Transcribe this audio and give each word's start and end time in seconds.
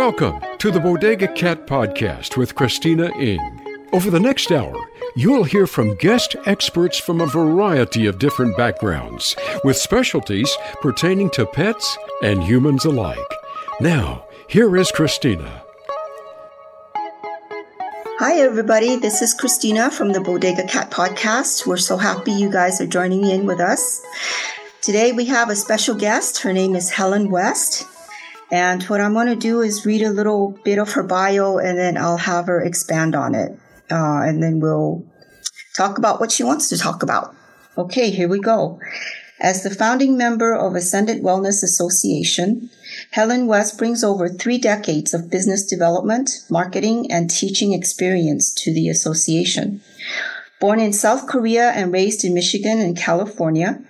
Welcome 0.00 0.40
to 0.56 0.70
the 0.70 0.80
Bodega 0.80 1.28
Cat 1.28 1.66
Podcast 1.66 2.38
with 2.38 2.54
Christina 2.54 3.14
Ing. 3.18 3.38
Over 3.92 4.10
the 4.10 4.18
next 4.18 4.50
hour, 4.50 4.74
you'll 5.14 5.44
hear 5.44 5.66
from 5.66 5.94
guest 5.96 6.36
experts 6.46 6.96
from 6.98 7.20
a 7.20 7.26
variety 7.26 8.06
of 8.06 8.18
different 8.18 8.56
backgrounds, 8.56 9.36
with 9.62 9.76
specialties 9.76 10.56
pertaining 10.80 11.28
to 11.32 11.44
pets 11.44 11.98
and 12.22 12.42
humans 12.42 12.86
alike. 12.86 13.18
Now, 13.82 14.24
here 14.48 14.74
is 14.74 14.90
Christina. 14.90 15.62
Hi, 18.20 18.38
everybody. 18.38 18.96
This 18.96 19.20
is 19.20 19.34
Christina 19.34 19.90
from 19.90 20.14
the 20.14 20.22
Bodega 20.22 20.66
Cat 20.66 20.90
Podcast. 20.90 21.66
We're 21.66 21.76
so 21.76 21.98
happy 21.98 22.32
you 22.32 22.50
guys 22.50 22.80
are 22.80 22.86
joining 22.86 23.26
in 23.26 23.44
with 23.44 23.60
us. 23.60 24.00
Today 24.80 25.12
we 25.12 25.26
have 25.26 25.50
a 25.50 25.56
special 25.56 25.94
guest. 25.94 26.40
Her 26.40 26.54
name 26.54 26.74
is 26.74 26.88
Helen 26.88 27.28
West. 27.28 27.86
And 28.52 28.82
what 28.84 29.00
I'm 29.00 29.12
going 29.12 29.28
to 29.28 29.36
do 29.36 29.60
is 29.60 29.86
read 29.86 30.02
a 30.02 30.10
little 30.10 30.58
bit 30.64 30.78
of 30.78 30.92
her 30.92 31.02
bio 31.02 31.58
and 31.58 31.78
then 31.78 31.96
I'll 31.96 32.16
have 32.16 32.46
her 32.46 32.60
expand 32.60 33.14
on 33.14 33.34
it. 33.34 33.52
Uh, 33.90 34.22
and 34.22 34.42
then 34.42 34.60
we'll 34.60 35.04
talk 35.76 35.98
about 35.98 36.20
what 36.20 36.32
she 36.32 36.42
wants 36.42 36.68
to 36.68 36.78
talk 36.78 37.02
about. 37.02 37.34
Okay, 37.78 38.10
here 38.10 38.28
we 38.28 38.40
go. 38.40 38.80
As 39.40 39.62
the 39.62 39.70
founding 39.70 40.18
member 40.18 40.54
of 40.54 40.74
Ascended 40.74 41.22
Wellness 41.22 41.62
Association, 41.62 42.68
Helen 43.12 43.46
West 43.46 43.78
brings 43.78 44.04
over 44.04 44.28
three 44.28 44.58
decades 44.58 45.14
of 45.14 45.30
business 45.30 45.64
development, 45.64 46.44
marketing, 46.50 47.10
and 47.10 47.30
teaching 47.30 47.72
experience 47.72 48.52
to 48.52 48.74
the 48.74 48.88
association. 48.88 49.80
Born 50.60 50.78
in 50.78 50.92
South 50.92 51.26
Korea 51.26 51.70
and 51.70 51.90
raised 51.90 52.22
in 52.22 52.34
Michigan 52.34 52.80
and 52.80 52.94
California, 52.94 53.80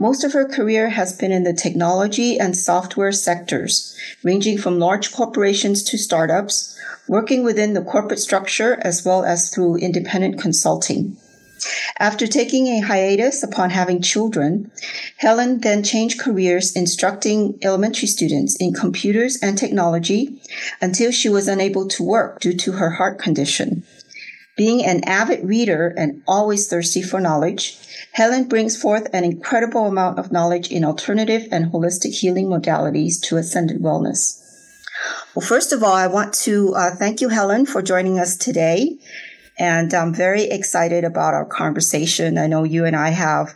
most 0.00 0.24
of 0.24 0.32
her 0.32 0.48
career 0.48 0.88
has 0.88 1.12
been 1.12 1.30
in 1.30 1.44
the 1.44 1.52
technology 1.52 2.40
and 2.40 2.56
software 2.56 3.12
sectors, 3.12 3.94
ranging 4.24 4.56
from 4.56 4.78
large 4.78 5.12
corporations 5.12 5.82
to 5.84 5.98
startups, 5.98 6.76
working 7.06 7.44
within 7.44 7.74
the 7.74 7.84
corporate 7.84 8.18
structure 8.18 8.78
as 8.80 9.04
well 9.04 9.24
as 9.24 9.50
through 9.50 9.76
independent 9.76 10.40
consulting. 10.40 11.16
After 11.98 12.26
taking 12.26 12.68
a 12.68 12.80
hiatus 12.80 13.42
upon 13.42 13.68
having 13.68 14.00
children, 14.00 14.70
Helen 15.18 15.60
then 15.60 15.82
changed 15.82 16.18
careers 16.18 16.74
instructing 16.74 17.58
elementary 17.60 18.08
students 18.08 18.56
in 18.56 18.72
computers 18.72 19.36
and 19.42 19.58
technology 19.58 20.40
until 20.80 21.10
she 21.10 21.28
was 21.28 21.46
unable 21.46 21.86
to 21.88 22.02
work 22.02 22.40
due 22.40 22.54
to 22.54 22.72
her 22.72 22.92
heart 22.92 23.18
condition. 23.18 23.82
Being 24.56 24.84
an 24.84 25.04
avid 25.04 25.44
reader 25.44 25.94
and 25.96 26.22
always 26.26 26.68
thirsty 26.68 27.02
for 27.02 27.20
knowledge, 27.20 27.78
Helen 28.12 28.48
brings 28.48 28.80
forth 28.80 29.08
an 29.12 29.24
incredible 29.24 29.86
amount 29.86 30.18
of 30.18 30.32
knowledge 30.32 30.70
in 30.70 30.84
alternative 30.84 31.46
and 31.52 31.72
holistic 31.72 32.12
healing 32.12 32.46
modalities 32.46 33.20
to 33.22 33.36
ascended 33.36 33.80
Wellness. 33.80 34.38
Well, 35.34 35.46
first 35.46 35.72
of 35.72 35.82
all, 35.82 35.92
I 35.92 36.08
want 36.08 36.34
to 36.34 36.74
uh, 36.74 36.94
thank 36.96 37.20
you, 37.20 37.28
Helen, 37.28 37.66
for 37.66 37.82
joining 37.82 38.18
us 38.18 38.36
today. 38.36 38.98
And 39.58 39.92
I'm 39.94 40.12
very 40.12 40.44
excited 40.44 41.04
about 41.04 41.34
our 41.34 41.44
conversation. 41.44 42.38
I 42.38 42.46
know 42.46 42.64
you 42.64 42.84
and 42.84 42.96
I 42.96 43.10
have 43.10 43.54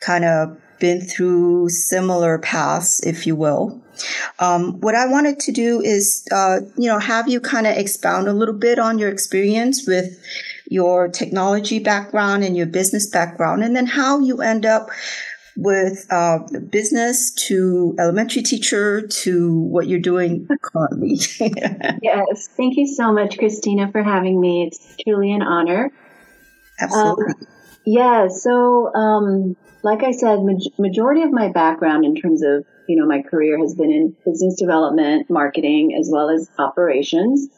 kind 0.00 0.24
of 0.24 0.58
been 0.80 1.00
through 1.00 1.68
similar 1.68 2.38
paths, 2.38 3.00
if 3.06 3.26
you 3.26 3.36
will. 3.36 3.80
Um, 4.40 4.80
what 4.80 4.96
I 4.96 5.06
wanted 5.06 5.38
to 5.40 5.52
do 5.52 5.80
is, 5.80 6.26
uh, 6.32 6.60
you 6.76 6.88
know, 6.88 6.98
have 6.98 7.28
you 7.28 7.40
kind 7.40 7.68
of 7.68 7.76
expound 7.76 8.26
a 8.26 8.32
little 8.32 8.54
bit 8.54 8.80
on 8.80 8.98
your 8.98 9.10
experience 9.10 9.86
with 9.86 10.18
your 10.72 11.08
technology 11.08 11.78
background 11.78 12.42
and 12.44 12.56
your 12.56 12.66
business 12.66 13.06
background, 13.06 13.62
and 13.62 13.76
then 13.76 13.86
how 13.86 14.18
you 14.20 14.40
end 14.40 14.64
up 14.64 14.88
with 15.54 16.06
uh, 16.10 16.38
business 16.70 17.30
to 17.32 17.94
elementary 17.98 18.42
teacher 18.42 19.06
to 19.06 19.60
what 19.60 19.86
you're 19.86 20.00
doing 20.00 20.48
currently. 20.62 21.18
yes, 22.02 22.48
thank 22.56 22.76
you 22.76 22.86
so 22.86 23.12
much, 23.12 23.36
Christina, 23.36 23.92
for 23.92 24.02
having 24.02 24.40
me. 24.40 24.66
It's 24.66 24.96
truly 25.04 25.32
an 25.32 25.42
honor. 25.42 25.90
Absolutely. 26.80 27.26
Um, 27.26 27.46
yeah, 27.84 28.28
so 28.28 28.94
um, 28.94 29.56
like 29.82 30.02
I 30.02 30.12
said, 30.12 30.38
ma- 30.40 30.58
majority 30.78 31.22
of 31.22 31.32
my 31.32 31.48
background 31.48 32.04
in 32.04 32.14
terms 32.14 32.42
of 32.42 32.64
you 32.88 32.96
know 32.98 33.06
my 33.06 33.20
career 33.22 33.58
has 33.58 33.74
been 33.74 33.90
in 33.90 34.16
business 34.24 34.56
development, 34.58 35.28
marketing, 35.28 35.94
as 35.98 36.08
well 36.10 36.30
as 36.30 36.50
operations. 36.58 37.48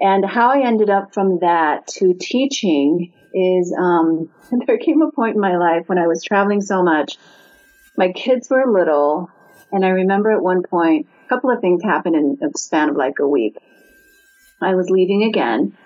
And 0.00 0.24
how 0.24 0.50
I 0.50 0.64
ended 0.64 0.90
up 0.90 1.12
from 1.12 1.40
that 1.40 1.86
to 1.98 2.14
teaching 2.14 3.12
is 3.34 3.74
um, 3.78 4.28
there 4.66 4.78
came 4.78 5.02
a 5.02 5.10
point 5.10 5.34
in 5.34 5.40
my 5.40 5.56
life 5.56 5.88
when 5.88 5.98
I 5.98 6.06
was 6.06 6.22
traveling 6.22 6.60
so 6.60 6.82
much. 6.82 7.18
My 7.96 8.12
kids 8.12 8.48
were 8.48 8.70
little, 8.70 9.28
and 9.72 9.84
I 9.84 9.88
remember 9.88 10.30
at 10.30 10.42
one 10.42 10.62
point 10.62 11.08
a 11.26 11.28
couple 11.28 11.50
of 11.50 11.60
things 11.60 11.82
happened 11.82 12.14
in 12.14 12.38
a 12.42 12.56
span 12.56 12.90
of 12.90 12.96
like 12.96 13.18
a 13.18 13.26
week. 13.26 13.56
I 14.60 14.74
was 14.74 14.88
leaving 14.88 15.24
again, 15.24 15.76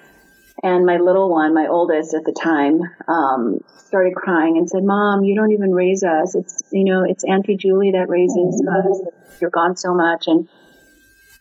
and 0.62 0.86
my 0.86 0.98
little 0.98 1.30
one, 1.30 1.54
my 1.54 1.66
oldest 1.66 2.14
at 2.14 2.24
the 2.24 2.32
time, 2.32 2.80
um, 3.08 3.60
started 3.86 4.14
crying 4.14 4.56
and 4.56 4.68
said, 4.68 4.84
"Mom, 4.84 5.24
you 5.24 5.34
don't 5.34 5.52
even 5.52 5.72
raise 5.72 6.02
us. 6.02 6.34
It's 6.34 6.62
you 6.70 6.84
know, 6.84 7.04
it's 7.04 7.24
Auntie 7.24 7.56
Julie 7.56 7.92
that 7.92 8.08
raises 8.08 8.62
us. 8.66 9.00
You're 9.40 9.50
gone 9.50 9.76
so 9.76 9.94
much." 9.94 10.26
And 10.26 10.48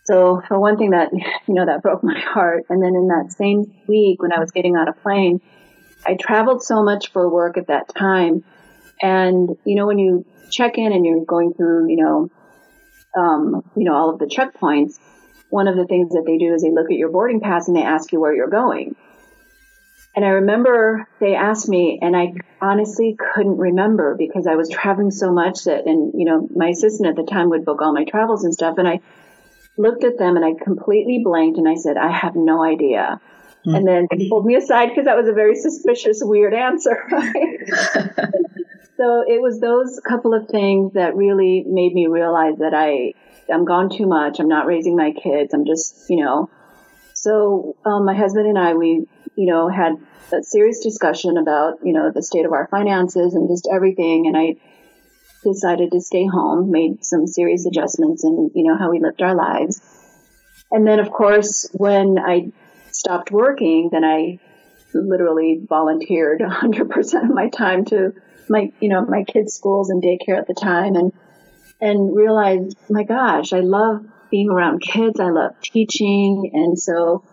so, 0.04 0.42
for 0.46 0.58
one 0.58 0.76
thing, 0.78 0.90
that 0.90 1.10
you 1.48 1.54
know, 1.54 1.66
that 1.66 1.82
broke 1.82 2.02
my 2.02 2.18
heart. 2.18 2.64
And 2.68 2.82
then 2.82 2.94
in 2.94 3.08
that 3.08 3.32
same 3.36 3.72
week, 3.86 4.22
when 4.22 4.32
I 4.32 4.38
was 4.38 4.50
getting 4.50 4.76
on 4.76 4.88
a 4.88 4.92
plane, 4.92 5.40
I 6.06 6.16
traveled 6.20 6.62
so 6.62 6.82
much 6.82 7.12
for 7.12 7.28
work 7.28 7.56
at 7.56 7.68
that 7.68 7.94
time, 7.94 8.44
and 9.00 9.50
you 9.64 9.76
know, 9.76 9.86
when 9.86 9.98
you 9.98 10.26
check 10.50 10.78
in 10.78 10.92
and 10.92 11.04
you're 11.04 11.24
going 11.24 11.54
through, 11.54 11.90
you 11.90 11.96
know, 11.96 12.30
um, 13.16 13.62
you 13.76 13.84
know, 13.84 13.94
all 13.94 14.10
of 14.10 14.18
the 14.18 14.26
checkpoints. 14.26 14.98
One 15.48 15.68
of 15.68 15.76
the 15.76 15.84
things 15.84 16.12
that 16.12 16.24
they 16.26 16.38
do 16.38 16.54
is 16.54 16.62
they 16.62 16.70
look 16.70 16.90
at 16.90 16.96
your 16.96 17.10
boarding 17.10 17.40
pass 17.40 17.68
and 17.68 17.76
they 17.76 17.82
ask 17.82 18.10
you 18.10 18.20
where 18.20 18.34
you're 18.34 18.48
going. 18.48 18.96
And 20.14 20.24
I 20.24 20.28
remember 20.28 21.08
they 21.20 21.34
asked 21.34 21.68
me, 21.68 21.98
and 22.00 22.16
I 22.16 22.34
honestly 22.60 23.16
couldn't 23.34 23.56
remember 23.56 24.14
because 24.18 24.46
I 24.46 24.56
was 24.56 24.68
traveling 24.68 25.10
so 25.10 25.32
much 25.32 25.64
that, 25.64 25.86
and 25.86 26.12
you 26.14 26.26
know, 26.26 26.48
my 26.54 26.68
assistant 26.68 27.08
at 27.08 27.16
the 27.16 27.30
time 27.30 27.50
would 27.50 27.64
book 27.64 27.80
all 27.80 27.92
my 27.92 28.04
travels 28.04 28.44
and 28.44 28.52
stuff. 28.52 28.76
And 28.78 28.86
I 28.86 29.00
looked 29.76 30.04
at 30.04 30.18
them 30.18 30.36
and 30.36 30.44
I 30.44 30.52
completely 30.62 31.22
blanked 31.24 31.58
and 31.58 31.68
I 31.68 31.74
said, 31.74 31.96
I 31.96 32.10
have 32.10 32.34
no 32.36 32.62
idea. 32.62 33.20
Mm-hmm. 33.66 33.74
And 33.74 33.88
then 33.88 34.08
they 34.10 34.28
pulled 34.28 34.44
me 34.44 34.56
aside 34.56 34.88
because 34.88 35.04
that 35.04 35.16
was 35.16 35.28
a 35.28 35.32
very 35.32 35.54
suspicious, 35.54 36.20
weird 36.22 36.54
answer. 36.54 36.96
so 38.96 39.24
it 39.26 39.40
was 39.40 39.60
those 39.60 40.00
couple 40.06 40.34
of 40.34 40.48
things 40.48 40.94
that 40.94 41.16
really 41.16 41.64
made 41.66 41.94
me 41.94 42.06
realize 42.08 42.58
that 42.58 42.74
I, 42.74 43.14
I'm 43.52 43.64
gone 43.64 43.88
too 43.88 44.06
much. 44.06 44.40
I'm 44.40 44.48
not 44.48 44.66
raising 44.66 44.96
my 44.96 45.12
kids. 45.12 45.54
I'm 45.54 45.64
just, 45.64 46.10
you 46.10 46.24
know, 46.24 46.50
so 47.14 47.76
um, 47.84 48.04
my 48.04 48.14
husband 48.16 48.48
and 48.48 48.58
I, 48.58 48.74
we 48.74 49.06
you 49.36 49.46
know, 49.46 49.68
had 49.68 49.94
a 50.32 50.42
serious 50.42 50.80
discussion 50.80 51.36
about, 51.36 51.78
you 51.82 51.92
know, 51.92 52.10
the 52.10 52.22
state 52.22 52.46
of 52.46 52.52
our 52.52 52.66
finances 52.68 53.34
and 53.34 53.48
just 53.48 53.68
everything. 53.72 54.26
And 54.26 54.36
I 54.36 54.56
decided 55.42 55.92
to 55.92 56.00
stay 56.00 56.26
home, 56.26 56.70
made 56.70 57.04
some 57.04 57.26
serious 57.26 57.66
adjustments 57.66 58.24
in, 58.24 58.50
you 58.54 58.64
know, 58.64 58.76
how 58.78 58.90
we 58.90 59.00
lived 59.00 59.22
our 59.22 59.34
lives. 59.34 59.80
And 60.70 60.86
then, 60.86 61.00
of 61.00 61.10
course, 61.10 61.68
when 61.72 62.18
I 62.18 62.52
stopped 62.90 63.30
working, 63.30 63.90
then 63.92 64.04
I 64.04 64.38
literally 64.94 65.60
volunteered 65.68 66.40
100% 66.42 67.24
of 67.24 67.34
my 67.34 67.48
time 67.48 67.84
to 67.86 68.12
my, 68.48 68.72
you 68.80 68.88
know, 68.88 69.04
my 69.04 69.24
kids' 69.24 69.54
schools 69.54 69.90
and 69.90 70.02
daycare 70.02 70.38
at 70.38 70.46
the 70.46 70.54
time 70.54 70.94
and, 70.94 71.12
and 71.80 72.14
realized, 72.14 72.76
my 72.88 73.04
gosh, 73.04 73.52
I 73.52 73.60
love 73.60 74.04
being 74.30 74.48
around 74.48 74.80
kids. 74.80 75.20
I 75.20 75.30
love 75.30 75.52
teaching. 75.62 76.50
And 76.52 76.76
so 76.78 77.24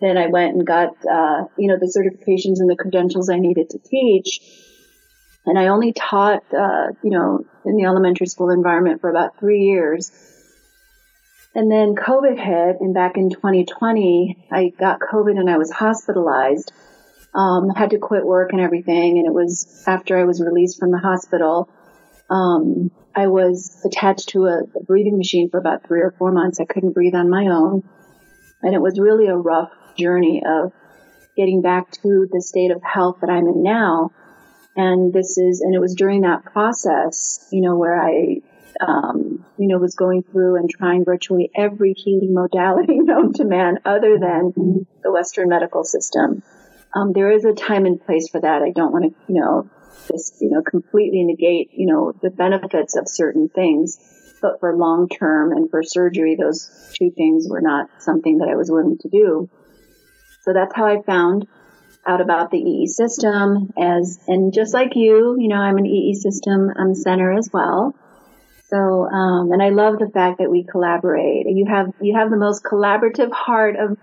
then 0.00 0.18
I 0.18 0.26
went 0.26 0.56
and 0.56 0.66
got, 0.66 0.88
uh, 1.08 1.44
you 1.56 1.68
know, 1.68 1.76
the 1.78 1.86
certifications 1.86 2.60
and 2.60 2.68
the 2.68 2.76
credentials 2.76 3.30
I 3.30 3.38
needed 3.38 3.70
to 3.70 3.78
teach. 3.78 4.40
And 5.46 5.58
I 5.58 5.68
only 5.68 5.92
taught, 5.92 6.42
uh, 6.52 6.88
you 7.02 7.10
know, 7.10 7.44
in 7.64 7.76
the 7.76 7.84
elementary 7.84 8.26
school 8.26 8.50
environment 8.50 9.00
for 9.00 9.08
about 9.08 9.38
three 9.38 9.60
years. 9.60 10.10
And 11.54 11.70
then 11.70 11.94
COVID 11.94 12.36
hit, 12.36 12.80
and 12.80 12.92
back 12.92 13.16
in 13.16 13.30
2020, 13.30 14.48
I 14.52 14.72
got 14.78 15.00
COVID 15.00 15.38
and 15.38 15.48
I 15.48 15.56
was 15.56 15.70
hospitalized. 15.70 16.72
Um, 17.34 17.70
had 17.70 17.90
to 17.90 17.98
quit 17.98 18.24
work 18.24 18.52
and 18.52 18.60
everything. 18.60 19.18
And 19.18 19.26
it 19.26 19.32
was 19.32 19.84
after 19.86 20.18
I 20.18 20.24
was 20.24 20.42
released 20.42 20.78
from 20.78 20.90
the 20.90 20.98
hospital. 20.98 21.68
Um, 22.28 22.90
I 23.14 23.28
was 23.28 23.80
attached 23.84 24.30
to 24.30 24.46
a, 24.46 24.62
a 24.78 24.84
breathing 24.84 25.16
machine 25.16 25.48
for 25.48 25.58
about 25.58 25.86
three 25.86 26.00
or 26.00 26.14
four 26.18 26.32
months. 26.32 26.60
I 26.60 26.64
couldn't 26.64 26.92
breathe 26.92 27.14
on 27.14 27.30
my 27.30 27.46
own. 27.46 27.82
And 28.62 28.74
it 28.74 28.80
was 28.80 28.98
really 28.98 29.26
a 29.28 29.36
rough 29.36 29.70
journey 29.96 30.42
of 30.46 30.72
getting 31.36 31.62
back 31.62 31.90
to 32.02 32.26
the 32.30 32.42
state 32.42 32.70
of 32.70 32.82
health 32.82 33.18
that 33.20 33.30
I'm 33.30 33.46
in 33.46 33.62
now. 33.62 34.10
And 34.76 35.12
this 35.12 35.38
is, 35.38 35.62
and 35.62 35.74
it 35.74 35.80
was 35.80 35.94
during 35.94 36.20
that 36.20 36.44
process, 36.44 37.46
you 37.50 37.62
know, 37.62 37.76
where 37.76 37.96
I, 37.96 38.42
um, 38.86 39.44
you 39.58 39.68
know, 39.68 39.78
was 39.78 39.94
going 39.94 40.22
through 40.22 40.56
and 40.56 40.68
trying 40.68 41.04
virtually 41.04 41.50
every 41.56 41.94
healing 41.96 42.34
modality 42.34 42.98
known 43.00 43.32
to 43.34 43.44
man 43.44 43.78
other 43.86 44.18
than 44.18 44.86
the 45.02 45.10
Western 45.10 45.48
medical 45.48 45.82
system. 45.82 46.42
Um, 46.94 47.12
there 47.14 47.32
is 47.32 47.44
a 47.44 47.54
time 47.54 47.86
and 47.86 48.04
place 48.04 48.28
for 48.28 48.40
that. 48.40 48.62
I 48.62 48.70
don't 48.70 48.92
want 48.92 49.04
to, 49.04 49.32
you 49.32 49.40
know, 49.40 49.70
just, 50.10 50.40
you 50.40 50.50
know, 50.50 50.62
completely 50.62 51.24
negate, 51.24 51.70
you 51.72 51.86
know, 51.86 52.12
the 52.22 52.30
benefits 52.30 52.96
of 52.96 53.08
certain 53.08 53.48
things. 53.48 53.98
but 54.42 54.60
for 54.60 54.76
long 54.76 55.08
term 55.08 55.52
and 55.52 55.70
for 55.70 55.82
surgery, 55.82 56.36
those 56.38 56.70
two 56.92 57.10
things 57.16 57.46
were 57.48 57.62
not 57.62 57.88
something 57.98 58.38
that 58.38 58.48
I 58.48 58.56
was 58.56 58.70
willing 58.70 58.98
to 59.00 59.08
do. 59.08 59.48
So 60.42 60.52
that's 60.52 60.74
how 60.76 60.86
I 60.86 61.02
found 61.02 61.48
out 62.06 62.20
about 62.20 62.50
the 62.50 62.58
EE 62.58 62.86
system 62.86 63.72
as, 63.78 64.18
and 64.28 64.52
just 64.52 64.72
like 64.72 64.92
you, 64.94 65.36
you 65.38 65.48
know, 65.48 65.56
I'm 65.56 65.78
an 65.78 65.86
EE 65.86 66.14
system 66.14 66.70
um, 66.78 66.94
center 66.94 67.32
as 67.32 67.50
well. 67.52 67.94
So, 68.68 68.76
um, 68.76 69.52
and 69.52 69.62
I 69.62 69.68
love 69.68 69.98
the 69.98 70.10
fact 70.12 70.38
that 70.38 70.50
we 70.50 70.64
collaborate. 70.64 71.46
You 71.46 71.66
have 71.68 71.86
you 72.00 72.16
have 72.16 72.30
the 72.30 72.36
most 72.36 72.64
collaborative 72.64 73.30
heart 73.32 73.76
of 73.76 73.96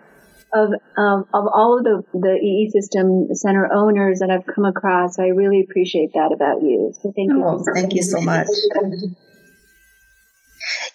of 0.53 0.69
um, 0.97 1.25
of 1.33 1.47
all 1.53 1.77
of 1.77 1.83
the 1.83 2.03
the 2.13 2.35
EE 2.35 2.69
system 2.71 3.27
center 3.33 3.69
owners 3.73 4.19
that 4.19 4.29
I've 4.29 4.45
come 4.45 4.63
across. 4.63 5.19
I 5.19 5.27
really 5.27 5.61
appreciate 5.61 6.13
that 6.13 6.31
about 6.33 6.61
you. 6.61 6.93
So 7.01 7.11
thank 7.13 7.31
you. 7.31 7.43
Oh, 7.43 7.65
thank 7.73 7.93
you 7.93 8.03
so 8.03 8.21
much. 8.21 8.47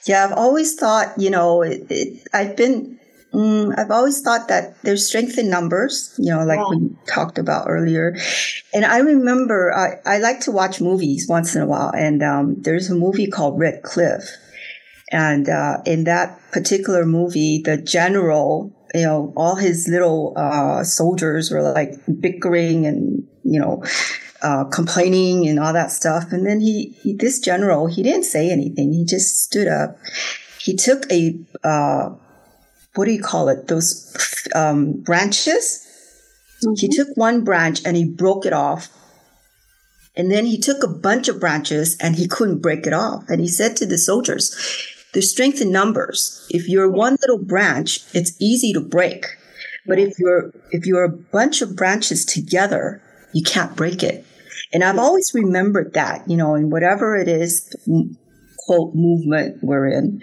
Yeah, 0.06 0.24
I've 0.24 0.32
always 0.32 0.74
thought, 0.74 1.18
you 1.18 1.30
know, 1.30 1.62
it, 1.62 1.86
it, 1.90 2.28
I've 2.32 2.56
been, 2.56 2.98
mm, 3.32 3.78
I've 3.78 3.90
always 3.90 4.20
thought 4.20 4.48
that 4.48 4.80
there's 4.82 5.06
strength 5.06 5.38
in 5.38 5.50
numbers, 5.50 6.14
you 6.18 6.34
know, 6.34 6.44
like 6.44 6.58
yeah. 6.58 6.76
we 6.76 6.90
talked 7.06 7.38
about 7.38 7.66
earlier. 7.68 8.16
And 8.74 8.84
I 8.84 8.98
remember 8.98 9.72
I, 9.74 10.00
I 10.04 10.18
like 10.18 10.40
to 10.40 10.52
watch 10.52 10.80
movies 10.80 11.26
once 11.28 11.54
in 11.54 11.62
a 11.62 11.66
while, 11.66 11.92
and 11.96 12.22
um, 12.22 12.56
there's 12.62 12.90
a 12.90 12.94
movie 12.94 13.26
called 13.26 13.58
Red 13.58 13.82
Cliff. 13.82 14.22
And 15.10 15.48
uh, 15.48 15.78
in 15.86 16.04
that 16.04 16.38
particular 16.52 17.06
movie, 17.06 17.62
the 17.64 17.78
general, 17.78 18.74
you 18.94 19.04
know, 19.04 19.32
all 19.36 19.56
his 19.56 19.88
little 19.88 20.34
uh, 20.36 20.84
soldiers 20.84 21.50
were 21.50 21.62
like 21.62 21.94
bickering 22.20 22.84
and, 22.84 23.26
you 23.42 23.58
know, 23.58 23.82
uh, 24.42 24.64
complaining 24.64 25.48
and 25.48 25.58
all 25.58 25.72
that 25.72 25.90
stuff. 25.90 26.30
And 26.30 26.46
then 26.46 26.60
he, 26.60 26.90
he, 27.02 27.14
this 27.14 27.40
general, 27.40 27.86
he 27.86 28.02
didn't 28.02 28.24
say 28.24 28.50
anything. 28.50 28.92
He 28.92 29.06
just 29.06 29.38
stood 29.38 29.66
up. 29.66 29.96
He 30.60 30.76
took 30.76 31.10
a, 31.10 31.40
uh, 31.64 32.10
what 32.98 33.04
do 33.04 33.12
you 33.12 33.22
call 33.22 33.48
it? 33.48 33.68
Those 33.68 34.12
um, 34.56 34.94
branches. 34.94 35.86
Mm-hmm. 36.64 36.74
He 36.76 36.88
took 36.88 37.08
one 37.14 37.44
branch 37.44 37.80
and 37.86 37.96
he 37.96 38.04
broke 38.04 38.44
it 38.44 38.52
off. 38.52 38.88
And 40.16 40.32
then 40.32 40.46
he 40.46 40.58
took 40.58 40.82
a 40.82 40.88
bunch 40.88 41.28
of 41.28 41.38
branches 41.38 41.96
and 42.00 42.16
he 42.16 42.26
couldn't 42.26 42.58
break 42.58 42.88
it 42.88 42.92
off. 42.92 43.22
And 43.28 43.40
he 43.40 43.46
said 43.46 43.76
to 43.76 43.86
the 43.86 43.96
soldiers, 43.96 44.50
there's 45.12 45.30
strength 45.30 45.60
in 45.60 45.70
numbers. 45.70 46.44
If 46.50 46.68
you're 46.68 46.90
one 46.90 47.16
little 47.22 47.38
branch, 47.38 48.00
it's 48.14 48.36
easy 48.40 48.72
to 48.72 48.80
break. 48.80 49.26
But 49.86 50.00
if 50.00 50.18
you're, 50.18 50.52
if 50.72 50.84
you're 50.84 51.04
a 51.04 51.08
bunch 51.08 51.62
of 51.62 51.76
branches 51.76 52.24
together, 52.24 53.00
you 53.32 53.44
can't 53.44 53.76
break 53.76 54.02
it. 54.02 54.26
And 54.72 54.82
I've 54.82 54.98
always 54.98 55.32
remembered 55.34 55.94
that, 55.94 56.28
you 56.28 56.36
know, 56.36 56.56
in 56.56 56.68
whatever 56.68 57.16
it 57.16 57.28
is, 57.28 57.74
quote, 58.66 58.94
movement 58.96 59.62
we're 59.62 59.86
in. 59.86 60.20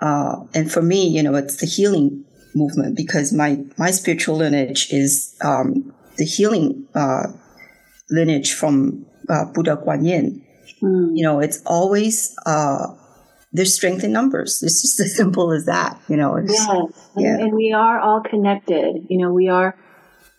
Uh, 0.00 0.44
and 0.54 0.70
for 0.70 0.82
me, 0.82 1.08
you 1.08 1.22
know, 1.22 1.34
it's 1.34 1.56
the 1.56 1.66
healing 1.66 2.24
movement 2.54 2.96
because 2.96 3.32
my, 3.32 3.62
my 3.76 3.90
spiritual 3.90 4.36
lineage 4.36 4.88
is, 4.90 5.36
um, 5.44 5.92
the 6.16 6.24
healing, 6.24 6.86
uh, 6.94 7.28
lineage 8.10 8.52
from, 8.54 9.06
uh, 9.28 9.44
Buddha 9.46 9.76
Guan 9.76 10.06
Yin. 10.06 10.44
Mm. 10.82 11.16
You 11.16 11.22
know, 11.22 11.40
it's 11.40 11.62
always, 11.66 12.36
uh, 12.46 12.88
there's 13.52 13.74
strength 13.74 14.04
in 14.04 14.12
numbers. 14.12 14.62
It's 14.62 14.82
just 14.82 15.00
as 15.00 15.16
simple 15.16 15.52
as 15.52 15.66
that, 15.66 16.00
you 16.08 16.16
know. 16.16 16.36
Yes. 16.38 16.66
Yeah. 17.16 17.34
And, 17.34 17.42
and 17.42 17.54
we 17.54 17.72
are 17.72 17.98
all 18.00 18.22
connected. 18.22 19.06
You 19.08 19.18
know, 19.18 19.32
we 19.32 19.48
are 19.48 19.76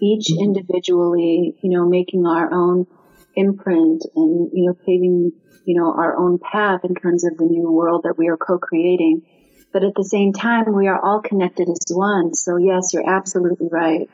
each 0.01 0.27
mm-hmm. 0.31 0.43
individually, 0.43 1.55
you 1.61 1.69
know, 1.69 1.87
making 1.87 2.25
our 2.25 2.51
own 2.53 2.87
imprint 3.35 4.03
and, 4.15 4.49
you 4.53 4.67
know, 4.67 4.73
paving, 4.85 5.31
you 5.65 5.79
know, 5.79 5.93
our 5.93 6.17
own 6.17 6.39
path 6.39 6.81
in 6.83 6.95
terms 6.95 7.25
of 7.25 7.37
the 7.37 7.45
new 7.45 7.71
world 7.71 8.03
that 8.03 8.17
we 8.17 8.27
are 8.27 8.37
co-creating. 8.37 9.23
But 9.71 9.83
at 9.83 9.93
the 9.95 10.03
same 10.03 10.33
time, 10.33 10.73
we 10.73 10.87
are 10.87 10.99
all 10.99 11.21
connected 11.21 11.69
as 11.69 11.85
one. 11.91 12.33
So 12.33 12.57
yes, 12.57 12.93
you're 12.93 13.09
absolutely 13.09 13.67
right. 13.71 14.09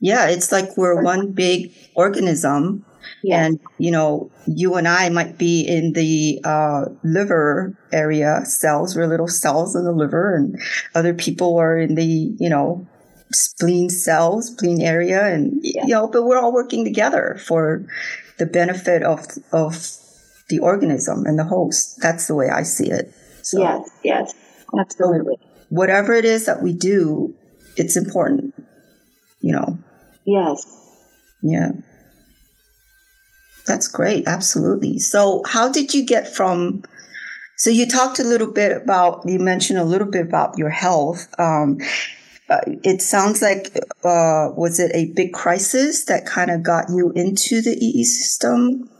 Yeah, 0.00 0.28
it's 0.28 0.50
like 0.50 0.76
we're 0.76 1.02
one 1.02 1.32
big 1.32 1.72
organism. 1.94 2.84
Yes. 3.22 3.46
And, 3.46 3.60
you 3.78 3.90
know, 3.90 4.30
you 4.46 4.74
and 4.74 4.88
I 4.88 5.08
might 5.08 5.38
be 5.38 5.62
in 5.62 5.92
the 5.92 6.40
uh, 6.44 6.86
liver 7.04 7.76
area 7.92 8.44
cells. 8.44 8.96
We're 8.96 9.06
little 9.06 9.28
cells 9.28 9.76
in 9.76 9.84
the 9.84 9.92
liver, 9.92 10.34
and 10.34 10.60
other 10.94 11.14
people 11.14 11.58
are 11.58 11.78
in 11.78 11.94
the, 11.94 12.04
you 12.38 12.48
know, 12.48 12.86
spleen 13.32 13.90
cells, 13.90 14.48
spleen 14.48 14.80
area, 14.80 15.24
and 15.26 15.58
yeah. 15.62 15.84
you 15.84 15.94
know, 15.94 16.08
but 16.08 16.24
we're 16.24 16.38
all 16.38 16.52
working 16.52 16.84
together 16.84 17.40
for 17.44 17.86
the 18.38 18.46
benefit 18.46 19.02
of 19.02 19.26
of 19.52 19.96
the 20.48 20.58
organism 20.58 21.24
and 21.26 21.38
the 21.38 21.44
host. 21.44 22.00
That's 22.00 22.26
the 22.26 22.34
way 22.34 22.48
I 22.50 22.62
see 22.62 22.90
it. 22.90 23.12
So, 23.42 23.60
yes, 23.60 23.90
yes, 24.02 24.34
absolutely. 24.78 25.36
Whatever 25.68 26.14
it 26.14 26.24
is 26.24 26.46
that 26.46 26.62
we 26.62 26.72
do, 26.72 27.34
it's 27.76 27.96
important. 27.96 28.54
You 29.40 29.52
know. 29.52 29.78
Yes. 30.24 30.66
Yeah. 31.42 31.72
That's 33.66 33.88
great. 33.88 34.26
Absolutely. 34.26 34.98
So, 34.98 35.42
how 35.46 35.70
did 35.70 35.94
you 35.94 36.04
get 36.04 36.34
from? 36.34 36.82
So, 37.56 37.70
you 37.70 37.86
talked 37.86 38.18
a 38.18 38.24
little 38.24 38.50
bit 38.50 38.76
about. 38.76 39.22
You 39.26 39.38
mentioned 39.38 39.78
a 39.78 39.84
little 39.84 40.10
bit 40.10 40.26
about 40.26 40.58
your 40.58 40.70
health. 40.70 41.28
Um, 41.38 41.78
it 42.82 43.00
sounds 43.00 43.40
like 43.40 43.74
uh, 44.04 44.50
was 44.54 44.78
it 44.78 44.90
a 44.94 45.12
big 45.14 45.32
crisis 45.32 46.04
that 46.06 46.26
kind 46.26 46.50
of 46.50 46.62
got 46.62 46.86
you 46.90 47.12
into 47.14 47.62
the 47.62 47.72
EE 47.72 48.04
system? 48.04 48.90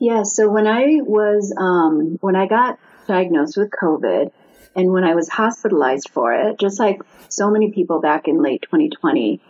Yeah. 0.00 0.22
So 0.22 0.48
when 0.48 0.66
I 0.66 1.00
was 1.00 1.54
um, 1.58 2.18
when 2.20 2.36
I 2.36 2.46
got 2.46 2.78
diagnosed 3.08 3.56
with 3.56 3.70
COVID, 3.70 4.30
and 4.76 4.92
when 4.92 5.04
I 5.04 5.14
was 5.14 5.28
hospitalized 5.28 6.10
for 6.10 6.32
it, 6.32 6.58
just 6.58 6.78
like 6.78 7.00
so 7.28 7.50
many 7.50 7.72
people 7.72 8.00
back 8.00 8.28
in 8.28 8.42
late 8.42 8.62
2020, 8.62 9.40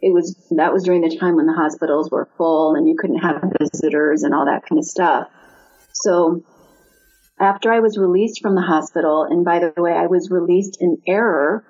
it 0.00 0.14
was 0.14 0.36
that 0.52 0.72
was 0.72 0.84
during 0.84 1.02
the 1.02 1.14
time 1.16 1.36
when 1.36 1.46
the 1.46 1.52
hospitals 1.52 2.10
were 2.10 2.28
full 2.38 2.74
and 2.74 2.88
you 2.88 2.96
couldn't 2.98 3.18
have 3.18 3.52
visitors 3.58 4.22
and 4.22 4.32
all 4.32 4.46
that 4.46 4.64
kind 4.66 4.78
of 4.78 4.84
stuff. 4.84 5.28
So 5.92 6.42
after 7.38 7.72
I 7.72 7.80
was 7.80 7.98
released 7.98 8.40
from 8.40 8.54
the 8.54 8.62
hospital, 8.62 9.24
and 9.24 9.44
by 9.44 9.58
the 9.58 9.72
way, 9.76 9.92
I 9.92 10.06
was 10.06 10.30
released 10.30 10.78
in 10.80 10.98
error 11.06 11.64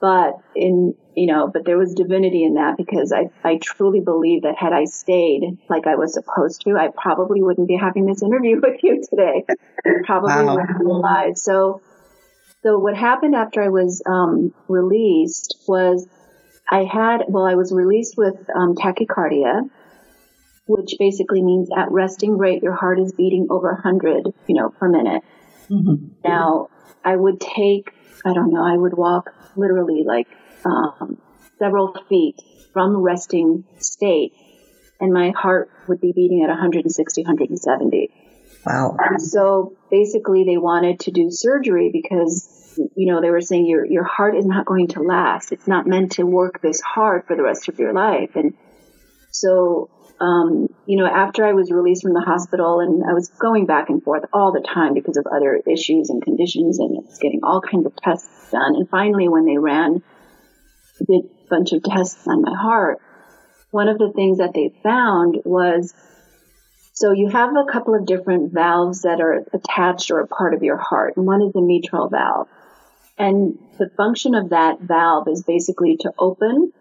but 0.00 0.34
in, 0.54 0.94
you 1.18 1.26
know, 1.26 1.50
but 1.52 1.64
there 1.64 1.76
was 1.76 1.94
divinity 1.94 2.44
in 2.44 2.54
that 2.54 2.76
because 2.76 3.12
I, 3.12 3.30
I 3.42 3.58
truly 3.60 3.98
believe 3.98 4.42
that 4.42 4.56
had 4.56 4.72
I 4.72 4.84
stayed 4.84 5.58
like 5.68 5.88
I 5.88 5.96
was 5.96 6.14
supposed 6.14 6.60
to, 6.62 6.76
I 6.76 6.88
probably 6.96 7.42
wouldn't 7.42 7.66
be 7.66 7.76
having 7.76 8.06
this 8.06 8.22
interview 8.22 8.60
with 8.62 8.80
you 8.84 9.02
today. 9.10 9.44
probably 10.04 10.30
wow. 10.30 10.54
wouldn't 10.54 10.78
be 10.78 10.84
alive. 10.84 11.36
So, 11.36 11.82
so 12.62 12.78
what 12.78 12.96
happened 12.96 13.34
after 13.34 13.60
I 13.60 13.68
was, 13.68 14.00
um, 14.06 14.54
released 14.68 15.56
was 15.66 16.06
I 16.70 16.84
had, 16.84 17.24
well, 17.26 17.46
I 17.46 17.56
was 17.56 17.72
released 17.72 18.16
with, 18.16 18.36
um, 18.54 18.76
tachycardia, 18.76 19.68
which 20.66 20.94
basically 21.00 21.42
means 21.42 21.68
at 21.76 21.90
resting 21.90 22.38
rate, 22.38 22.62
your 22.62 22.74
heart 22.74 23.00
is 23.00 23.10
beating 23.10 23.48
over 23.50 23.72
100, 23.72 24.22
you 24.46 24.54
know, 24.54 24.68
per 24.68 24.88
minute. 24.88 25.24
Mm-hmm. 25.68 26.06
Now, 26.24 26.68
I 27.04 27.16
would 27.16 27.40
take, 27.40 27.90
I 28.24 28.34
don't 28.34 28.52
know, 28.52 28.64
I 28.64 28.76
would 28.76 28.96
walk 28.96 29.34
literally 29.56 30.04
like 30.06 30.28
um, 30.64 31.18
several 31.58 31.94
feet 32.08 32.40
from 32.72 32.96
resting 32.96 33.64
state, 33.78 34.32
and 35.00 35.12
my 35.12 35.30
heart 35.30 35.70
would 35.88 36.00
be 36.00 36.12
beating 36.12 36.42
at 36.42 36.48
160, 36.48 37.22
170. 37.22 38.10
Wow. 38.66 38.96
And 38.98 39.20
so 39.20 39.76
basically, 39.90 40.44
they 40.44 40.58
wanted 40.58 41.00
to 41.00 41.10
do 41.10 41.30
surgery 41.30 41.90
because 41.92 42.78
you 42.96 43.12
know 43.12 43.20
they 43.20 43.30
were 43.30 43.40
saying 43.40 43.66
your 43.66 43.84
your 43.84 44.04
heart 44.04 44.36
is 44.36 44.44
not 44.44 44.66
going 44.66 44.88
to 44.88 45.02
last. 45.02 45.52
It's 45.52 45.66
not 45.66 45.86
meant 45.86 46.12
to 46.12 46.24
work 46.24 46.60
this 46.60 46.80
hard 46.80 47.24
for 47.26 47.36
the 47.36 47.42
rest 47.42 47.68
of 47.68 47.78
your 47.78 47.92
life, 47.92 48.34
and 48.34 48.54
so 49.30 49.90
um, 50.20 50.68
you 50.86 50.98
know, 50.98 51.06
after 51.06 51.44
I 51.44 51.52
was 51.52 51.70
released 51.70 52.02
from 52.02 52.12
the 52.12 52.20
hospital 52.20 52.80
and 52.80 53.04
I 53.08 53.12
was 53.12 53.28
going 53.28 53.66
back 53.66 53.88
and 53.88 54.02
forth 54.02 54.24
all 54.32 54.52
the 54.52 54.66
time 54.66 54.94
because 54.94 55.16
of 55.16 55.26
other 55.26 55.60
issues 55.66 56.10
and 56.10 56.22
conditions 56.22 56.78
and 56.78 57.04
it's 57.04 57.18
getting 57.18 57.40
all 57.44 57.60
kinds 57.60 57.86
of 57.86 57.94
tests 57.96 58.50
done. 58.50 58.74
And 58.74 58.88
finally, 58.88 59.28
when 59.28 59.44
they 59.44 59.58
ran, 59.58 60.02
did 61.06 61.24
a 61.24 61.48
bunch 61.48 61.72
of 61.72 61.82
tests 61.82 62.26
on 62.26 62.42
my 62.42 62.54
heart, 62.54 62.98
one 63.70 63.88
of 63.88 63.98
the 63.98 64.12
things 64.12 64.38
that 64.38 64.54
they 64.54 64.72
found 64.82 65.36
was 65.44 65.94
so 66.92 67.12
you 67.12 67.28
have 67.28 67.50
a 67.50 67.70
couple 67.70 67.94
of 67.94 68.06
different 68.06 68.52
valves 68.52 69.02
that 69.02 69.20
are 69.20 69.44
attached 69.52 70.10
or 70.10 70.18
a 70.18 70.26
part 70.26 70.52
of 70.52 70.64
your 70.64 70.76
heart. 70.76 71.16
And 71.16 71.26
one 71.26 71.42
is 71.42 71.52
the 71.52 71.60
mitral 71.60 72.08
valve. 72.08 72.48
And 73.16 73.56
the 73.78 73.88
function 73.96 74.34
of 74.34 74.50
that 74.50 74.80
valve 74.80 75.28
is 75.28 75.44
basically 75.44 75.96
to 75.98 76.12
open, 76.18 76.72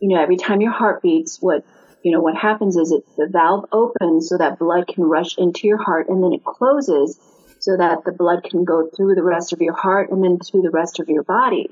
you 0.00 0.08
know, 0.10 0.22
every 0.22 0.36
time 0.36 0.60
your 0.60 0.70
heart 0.70 1.02
beats, 1.02 1.38
what 1.40 1.64
you 2.04 2.12
know, 2.12 2.20
what 2.20 2.36
happens 2.36 2.76
is 2.76 2.92
it, 2.92 3.02
the 3.16 3.26
valve 3.26 3.64
opens 3.72 4.28
so 4.28 4.38
that 4.38 4.58
blood 4.58 4.86
can 4.86 5.02
rush 5.04 5.38
into 5.38 5.66
your 5.66 5.82
heart 5.82 6.08
and 6.08 6.22
then 6.22 6.34
it 6.34 6.44
closes 6.44 7.18
so 7.58 7.76
that 7.76 8.04
the 8.04 8.12
blood 8.12 8.44
can 8.44 8.64
go 8.64 8.90
through 8.94 9.14
the 9.14 9.24
rest 9.24 9.52
of 9.52 9.60
your 9.60 9.72
heart 9.72 10.10
and 10.10 10.22
then 10.22 10.38
to 10.38 10.60
the 10.60 10.70
rest 10.70 11.00
of 11.00 11.08
your 11.08 11.22
body. 11.22 11.70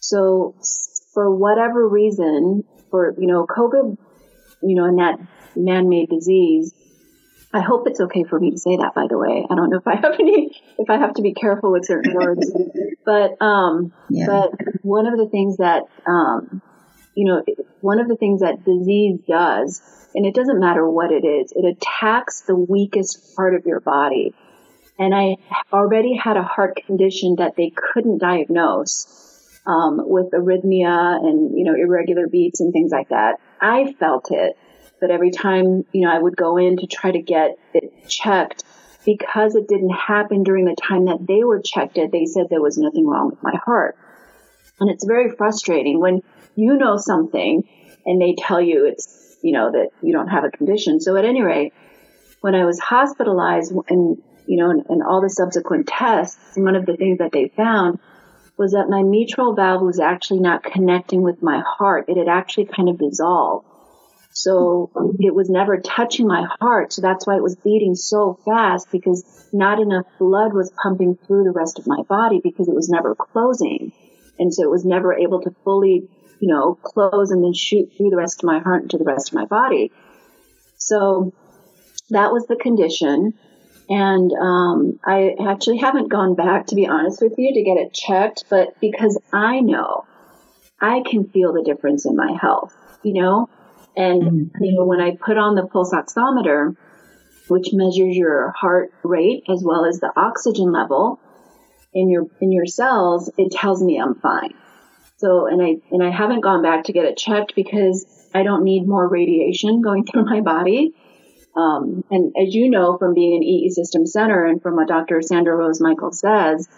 So 0.00 0.54
for 1.14 1.34
whatever 1.34 1.88
reason, 1.88 2.64
for, 2.90 3.14
you 3.18 3.26
know, 3.26 3.46
COVID, 3.46 3.96
you 4.62 4.74
know, 4.74 4.84
and 4.84 4.98
that 4.98 5.18
man-made 5.56 6.10
disease, 6.10 6.74
I 7.52 7.60
hope 7.60 7.86
it's 7.86 8.00
okay 8.00 8.24
for 8.24 8.38
me 8.38 8.50
to 8.50 8.58
say 8.58 8.76
that, 8.76 8.94
by 8.94 9.06
the 9.08 9.16
way. 9.16 9.46
I 9.48 9.54
don't 9.54 9.70
know 9.70 9.78
if 9.78 9.86
I 9.86 9.94
have 9.94 10.14
any, 10.18 10.60
if 10.78 10.90
I 10.90 10.98
have 10.98 11.14
to 11.14 11.22
be 11.22 11.32
careful 11.32 11.70
with 11.70 11.86
certain 11.86 12.12
words, 12.14 12.50
but, 13.04 13.40
um, 13.40 13.92
yeah. 14.10 14.26
but 14.26 14.50
one 14.82 15.06
of 15.06 15.16
the 15.16 15.28
things 15.28 15.58
that, 15.58 15.84
um, 16.06 16.60
you 17.14 17.26
know, 17.26 17.44
one 17.80 18.00
of 18.00 18.08
the 18.08 18.16
things 18.16 18.40
that 18.40 18.64
disease 18.64 19.20
does, 19.28 19.80
and 20.16 20.26
it 20.26 20.34
doesn't 20.34 20.58
matter 20.58 20.88
what 20.88 21.12
it 21.12 21.24
is, 21.24 21.52
it 21.54 21.64
attacks 21.64 22.42
the 22.42 22.56
weakest 22.56 23.36
part 23.36 23.54
of 23.54 23.66
your 23.66 23.80
body. 23.80 24.34
And 24.98 25.14
I 25.14 25.36
already 25.72 26.16
had 26.16 26.36
a 26.36 26.42
heart 26.42 26.80
condition 26.86 27.36
that 27.38 27.56
they 27.56 27.70
couldn't 27.70 28.18
diagnose, 28.18 29.33
um, 29.66 30.00
with 30.02 30.30
arrhythmia 30.32 31.16
and, 31.16 31.56
you 31.56 31.64
know, 31.64 31.74
irregular 31.74 32.26
beats 32.28 32.60
and 32.60 32.72
things 32.72 32.90
like 32.90 33.08
that. 33.08 33.36
I 33.60 33.94
felt 33.98 34.30
it 34.30 34.56
but 35.04 35.10
every 35.10 35.30
time, 35.30 35.84
you 35.92 36.00
know, 36.00 36.10
I 36.10 36.18
would 36.18 36.34
go 36.34 36.56
in 36.56 36.78
to 36.78 36.86
try 36.86 37.10
to 37.10 37.20
get 37.20 37.58
it 37.74 38.08
checked 38.08 38.64
because 39.04 39.54
it 39.54 39.68
didn't 39.68 39.90
happen 39.90 40.44
during 40.44 40.64
the 40.64 40.76
time 40.76 41.04
that 41.06 41.26
they 41.26 41.44
were 41.44 41.60
checked 41.60 41.98
it, 41.98 42.10
they 42.10 42.24
said 42.24 42.46
there 42.48 42.62
was 42.62 42.78
nothing 42.78 43.06
wrong 43.06 43.28
with 43.28 43.42
my 43.42 43.54
heart. 43.66 43.98
And 44.80 44.90
it's 44.90 45.04
very 45.04 45.30
frustrating 45.36 46.00
when 46.00 46.22
you 46.56 46.78
know 46.78 46.96
something 46.96 47.68
and 48.06 48.18
they 48.18 48.34
tell 48.38 48.62
you 48.62 48.86
it's, 48.86 49.36
you 49.42 49.52
know, 49.52 49.72
that 49.72 49.90
you 50.00 50.14
don't 50.14 50.28
have 50.28 50.44
a 50.44 50.50
condition. 50.50 51.00
So 51.00 51.16
at 51.16 51.26
any 51.26 51.42
rate, 51.42 51.74
when 52.40 52.54
I 52.54 52.64
was 52.64 52.80
hospitalized 52.80 53.74
and, 53.90 54.22
you 54.46 54.56
know, 54.56 54.70
and, 54.70 54.86
and 54.88 55.02
all 55.02 55.20
the 55.20 55.28
subsequent 55.28 55.86
tests, 55.86 56.38
one 56.56 56.76
of 56.76 56.86
the 56.86 56.96
things 56.96 57.18
that 57.18 57.30
they 57.30 57.48
found 57.48 57.98
was 58.56 58.72
that 58.72 58.88
my 58.88 59.02
mitral 59.02 59.54
valve 59.54 59.82
was 59.82 59.98
actually 59.98 60.40
not 60.40 60.62
connecting 60.62 61.22
with 61.22 61.42
my 61.42 61.62
heart. 61.66 62.08
It 62.08 62.16
had 62.16 62.28
actually 62.28 62.66
kind 62.66 62.88
of 62.88 62.98
dissolved. 62.98 63.66
So 64.32 64.90
it 65.20 65.32
was 65.32 65.48
never 65.48 65.78
touching 65.78 66.26
my 66.26 66.44
heart. 66.60 66.92
So 66.92 67.02
that's 67.02 67.24
why 67.24 67.36
it 67.36 67.42
was 67.42 67.54
beating 67.54 67.94
so 67.94 68.38
fast 68.44 68.88
because 68.90 69.24
not 69.52 69.80
enough 69.80 70.06
blood 70.18 70.52
was 70.52 70.72
pumping 70.82 71.16
through 71.26 71.44
the 71.44 71.52
rest 71.52 71.78
of 71.78 71.86
my 71.86 72.02
body 72.08 72.40
because 72.42 72.68
it 72.68 72.74
was 72.74 72.88
never 72.88 73.14
closing. 73.14 73.92
And 74.38 74.52
so 74.52 74.64
it 74.64 74.70
was 74.70 74.84
never 74.84 75.14
able 75.14 75.40
to 75.42 75.54
fully, 75.62 76.08
you 76.40 76.52
know, 76.52 76.74
close 76.82 77.30
and 77.30 77.44
then 77.44 77.54
shoot 77.54 77.92
through 77.96 78.10
the 78.10 78.16
rest 78.16 78.42
of 78.42 78.46
my 78.46 78.58
heart 78.58 78.82
into 78.82 78.98
the 78.98 79.04
rest 79.04 79.28
of 79.28 79.34
my 79.34 79.44
body. 79.44 79.92
So 80.78 81.32
that 82.10 82.32
was 82.32 82.46
the 82.48 82.56
condition. 82.56 83.34
And 83.88 84.32
um, 84.32 84.98
I 85.04 85.34
actually 85.48 85.78
haven't 85.78 86.08
gone 86.08 86.34
back, 86.34 86.68
to 86.68 86.74
be 86.74 86.86
honest 86.86 87.20
with 87.20 87.34
you, 87.36 87.52
to 87.54 87.62
get 87.62 87.76
it 87.76 87.92
checked, 87.92 88.44
but 88.48 88.80
because 88.80 89.18
I 89.32 89.60
know 89.60 90.06
I 90.80 91.02
can 91.08 91.28
feel 91.28 91.52
the 91.52 91.62
difference 91.62 92.06
in 92.06 92.16
my 92.16 92.36
health, 92.40 92.74
you 93.02 93.20
know? 93.20 93.48
And, 93.96 94.22
mm-hmm. 94.22 94.64
you 94.64 94.74
know, 94.74 94.84
when 94.84 95.00
I 95.00 95.16
put 95.16 95.36
on 95.36 95.54
the 95.54 95.66
pulse 95.66 95.92
oximeter, 95.92 96.76
which 97.48 97.68
measures 97.72 98.16
your 98.16 98.52
heart 98.56 98.92
rate 99.02 99.44
as 99.50 99.62
well 99.62 99.84
as 99.84 100.00
the 100.00 100.12
oxygen 100.16 100.72
level 100.72 101.20
in 101.92 102.08
your, 102.08 102.26
in 102.40 102.52
your 102.52 102.66
cells, 102.66 103.30
it 103.36 103.52
tells 103.52 103.82
me 103.82 104.00
I'm 104.00 104.14
fine. 104.14 104.54
So, 105.18 105.46
and 105.46 105.62
I, 105.62 105.76
and 105.90 106.02
I 106.02 106.10
haven't 106.10 106.40
gone 106.40 106.62
back 106.62 106.84
to 106.84 106.92
get 106.92 107.04
it 107.04 107.18
checked 107.18 107.54
because 107.54 108.06
I 108.34 108.42
don't 108.42 108.64
need 108.64 108.88
more 108.88 109.06
radiation 109.06 109.82
going 109.82 110.04
through 110.10 110.24
my 110.24 110.40
body. 110.40 110.94
Um, 111.56 112.04
and 112.10 112.32
as 112.36 112.54
you 112.54 112.68
know 112.68 112.98
from 112.98 113.14
being 113.14 113.36
an 113.36 113.42
EE 113.42 113.70
system 113.70 114.06
center 114.06 114.44
and 114.44 114.60
from 114.60 114.76
what 114.76 114.88
Dr. 114.88 115.22
Sandra 115.22 115.54
Rose 115.54 115.80
Michael 115.80 116.12
says, 116.12 116.68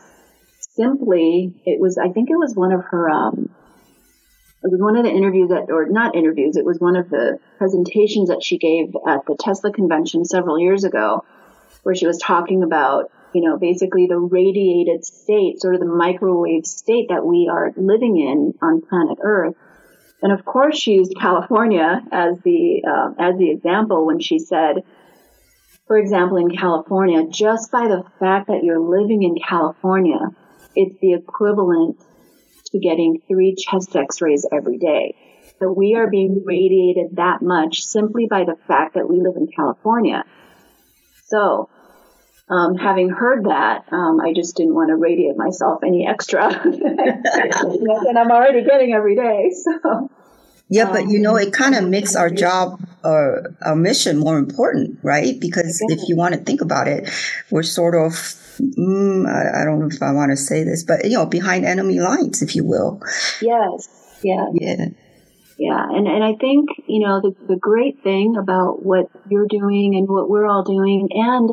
simply, 0.76 1.54
it 1.64 1.80
was, 1.80 1.99
I 1.99 2.11
think 2.11 2.30
it 2.30 2.37
was 2.37 2.54
one 2.54 2.73
of 2.73 2.85
her, 2.90 3.09
um, 3.09 3.50
it 4.62 4.71
was 4.71 4.80
one 4.80 4.97
of 4.97 5.04
the 5.04 5.11
interviews 5.11 5.49
that, 5.49 5.71
or 5.71 5.87
not 5.88 6.14
interviews, 6.14 6.56
it 6.56 6.64
was 6.64 6.78
one 6.78 6.97
of 6.97 7.09
the 7.09 7.38
presentations 7.56 8.28
that 8.28 8.42
she 8.42 8.59
gave 8.59 8.95
at 9.06 9.25
the 9.26 9.37
Tesla 9.38 9.73
convention 9.73 10.25
several 10.25 10.59
years 10.59 10.85
ago, 10.85 11.25
where 11.83 11.95
she 11.95 12.06
was 12.06 12.18
talking 12.18 12.62
about, 12.62 13.11
you 13.33 13.42
know, 13.42 13.59
basically 13.59 14.06
the 14.06 14.18
radiated 14.18 15.04
state, 15.04 15.61
sort 15.61 15.75
of 15.75 15.80
the 15.80 15.87
microwave 15.87 16.66
state 16.66 17.09
that 17.09 17.25
we 17.25 17.49
are 17.50 17.73
living 17.76 18.16
in 18.18 18.54
on 18.61 18.83
planet 18.83 19.18
Earth. 19.23 19.54
And 20.23 20.32
of 20.32 20.44
course, 20.44 20.78
she 20.78 20.92
used 20.92 21.14
California 21.20 22.02
as 22.11 22.38
the 22.40 22.82
uh, 22.87 23.11
as 23.18 23.38
the 23.38 23.50
example 23.50 24.06
when 24.06 24.20
she 24.20 24.38
said, 24.38 24.82
for 25.87 25.99
example, 25.99 26.38
in 26.38 26.50
California, 26.50 27.26
just 27.28 27.70
by 27.70 27.87
the 27.88 28.02
fact 28.18 28.49
that 28.49 28.64
you're 28.64 28.80
living 28.80 29.23
in 29.23 29.37
California, 29.37 30.18
it's 30.75 30.99
the 31.00 31.12
equivalent 31.12 32.00
to 32.66 32.78
getting 32.78 33.20
three 33.28 33.54
chest 33.54 33.94
x-rays 33.94 34.46
every 34.52 34.78
day. 34.78 35.14
So 35.58 35.73
we 35.73 35.94
are 35.94 36.11
being 36.11 36.42
radiated 36.44 37.16
that 37.16 37.40
much 37.40 37.82
simply 37.82 38.26
by 38.28 38.44
the 38.44 38.56
fact 38.66 38.94
that 38.94 39.08
we 39.08 39.20
live 39.20 39.37
in 39.37 39.46
California. 39.46 40.25
So, 41.26 41.70
um, 42.49 42.76
having 42.76 43.09
heard 43.09 43.45
that, 43.45 43.85
um, 43.93 44.21
I 44.21 44.33
just 44.35 44.57
didn't 44.57 44.75
want 44.75 44.91
to 44.91 44.97
radiate 44.97 45.37
myself 45.37 45.81
any 45.85 46.07
extra 46.07 46.49
than 46.65 48.17
I'm 48.17 48.31
already 48.31 48.62
getting 48.65 48.93
every 48.93 49.17
day. 49.17 49.50
So, 49.53 50.11
yeah, 50.69 50.91
but 50.91 51.09
you 51.09 51.19
know, 51.19 51.37
it 51.37 51.53
kind 51.53 51.75
of 51.75 51.85
makes 51.85 52.17
our 52.17 52.31
job 52.31 52.81
or 53.05 53.55
our 53.62 53.76
mission 53.76 54.19
more 54.19 54.38
important, 54.38 54.99
right? 55.03 55.38
Because 55.41 55.81
if 55.88 56.09
you 56.09 56.17
want 56.17 56.35
to 56.35 56.41
think 56.41 56.61
about 56.61 56.88
it, 56.88 57.09
we're 57.50 57.62
sort 57.62 57.95
of 57.95 58.12
mm, 58.59 59.26
I, 59.26 59.62
I, 59.62 59.65
don't 59.65 59.81
know 59.81 59.87
if 59.87 60.03
I 60.03 60.12
want 60.12 60.31
to 60.31 60.37
say 60.37 60.65
this, 60.65 60.83
but 60.83 61.05
you 61.05 61.12
know, 61.12 61.26
behind 61.26 61.65
enemy 61.65 62.00
lines, 62.00 62.43
if 62.43 62.55
you 62.57 62.65
will. 62.65 63.00
Yes. 63.41 63.88
Yeah. 64.23 64.47
Yeah. 64.55 64.87
Yeah. 65.59 65.87
And, 65.88 66.07
and 66.07 66.23
I 66.23 66.35
think, 66.35 66.71
you 66.87 67.07
know, 67.07 67.21
the, 67.21 67.35
the 67.47 67.57
great 67.57 68.03
thing 68.03 68.37
about 68.37 68.85
what 68.85 69.11
you're 69.29 69.47
doing 69.47 69.95
and 69.97 70.09
what 70.09 70.29
we're 70.29 70.47
all 70.47 70.65
doing 70.65 71.09
and 71.12 71.50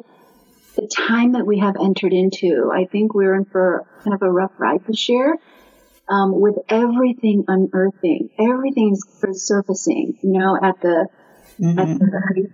the 0.75 0.87
time 0.87 1.33
that 1.33 1.45
we 1.45 1.59
have 1.59 1.75
entered 1.79 2.13
into, 2.13 2.71
I 2.73 2.85
think 2.85 3.13
we're 3.13 3.35
in 3.35 3.45
for 3.45 3.85
kind 4.03 4.13
of 4.13 4.21
a 4.21 4.31
rough 4.31 4.51
ride 4.57 4.85
this 4.87 5.07
year. 5.09 5.37
Um, 6.09 6.41
with 6.41 6.55
everything 6.67 7.45
unearthing, 7.47 8.29
everything's 8.37 9.03
surfacing, 9.31 10.19
you 10.21 10.33
know, 10.37 10.57
at 10.61 10.81
the, 10.81 11.07
mm-hmm. 11.57 11.79
at 11.79 11.97
the 11.97 12.49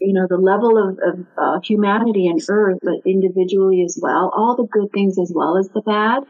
you 0.00 0.12
know, 0.12 0.26
the 0.28 0.36
level 0.36 0.76
of, 0.78 0.98
of 0.98 1.26
uh, 1.36 1.60
humanity 1.60 2.26
and 2.28 2.40
earth, 2.48 2.78
but 2.82 2.94
individually 3.06 3.82
as 3.84 3.98
well, 4.00 4.30
all 4.34 4.56
the 4.56 4.66
good 4.66 4.92
things 4.92 5.18
as 5.18 5.32
well 5.34 5.56
as 5.58 5.68
the 5.70 5.82
bad. 5.82 6.22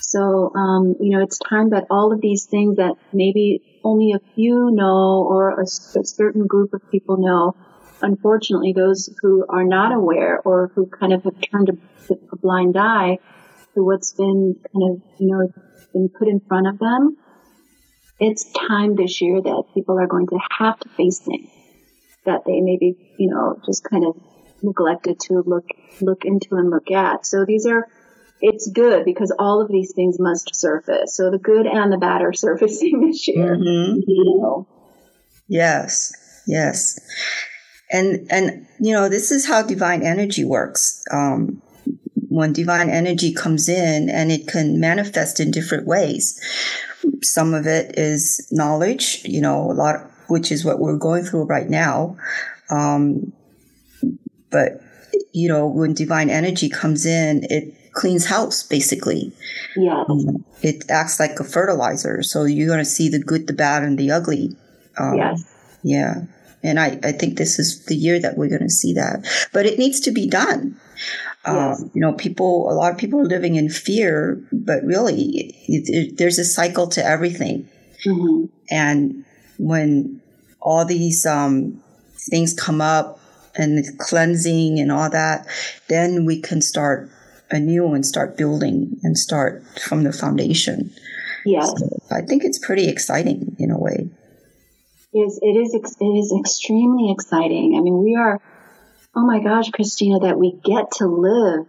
So, 0.00 0.52
um, 0.54 0.96
you 1.00 1.16
know, 1.16 1.22
it's 1.22 1.38
time 1.38 1.70
that 1.70 1.86
all 1.90 2.12
of 2.12 2.20
these 2.20 2.46
things 2.46 2.76
that 2.76 2.94
maybe 3.12 3.80
only 3.84 4.12
a 4.12 4.34
few 4.34 4.70
know 4.72 5.26
or 5.28 5.60
a, 5.60 5.62
a 5.62 6.04
certain 6.04 6.46
group 6.46 6.72
of 6.72 6.82
people 6.90 7.18
know, 7.18 7.54
unfortunately, 8.02 8.72
those 8.72 9.08
who 9.22 9.44
are 9.48 9.64
not 9.64 9.92
aware 9.92 10.40
or 10.44 10.70
who 10.74 10.86
kind 10.86 11.12
of 11.12 11.24
have 11.24 11.40
turned 11.40 11.68
a, 11.70 12.14
a 12.32 12.36
blind 12.36 12.76
eye 12.76 13.18
to 13.74 13.84
what's 13.84 14.12
been 14.12 14.56
kind 14.72 14.90
of, 14.90 15.02
you 15.18 15.28
know, 15.28 15.52
been 15.92 16.08
put 16.08 16.28
in 16.28 16.40
front 16.40 16.66
of 16.66 16.78
them, 16.78 17.16
it's 18.18 18.50
time 18.52 18.96
this 18.96 19.20
year 19.20 19.40
that 19.40 19.64
people 19.74 19.98
are 19.98 20.06
going 20.06 20.26
to 20.26 20.38
have 20.58 20.78
to 20.80 20.88
face 20.90 21.20
things 21.20 21.50
that 22.26 22.44
they 22.44 22.60
maybe, 22.60 23.14
you 23.18 23.30
know, 23.30 23.58
just 23.64 23.82
kind 23.88 24.04
of 24.04 24.14
neglected 24.62 25.18
to 25.18 25.42
look, 25.46 25.64
look 26.00 26.24
into 26.24 26.56
and 26.56 26.70
look 26.70 26.90
at. 26.90 27.24
So 27.24 27.44
these 27.46 27.66
are, 27.66 27.86
it's 28.40 28.70
good 28.70 29.04
because 29.04 29.34
all 29.38 29.62
of 29.62 29.68
these 29.68 29.92
things 29.94 30.18
must 30.18 30.54
surface. 30.54 31.16
So 31.16 31.30
the 31.30 31.38
good 31.38 31.66
and 31.66 31.90
the 31.90 31.96
bad 31.96 32.20
are 32.20 32.32
surfacing 32.34 33.00
this 33.06 33.26
year. 33.26 33.56
Mm-hmm. 33.56 34.00
You 34.06 34.38
know? 34.38 34.68
Yes, 35.48 36.12
yes. 36.46 37.00
And, 37.92 38.26
and, 38.30 38.66
you 38.78 38.92
know, 38.92 39.08
this 39.08 39.30
is 39.30 39.46
how 39.46 39.62
divine 39.62 40.02
energy 40.02 40.44
works. 40.44 41.04
Um, 41.10 41.62
when 42.30 42.52
divine 42.52 42.88
energy 42.88 43.34
comes 43.34 43.68
in 43.68 44.08
and 44.08 44.30
it 44.30 44.46
can 44.46 44.78
manifest 44.78 45.40
in 45.40 45.50
different 45.50 45.84
ways. 45.84 46.40
Some 47.22 47.54
of 47.54 47.66
it 47.66 47.98
is 47.98 48.48
knowledge, 48.52 49.22
you 49.24 49.40
know, 49.40 49.70
a 49.70 49.74
lot, 49.74 50.08
which 50.28 50.52
is 50.52 50.64
what 50.64 50.78
we're 50.78 50.96
going 50.96 51.24
through 51.24 51.44
right 51.44 51.68
now. 51.68 52.16
Um, 52.70 53.32
but 54.50 54.80
you 55.32 55.48
know, 55.48 55.66
when 55.66 55.92
divine 55.92 56.30
energy 56.30 56.68
comes 56.68 57.04
in, 57.04 57.44
it 57.50 57.74
cleans 57.92 58.26
house 58.26 58.62
basically. 58.62 59.32
Yeah. 59.76 60.04
Um, 60.08 60.44
it 60.62 60.88
acts 60.88 61.18
like 61.18 61.40
a 61.40 61.44
fertilizer. 61.44 62.22
So 62.22 62.44
you're 62.44 62.68
going 62.68 62.78
to 62.78 62.84
see 62.84 63.08
the 63.08 63.18
good, 63.18 63.48
the 63.48 63.52
bad, 63.52 63.82
and 63.82 63.98
the 63.98 64.12
ugly. 64.12 64.56
Um, 64.98 65.16
yes. 65.16 65.44
Yeah. 65.82 66.14
And 66.62 66.78
I, 66.78 66.98
I 67.02 67.12
think 67.12 67.38
this 67.38 67.58
is 67.58 67.86
the 67.86 67.96
year 67.96 68.20
that 68.20 68.36
we're 68.36 68.48
going 68.48 68.62
to 68.62 68.70
see 68.70 68.92
that. 68.94 69.26
But 69.52 69.66
it 69.66 69.78
needs 69.78 70.00
to 70.00 70.10
be 70.10 70.28
done. 70.28 70.78
Um, 71.46 71.90
you 71.94 72.02
know, 72.02 72.12
people, 72.12 72.70
a 72.70 72.74
lot 72.74 72.92
of 72.92 72.98
people 72.98 73.20
are 73.20 73.24
living 73.24 73.56
in 73.56 73.70
fear, 73.70 74.42
but 74.52 74.84
really, 74.84 75.54
it, 75.66 75.88
it, 75.88 76.18
there's 76.18 76.38
a 76.38 76.44
cycle 76.44 76.86
to 76.88 77.04
everything. 77.04 77.66
Mm-hmm. 78.04 78.44
And 78.70 79.24
when 79.58 80.20
all 80.60 80.84
these 80.84 81.24
um, 81.24 81.82
things 82.30 82.52
come 82.52 82.82
up 82.82 83.18
and 83.54 83.84
cleansing 83.98 84.78
and 84.78 84.92
all 84.92 85.08
that, 85.08 85.46
then 85.88 86.26
we 86.26 86.40
can 86.40 86.60
start 86.60 87.10
anew 87.50 87.94
and 87.94 88.04
start 88.06 88.36
building 88.36 88.98
and 89.02 89.18
start 89.18 89.64
from 89.80 90.04
the 90.04 90.12
foundation. 90.12 90.92
Yeah. 91.44 91.64
So 91.64 91.88
I 92.10 92.20
think 92.20 92.44
it's 92.44 92.58
pretty 92.58 92.88
exciting 92.88 93.56
in 93.58 93.70
a 93.70 93.78
way. 93.78 94.10
Yes, 95.12 95.38
it 95.42 95.56
is. 95.56 95.74
It 95.74 96.04
is 96.04 96.34
extremely 96.38 97.10
exciting. 97.10 97.74
I 97.76 97.80
mean, 97.80 98.02
we 98.02 98.16
are 98.16 98.40
oh 99.14 99.26
my 99.26 99.42
gosh, 99.42 99.70
Christina, 99.70 100.20
that 100.20 100.38
we 100.38 100.52
get 100.64 100.92
to 100.92 101.06
live 101.06 101.66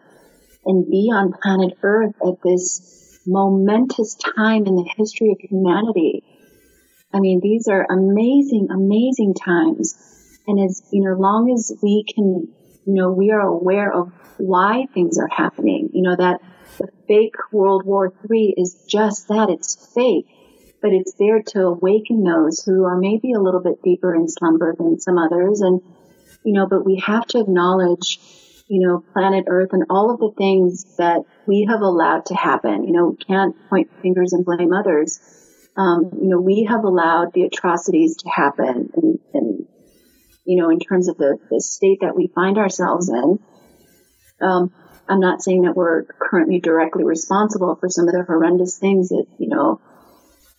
and 0.65 0.89
be 0.89 1.09
on 1.11 1.33
planet 1.41 1.77
Earth 1.81 2.13
at 2.25 2.41
this 2.43 3.19
momentous 3.25 4.15
time 4.15 4.65
in 4.65 4.75
the 4.75 4.89
history 4.97 5.31
of 5.31 5.39
humanity. 5.39 6.23
I 7.13 7.19
mean, 7.19 7.39
these 7.41 7.67
are 7.67 7.85
amazing, 7.89 8.67
amazing 8.71 9.33
times. 9.33 9.95
And 10.47 10.59
as, 10.59 10.81
you 10.91 11.03
know, 11.03 11.13
long 11.13 11.51
as 11.51 11.71
we 11.81 12.05
can, 12.07 12.47
you 12.85 12.93
know, 12.93 13.11
we 13.11 13.31
are 13.31 13.41
aware 13.41 13.91
of 13.91 14.11
why 14.37 14.87
things 14.93 15.17
are 15.17 15.27
happening, 15.27 15.89
you 15.93 16.03
know, 16.03 16.15
that 16.15 16.41
the 16.77 16.87
fake 17.07 17.35
World 17.51 17.85
War 17.85 18.13
III 18.29 18.53
is 18.57 18.85
just 18.87 19.27
that, 19.27 19.49
it's 19.49 19.91
fake. 19.93 20.27
But 20.81 20.93
it's 20.93 21.13
there 21.13 21.41
to 21.43 21.67
awaken 21.67 22.23
those 22.23 22.63
who 22.63 22.85
are 22.85 22.97
maybe 22.97 23.33
a 23.33 23.39
little 23.39 23.61
bit 23.61 23.83
deeper 23.83 24.15
in 24.15 24.27
slumber 24.27 24.75
than 24.77 24.99
some 24.99 25.17
others. 25.17 25.61
And, 25.61 25.81
you 26.43 26.53
know, 26.53 26.67
but 26.67 26.85
we 26.85 27.03
have 27.05 27.27
to 27.27 27.39
acknowledge, 27.39 28.19
you 28.67 28.87
know, 28.87 29.03
planet 29.13 29.45
Earth 29.47 29.69
and 29.73 29.85
all 29.89 30.11
of 30.11 30.19
the 30.19 30.31
things 30.37 30.95
that 30.97 31.21
we 31.45 31.67
have 31.69 31.81
allowed 31.81 32.25
to 32.27 32.35
happen. 32.35 32.85
You 32.85 32.93
know, 32.93 33.09
we 33.09 33.23
can't 33.23 33.55
point 33.69 33.91
fingers 34.01 34.33
and 34.33 34.43
blame 34.43 34.73
others. 34.73 35.19
Um, 35.77 36.11
you 36.21 36.29
know, 36.29 36.41
we 36.41 36.67
have 36.69 36.83
allowed 36.83 37.33
the 37.33 37.43
atrocities 37.43 38.17
to 38.17 38.29
happen 38.29 38.89
and, 38.95 39.19
and 39.33 39.67
you 40.45 40.61
know, 40.61 40.69
in 40.69 40.79
terms 40.79 41.07
of 41.07 41.17
the, 41.17 41.37
the 41.49 41.61
state 41.61 41.99
that 42.01 42.15
we 42.15 42.27
find 42.33 42.57
ourselves 42.57 43.09
in. 43.09 43.39
Um, 44.41 44.73
I'm 45.07 45.19
not 45.19 45.41
saying 45.41 45.63
that 45.63 45.75
we're 45.75 46.03
currently 46.03 46.59
directly 46.59 47.03
responsible 47.03 47.75
for 47.75 47.89
some 47.89 48.07
of 48.07 48.13
the 48.13 48.23
horrendous 48.23 48.77
things 48.77 49.09
that, 49.09 49.25
you 49.37 49.49
know, 49.49 49.79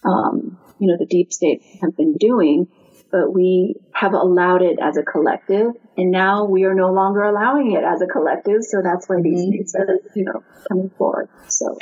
um, 0.04 0.58
you 0.78 0.88
know, 0.88 0.96
the 0.98 1.06
deep 1.06 1.32
state 1.32 1.62
have 1.80 1.96
been 1.96 2.16
doing, 2.16 2.68
but 3.10 3.32
we 3.32 3.76
have 3.92 4.14
allowed 4.14 4.62
it 4.62 4.78
as 4.80 4.96
a 4.96 5.02
collective, 5.02 5.72
and 5.96 6.10
now 6.10 6.44
we 6.44 6.64
are 6.64 6.74
no 6.74 6.92
longer 6.92 7.22
allowing 7.22 7.72
it 7.72 7.84
as 7.84 8.00
a 8.00 8.06
collective. 8.06 8.64
So 8.64 8.80
that's 8.82 9.08
why 9.08 9.20
these 9.20 9.40
mm-hmm. 9.40 9.50
things 9.50 9.74
are, 9.74 9.86
you 10.14 10.24
know, 10.24 10.42
coming 10.68 10.90
forward. 10.96 11.28
So, 11.48 11.78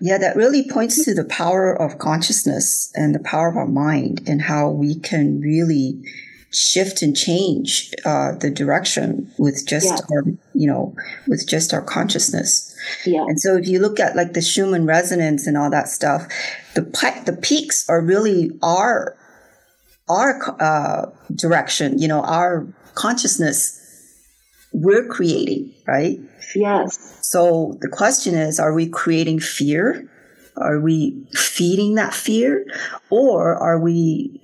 yeah, 0.00 0.18
that 0.18 0.36
really 0.36 0.68
points 0.68 1.04
to 1.04 1.14
the 1.14 1.24
power 1.24 1.72
of 1.72 1.98
consciousness 1.98 2.90
and 2.94 3.14
the 3.14 3.20
power 3.20 3.48
of 3.48 3.56
our 3.56 3.68
mind, 3.68 4.22
and 4.26 4.42
how 4.42 4.70
we 4.70 4.98
can 4.98 5.40
really 5.40 6.02
shift 6.52 7.00
and 7.02 7.16
change 7.16 7.92
uh, 8.04 8.32
the 8.32 8.50
direction 8.50 9.30
with 9.38 9.64
just 9.68 10.02
our, 10.10 10.24
you 10.52 10.66
know, 10.66 10.96
with 11.28 11.46
just 11.46 11.72
our 11.72 11.82
consciousness. 11.82 12.74
Yeah. 13.06 13.22
And 13.28 13.40
so 13.40 13.56
if 13.56 13.68
you 13.68 13.78
look 13.78 14.00
at 14.00 14.16
like 14.16 14.32
the 14.32 14.42
Schumann 14.42 14.84
resonance 14.84 15.46
and 15.46 15.56
all 15.56 15.70
that 15.70 15.88
stuff, 15.88 16.26
the 16.74 16.82
the 17.26 17.36
peaks 17.40 17.88
are 17.88 18.00
really 18.00 18.50
our 18.62 19.16
our 20.08 20.56
uh, 20.60 21.10
direction. 21.34 21.98
You 21.98 22.08
know, 22.08 22.22
our 22.22 22.66
consciousness 22.94 23.78
we're 24.72 25.06
creating, 25.06 25.74
right? 25.86 26.18
Yes. 26.54 27.18
So 27.22 27.76
the 27.80 27.88
question 27.88 28.34
is, 28.34 28.60
are 28.60 28.72
we 28.72 28.88
creating 28.88 29.40
fear? 29.40 30.08
Are 30.56 30.80
we 30.80 31.26
feeding 31.32 31.94
that 31.94 32.14
fear? 32.14 32.64
Or 33.10 33.54
are 33.56 33.80
we 33.80 34.40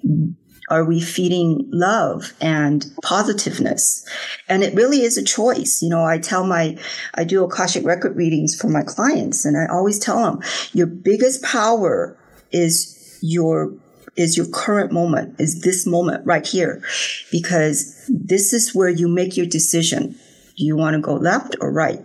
are 0.68 0.84
we 0.84 1.00
feeding 1.00 1.68
love 1.72 2.32
and 2.40 2.86
positiveness? 3.02 4.06
And 4.48 4.62
it 4.62 4.74
really 4.74 5.02
is 5.02 5.16
a 5.16 5.24
choice. 5.24 5.80
You 5.82 5.88
know, 5.88 6.04
I 6.04 6.18
tell 6.18 6.46
my, 6.46 6.76
I 7.14 7.24
do 7.24 7.44
Akashic 7.44 7.84
record 7.84 8.16
readings 8.16 8.58
for 8.58 8.68
my 8.68 8.82
clients 8.82 9.44
and 9.44 9.56
I 9.56 9.66
always 9.72 9.98
tell 9.98 10.22
them 10.22 10.40
your 10.72 10.86
biggest 10.86 11.42
power 11.42 12.18
is 12.52 13.18
your 13.22 13.74
is 14.16 14.34
your 14.34 14.46
current 14.46 14.92
moment, 14.92 15.38
is 15.38 15.60
this 15.60 15.86
moment 15.86 16.24
right 16.24 16.46
here. 16.46 16.82
Because 17.30 18.02
this 18.08 18.54
is 18.54 18.74
where 18.74 18.88
you 18.88 19.08
make 19.08 19.36
your 19.36 19.44
decision. 19.44 20.12
Do 20.56 20.64
you 20.64 20.74
want 20.74 20.94
to 20.94 21.00
go 21.00 21.14
left 21.14 21.54
or 21.60 21.70
right? 21.70 22.00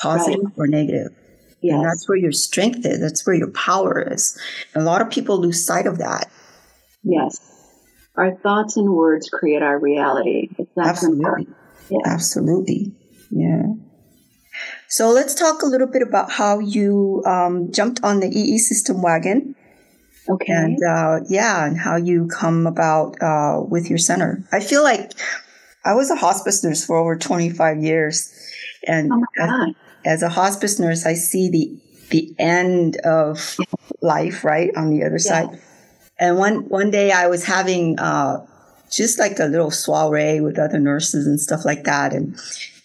Positive 0.00 0.40
right. 0.42 0.54
or 0.56 0.66
negative? 0.66 1.12
Yes. 1.60 1.74
And 1.74 1.84
that's 1.84 2.08
where 2.08 2.18
your 2.18 2.32
strength 2.32 2.84
is. 2.84 2.98
That's 3.00 3.26
where 3.26 3.36
your 3.36 3.50
power 3.50 4.00
is. 4.10 4.38
a 4.74 4.80
lot 4.80 5.02
of 5.02 5.10
people 5.10 5.38
lose 5.38 5.64
sight 5.64 5.86
of 5.86 5.98
that. 5.98 6.30
Yes. 7.02 7.53
Our 8.16 8.34
thoughts 8.36 8.76
and 8.76 8.92
words 8.92 9.28
create 9.28 9.62
our 9.62 9.78
reality. 9.78 10.48
It's 10.58 10.70
that 10.76 10.86
Absolutely. 10.86 11.48
Yeah. 11.90 11.98
Absolutely. 12.06 12.92
Yeah. 13.30 13.62
So 14.88 15.10
let's 15.10 15.34
talk 15.34 15.62
a 15.62 15.66
little 15.66 15.88
bit 15.88 16.02
about 16.02 16.30
how 16.30 16.60
you 16.60 17.22
um, 17.26 17.72
jumped 17.72 18.02
on 18.04 18.20
the 18.20 18.28
EE 18.28 18.58
system 18.58 19.02
wagon. 19.02 19.56
Okay. 20.28 20.52
And 20.52 20.78
uh, 20.88 21.20
yeah, 21.28 21.66
and 21.66 21.76
how 21.76 21.96
you 21.96 22.28
come 22.28 22.66
about 22.66 23.20
uh, 23.20 23.60
with 23.60 23.90
your 23.90 23.98
center. 23.98 24.44
I 24.52 24.60
feel 24.60 24.82
like 24.82 25.12
I 25.84 25.94
was 25.94 26.10
a 26.10 26.16
hospice 26.16 26.64
nurse 26.64 26.84
for 26.84 26.96
over 26.96 27.16
25 27.16 27.82
years. 27.82 28.32
And 28.86 29.12
oh 29.12 29.24
as, 29.38 29.74
as, 30.04 30.22
a 30.22 30.28
hospice 30.28 30.78
nurse, 30.78 31.04
I 31.04 31.14
see 31.14 31.50
the 31.50 31.78
the 32.10 32.34
end 32.38 32.96
of 32.98 33.56
life, 34.00 34.44
right, 34.44 34.70
on 34.76 34.90
the 34.90 35.04
other 35.04 35.18
yeah. 35.24 35.48
side. 35.48 35.60
And 36.24 36.38
one 36.38 36.68
one 36.70 36.90
day 36.90 37.12
I 37.12 37.26
was 37.26 37.44
having 37.44 37.98
uh, 37.98 38.46
just 38.90 39.18
like 39.18 39.38
a 39.38 39.44
little 39.44 39.70
soiree 39.70 40.40
with 40.40 40.58
other 40.58 40.78
nurses 40.78 41.26
and 41.26 41.38
stuff 41.38 41.66
like 41.66 41.84
that, 41.84 42.14
and 42.14 42.34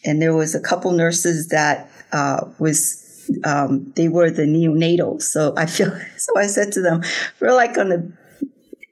and 0.03 0.21
there 0.21 0.35
was 0.35 0.55
a 0.55 0.59
couple 0.59 0.91
nurses 0.91 1.47
that 1.47 1.89
uh, 2.11 2.41
was 2.59 3.31
um, 3.45 3.93
they 3.95 4.09
were 4.09 4.29
the 4.29 4.43
neonatals. 4.43 5.21
So 5.21 5.53
I 5.55 5.67
feel 5.67 5.97
so 6.17 6.37
I 6.37 6.47
said 6.47 6.73
to 6.73 6.81
them, 6.81 7.01
we're 7.39 7.53
like 7.53 7.77
on 7.77 7.87
the 7.87 8.11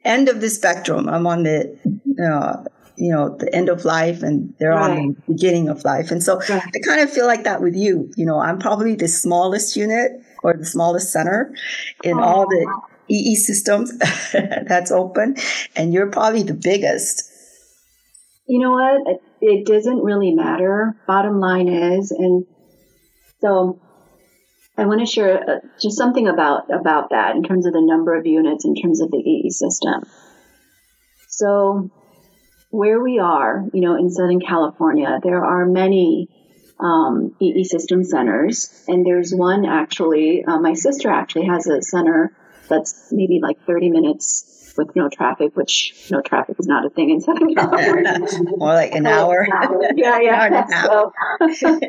end 0.06 0.30
of 0.30 0.40
the 0.40 0.50
spectrum. 0.50 1.10
I'm 1.10 1.28
on 1.28 1.44
the 1.44 1.78
uh, 2.24 2.64
you 2.96 3.12
know 3.12 3.36
the 3.36 3.54
end 3.54 3.68
of 3.68 3.84
life 3.84 4.24
and 4.24 4.54
they're 4.60 4.72
right. 4.72 4.92
on 4.92 5.08
the 5.08 5.34
beginning 5.34 5.68
of 5.68 5.84
life 5.84 6.10
and 6.10 6.24
so 6.24 6.40
right. 6.50 6.64
i 6.74 6.80
kind 6.80 7.00
of 7.00 7.12
feel 7.12 7.28
like 7.28 7.44
that 7.44 7.62
with 7.62 7.76
you 7.76 8.12
you 8.18 8.26
know 8.26 8.40
i'm 8.40 8.58
probably 8.58 8.96
the 8.96 9.08
smallest 9.08 9.76
unit 9.76 10.14
or 10.42 10.56
the 10.56 10.66
smallest 10.66 11.12
center 11.14 11.54
in 12.04 12.18
oh. 12.18 12.24
all 12.24 12.48
the 12.48 12.66
EE 13.10 13.36
systems 13.36 13.98
that's 14.34 14.92
open, 14.92 15.36
and 15.76 15.94
you're 15.94 16.12
probably 16.12 16.44
the 16.44 16.54
biggest. 16.54 17.24
You 18.48 18.60
know 18.60 18.72
what? 18.72 19.22
It 19.42 19.66
doesn't 19.66 20.04
really 20.04 20.34
matter. 20.34 20.96
Bottom 21.06 21.40
line 21.40 21.68
is, 21.68 22.12
and 22.12 22.46
so 23.42 23.80
I 24.78 24.86
want 24.86 25.00
to 25.00 25.06
share 25.06 25.38
uh, 25.38 25.60
just 25.82 25.98
something 25.98 26.28
about 26.28 26.70
about 26.72 27.10
that 27.10 27.36
in 27.36 27.44
terms 27.44 27.66
of 27.66 27.74
the 27.74 27.82
number 27.82 28.16
of 28.16 28.26
units 28.26 28.66
in 28.66 28.76
terms 28.76 29.02
of 29.02 29.12
the 29.12 29.18
EE 29.18 29.50
system. 29.50 30.04
So 31.28 31.92
where 32.70 33.02
we 33.02 33.20
are, 33.20 33.66
you 33.74 33.82
know, 33.82 33.96
in 33.96 34.10
Southern 34.10 34.40
California, 34.40 35.20
there 35.24 35.44
are 35.44 35.66
many 35.66 36.30
um, 36.80 37.36
EE 37.40 37.64
system 37.64 38.04
centers, 38.04 38.84
and 38.88 39.06
there's 39.06 39.32
one 39.34 39.66
actually. 39.66 40.44
Uh, 40.46 40.60
my 40.60 40.74
sister 40.74 41.10
actually 41.10 41.48
has 41.48 41.68
a 41.68 41.82
center 41.82 42.32
that's 42.68 43.10
maybe 43.12 43.40
like 43.42 43.58
30 43.66 43.90
minutes 43.90 44.74
with 44.78 44.96
no 44.96 45.10
traffic, 45.10 45.56
which 45.56 46.08
no 46.12 46.22
traffic 46.22 46.56
is 46.60 46.68
not 46.68 46.86
a 46.86 46.90
thing 46.90 47.10
in 47.10 47.22
Southern 47.22 47.54
California. 47.56 48.20
More 48.58 48.74
like 48.74 48.94
an 48.94 49.08
hour. 49.08 49.46
yeah, 49.96 50.20
yeah. 50.20 50.66
So, 51.50 51.82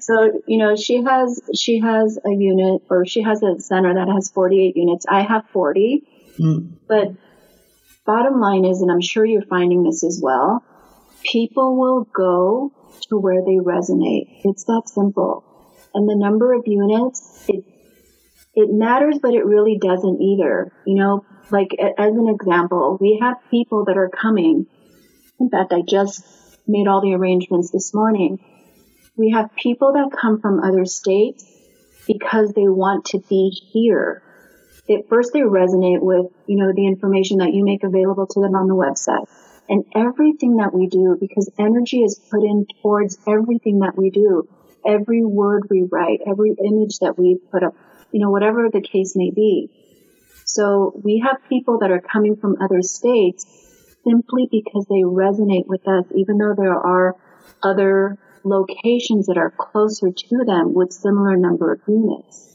so, 0.00 0.42
you 0.46 0.58
know, 0.58 0.76
she 0.76 1.02
has 1.02 1.40
she 1.54 1.80
has 1.80 2.18
a 2.24 2.30
unit 2.30 2.82
or 2.90 3.04
she 3.06 3.22
has 3.22 3.42
a 3.42 3.60
center 3.60 3.94
that 3.94 4.08
has 4.12 4.30
48 4.30 4.76
units. 4.76 5.06
I 5.08 5.22
have 5.22 5.44
40. 5.52 6.02
Mm. 6.38 6.72
But 6.88 7.12
bottom 8.06 8.40
line 8.40 8.64
is, 8.64 8.80
and 8.80 8.90
I'm 8.90 9.00
sure 9.00 9.24
you're 9.24 9.42
finding 9.42 9.82
this 9.82 10.02
as 10.04 10.20
well, 10.22 10.64
people 11.22 11.76
will 11.76 12.04
go 12.14 12.72
to 13.08 13.18
where 13.18 13.42
they 13.42 13.56
resonate. 13.56 14.40
It's 14.44 14.64
that 14.64 14.82
simple. 14.86 15.44
And 15.94 16.08
the 16.08 16.16
number 16.16 16.52
of 16.54 16.64
units, 16.66 17.44
it 17.48 17.64
it 18.54 18.68
matters, 18.72 19.18
but 19.20 19.34
it 19.34 19.44
really 19.44 19.78
doesn't 19.80 20.20
either. 20.20 20.72
You 20.86 20.96
know, 20.96 21.26
like 21.50 21.70
as 21.80 22.14
an 22.14 22.28
example, 22.28 22.98
we 23.00 23.18
have 23.20 23.36
people 23.50 23.84
that 23.86 23.96
are 23.96 24.10
coming. 24.10 24.66
In 25.40 25.50
fact, 25.50 25.72
I 25.72 25.82
just 25.86 26.24
made 26.66 26.86
all 26.86 27.00
the 27.00 27.14
arrangements 27.14 27.70
this 27.70 27.92
morning. 27.92 28.38
We 29.16 29.30
have 29.30 29.54
people 29.54 29.92
that 29.92 30.16
come 30.18 30.40
from 30.40 30.60
other 30.60 30.84
states 30.84 31.44
because 32.06 32.52
they 32.52 32.68
want 32.68 33.06
to 33.06 33.18
be 33.18 33.50
here. 33.72 34.22
At 34.88 35.08
first 35.08 35.32
they 35.32 35.40
resonate 35.40 36.00
with, 36.00 36.26
you 36.46 36.58
know, 36.58 36.72
the 36.74 36.86
information 36.86 37.38
that 37.38 37.54
you 37.54 37.64
make 37.64 37.84
available 37.84 38.26
to 38.26 38.40
them 38.40 38.54
on 38.54 38.68
the 38.68 38.74
website 38.74 39.26
and 39.68 39.84
everything 39.94 40.56
that 40.56 40.74
we 40.74 40.86
do 40.88 41.16
because 41.18 41.50
energy 41.58 42.02
is 42.02 42.20
put 42.30 42.42
in 42.42 42.66
towards 42.82 43.18
everything 43.26 43.80
that 43.80 43.96
we 43.96 44.10
do. 44.10 44.48
Every 44.86 45.24
word 45.24 45.68
we 45.70 45.86
write, 45.90 46.20
every 46.26 46.54
image 46.62 46.98
that 46.98 47.18
we 47.18 47.38
put 47.50 47.62
up, 47.62 47.74
you 48.14 48.20
know, 48.20 48.30
whatever 48.30 48.70
the 48.72 48.80
case 48.80 49.14
may 49.16 49.32
be. 49.34 49.68
So 50.44 50.92
we 51.02 51.18
have 51.26 51.48
people 51.48 51.80
that 51.80 51.90
are 51.90 52.00
coming 52.00 52.36
from 52.36 52.62
other 52.62 52.80
states 52.80 53.44
simply 54.04 54.46
because 54.48 54.86
they 54.88 55.02
resonate 55.02 55.66
with 55.66 55.86
us, 55.88 56.04
even 56.14 56.38
though 56.38 56.54
there 56.56 56.78
are 56.78 57.16
other 57.60 58.16
locations 58.44 59.26
that 59.26 59.36
are 59.36 59.50
closer 59.50 60.12
to 60.12 60.44
them 60.46 60.74
with 60.74 60.92
similar 60.92 61.36
number 61.36 61.72
of 61.72 61.80
units. 61.88 62.50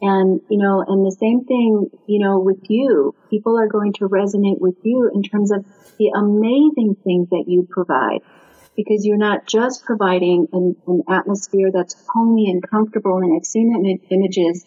And, 0.00 0.40
you 0.48 0.58
know, 0.58 0.84
and 0.86 1.04
the 1.04 1.16
same 1.18 1.44
thing, 1.44 1.90
you 2.06 2.20
know, 2.20 2.38
with 2.38 2.62
you, 2.68 3.12
people 3.28 3.58
are 3.58 3.66
going 3.66 3.94
to 3.94 4.08
resonate 4.08 4.60
with 4.60 4.76
you 4.84 5.10
in 5.12 5.24
terms 5.24 5.50
of 5.50 5.64
the 5.98 6.12
amazing 6.14 6.96
things 7.02 7.30
that 7.30 7.44
you 7.48 7.66
provide. 7.68 8.20
Because 8.76 9.04
you're 9.04 9.16
not 9.16 9.46
just 9.46 9.84
providing 9.84 10.48
an, 10.52 10.76
an 10.86 11.02
atmosphere 11.08 11.70
that's 11.72 11.96
homey 12.08 12.50
and 12.50 12.62
comfortable. 12.68 13.16
And 13.18 13.36
I've 13.36 13.46
seen 13.46 13.74
Im- 13.74 14.06
images, 14.10 14.64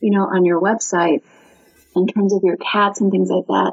you 0.00 0.10
know, 0.10 0.24
on 0.24 0.44
your 0.44 0.60
website 0.60 1.22
in 1.96 2.06
terms 2.06 2.32
of 2.32 2.42
your 2.44 2.56
cats 2.56 3.00
and 3.00 3.10
things 3.10 3.28
like 3.28 3.46
that. 3.48 3.72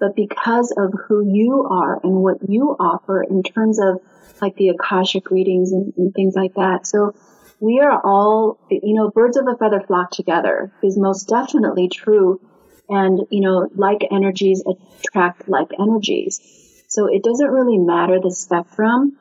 But 0.00 0.16
because 0.16 0.74
of 0.76 0.92
who 1.08 1.24
you 1.26 1.66
are 1.70 2.00
and 2.02 2.16
what 2.16 2.48
you 2.48 2.76
offer 2.78 3.22
in 3.22 3.42
terms 3.42 3.78
of 3.80 4.00
like 4.40 4.56
the 4.56 4.68
Akashic 4.70 5.30
readings 5.30 5.72
and, 5.72 5.92
and 5.96 6.14
things 6.14 6.34
like 6.34 6.54
that. 6.54 6.86
So 6.86 7.14
we 7.60 7.80
are 7.80 8.00
all, 8.04 8.58
you 8.70 8.94
know, 8.94 9.10
birds 9.10 9.36
of 9.36 9.46
a 9.46 9.56
feather 9.56 9.80
flock 9.80 10.10
together 10.10 10.72
is 10.82 10.98
most 10.98 11.28
definitely 11.28 11.88
true. 11.88 12.40
And, 12.88 13.20
you 13.30 13.40
know, 13.40 13.68
like 13.74 14.02
energies 14.10 14.62
attract 14.66 15.48
like 15.48 15.68
energies. 15.78 16.40
So 16.88 17.06
it 17.06 17.22
doesn't 17.22 17.50
really 17.50 17.78
matter 17.78 18.18
the 18.20 18.30
spectrum. 18.30 19.16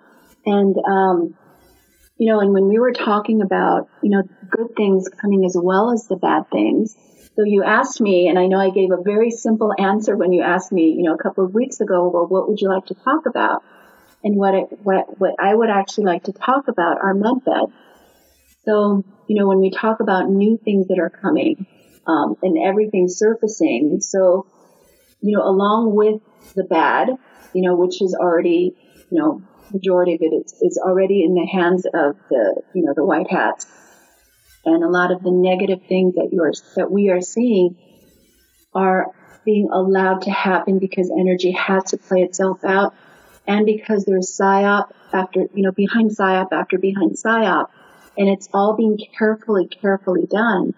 And, 0.45 0.75
um, 0.77 1.36
you 2.17 2.32
know, 2.32 2.39
and 2.39 2.53
when 2.53 2.67
we 2.67 2.79
were 2.79 2.91
talking 2.91 3.41
about, 3.41 3.88
you 4.01 4.12
know, 4.12 4.23
good 4.49 4.75
things 4.75 5.10
coming 5.10 5.45
as 5.45 5.58
well 5.60 5.91
as 5.91 6.08
the 6.08 6.15
bad 6.15 6.49
things, 6.51 6.95
so 7.36 7.43
you 7.43 7.63
asked 7.63 7.99
me, 7.99 8.27
and 8.27 8.38
I 8.38 8.45
know 8.45 8.60
I 8.60 8.69
gave 8.69 8.91
a 8.91 9.01
very 9.01 9.32
simple 9.32 9.73
answer 9.79 10.15
when 10.15 10.34
you 10.34 10.43
asked 10.43 10.71
me, 10.71 10.93
you 10.95 11.03
know, 11.03 11.15
a 11.15 11.17
couple 11.17 11.43
of 11.43 11.53
weeks 11.53 11.79
ago, 11.82 12.10
well, 12.13 12.27
what 12.27 12.47
would 12.47 12.62
you 12.62 12.69
like 12.69 12.86
to 12.88 12.93
talk 12.93 13.25
about? 13.25 13.63
And 14.23 14.36
what, 14.36 14.53
it, 14.53 14.67
what, 14.84 15.19
what 15.19 15.36
I 15.39 15.53
would 15.53 15.69
actually 15.69 16.06
like 16.06 16.25
to 16.25 16.32
talk 16.32 16.67
about 16.67 16.97
are 17.01 17.15
medbed. 17.15 17.71
So, 18.65 19.03
you 19.27 19.39
know, 19.39 19.47
when 19.47 19.60
we 19.60 19.71
talk 19.71 19.99
about 19.99 20.29
new 20.29 20.60
things 20.63 20.88
that 20.89 20.99
are 20.99 21.10
coming, 21.10 21.65
um, 22.06 22.36
and 22.43 22.58
everything 22.63 23.08
surfacing, 23.08 23.99
so, 24.01 24.45
you 25.21 25.36
know, 25.36 25.43
along 25.43 25.95
with 25.95 26.21
the 26.56 26.65
bad, 26.65 27.10
you 27.53 27.62
know, 27.63 27.75
which 27.75 28.01
is 28.01 28.15
already, 28.19 28.75
you 29.10 29.19
know, 29.19 29.41
majority 29.71 30.15
of 30.15 30.21
it 30.21 30.34
is, 30.34 30.54
is 30.62 30.82
already 30.84 31.23
in 31.23 31.34
the 31.34 31.45
hands 31.45 31.86
of 31.86 32.15
the, 32.30 32.62
you 32.73 32.84
know, 32.84 32.93
the 32.95 33.06
white 33.06 33.30
hats. 33.30 33.65
And 34.65 34.84
a 34.84 34.89
lot 34.89 35.12
of 35.12 35.23
the 35.23 35.32
negative 35.32 35.82
things 35.88 36.15
that 36.15 36.30
you 36.32 36.41
are, 36.41 36.54
that 36.78 36.91
we 36.91 37.10
are 37.10 37.21
seeing 37.21 37.78
are 38.73 39.08
being 39.45 39.69
allowed 39.71 40.21
to 40.23 40.32
happen 40.32 40.80
because 40.80 41.12
energy 41.12 41.52
has 41.52 41.84
to 41.86 41.97
play 41.97 42.21
itself 42.21 42.63
out 42.63 42.95
and 43.45 43.65
because 43.65 44.06
there's 44.06 44.38
psyop 44.39 44.91
after, 45.12 45.41
you 45.54 45.63
know, 45.63 45.71
behind 45.71 46.12
psyop 46.12 46.47
after 46.52 46.78
behind 46.78 47.17
psyop. 47.17 47.67
And 48.17 48.30
it's 48.30 48.47
all 48.54 48.76
being 48.78 48.97
carefully, 49.17 49.67
carefully 49.67 50.28
done. 50.30 50.73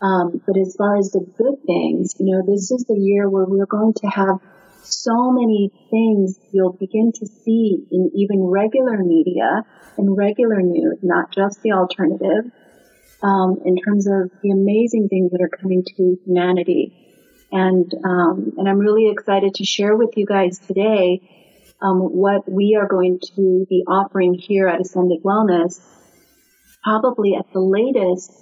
Um, 0.00 0.40
but 0.46 0.56
as 0.58 0.76
far 0.76 0.96
as 0.96 1.10
the 1.10 1.20
good 1.20 1.64
things, 1.66 2.14
you 2.20 2.26
know, 2.26 2.42
this 2.46 2.70
is 2.70 2.84
the 2.86 2.98
year 2.98 3.28
where 3.28 3.46
we're 3.46 3.66
going 3.66 3.94
to 3.94 4.06
have 4.08 4.40
so 4.86 5.30
many 5.30 5.70
things 5.90 6.38
you'll 6.52 6.72
begin 6.72 7.12
to 7.12 7.26
see 7.26 7.86
in 7.90 8.10
even 8.14 8.44
regular 8.44 8.98
media 9.02 9.62
and 9.98 10.16
regular 10.16 10.62
news, 10.62 10.98
not 11.02 11.34
just 11.34 11.62
the 11.62 11.72
alternative, 11.72 12.50
um, 13.22 13.58
in 13.64 13.76
terms 13.76 14.06
of 14.06 14.30
the 14.42 14.50
amazing 14.50 15.08
things 15.08 15.32
that 15.32 15.42
are 15.42 15.48
coming 15.48 15.82
to 15.84 16.16
humanity. 16.24 16.92
And, 17.50 17.90
um, 18.04 18.52
and 18.58 18.68
I'm 18.68 18.78
really 18.78 19.10
excited 19.10 19.54
to 19.54 19.64
share 19.64 19.96
with 19.96 20.10
you 20.16 20.26
guys 20.26 20.58
today, 20.58 21.20
um, 21.80 21.98
what 21.98 22.50
we 22.50 22.78
are 22.80 22.88
going 22.88 23.20
to 23.36 23.66
be 23.68 23.84
offering 23.86 24.34
here 24.34 24.66
at 24.66 24.80
Ascended 24.80 25.22
Wellness. 25.22 25.80
Probably 26.82 27.34
at 27.34 27.52
the 27.52 27.60
latest, 27.60 28.32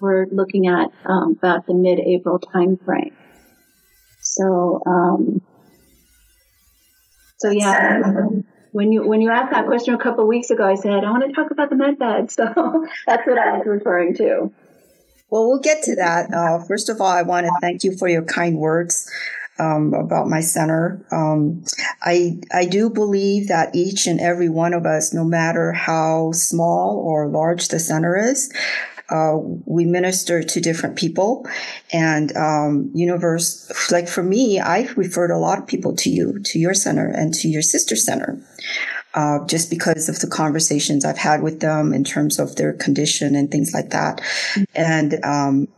we're 0.00 0.26
looking 0.32 0.66
at 0.66 0.90
um, 1.06 1.36
about 1.38 1.66
the 1.66 1.74
mid-April 1.74 2.40
timeframe. 2.40 3.12
So, 4.20 4.82
um, 4.86 5.42
so 7.42 7.50
yeah, 7.50 8.00
when 8.70 8.92
you 8.92 9.04
when 9.04 9.20
you 9.20 9.30
asked 9.30 9.50
that 9.50 9.66
question 9.66 9.94
a 9.94 9.98
couple 9.98 10.22
of 10.22 10.28
weeks 10.28 10.50
ago, 10.50 10.64
I 10.64 10.76
said 10.76 11.02
I 11.02 11.10
want 11.10 11.24
to 11.26 11.32
talk 11.32 11.50
about 11.50 11.70
the 11.70 11.76
med 11.76 11.98
bed. 11.98 12.30
So 12.30 12.86
that's 13.06 13.26
what 13.26 13.36
I 13.36 13.58
was 13.58 13.66
referring 13.66 14.14
to. 14.16 14.52
Well, 15.28 15.48
we'll 15.48 15.60
get 15.60 15.82
to 15.84 15.96
that. 15.96 16.32
Uh, 16.32 16.62
first 16.64 16.88
of 16.88 17.00
all, 17.00 17.08
I 17.08 17.22
want 17.22 17.46
to 17.46 17.52
thank 17.60 17.82
you 17.82 17.96
for 17.96 18.06
your 18.06 18.22
kind 18.22 18.58
words. 18.58 19.10
Um, 19.58 19.92
about 19.92 20.28
my 20.28 20.40
center. 20.40 21.04
Um, 21.12 21.62
I 22.00 22.40
I 22.54 22.64
do 22.64 22.88
believe 22.88 23.48
that 23.48 23.76
each 23.76 24.06
and 24.06 24.18
every 24.18 24.48
one 24.48 24.72
of 24.72 24.86
us, 24.86 25.12
no 25.12 25.24
matter 25.24 25.72
how 25.72 26.32
small 26.32 26.96
or 26.96 27.28
large 27.28 27.68
the 27.68 27.78
center 27.78 28.16
is, 28.16 28.50
uh, 29.12 29.36
we 29.66 29.84
minister 29.84 30.42
to 30.42 30.60
different 30.60 30.96
people. 30.96 31.46
And 31.92 32.36
um, 32.36 32.90
universe 32.94 33.70
like 33.90 34.08
for 34.08 34.22
me 34.22 34.60
i've 34.60 34.96
referred 34.96 35.30
a 35.30 35.38
lot 35.38 35.58
of 35.58 35.66
people 35.66 35.94
to 35.96 36.10
you 36.10 36.38
to 36.44 36.58
your 36.58 36.74
center 36.74 37.06
and 37.08 37.32
to 37.34 37.48
your 37.48 37.62
sister 37.62 37.96
center 37.96 38.40
uh, 39.14 39.44
just 39.46 39.70
because 39.70 40.08
of 40.08 40.20
the 40.20 40.26
conversations 40.26 41.04
i've 41.04 41.18
had 41.18 41.42
with 41.42 41.60
them 41.60 41.92
in 41.92 42.04
terms 42.04 42.38
of 42.38 42.56
their 42.56 42.72
condition 42.72 43.34
and 43.34 43.50
things 43.50 43.72
like 43.72 43.90
that. 43.90 44.20
And 44.74 45.22
um, 45.24 45.68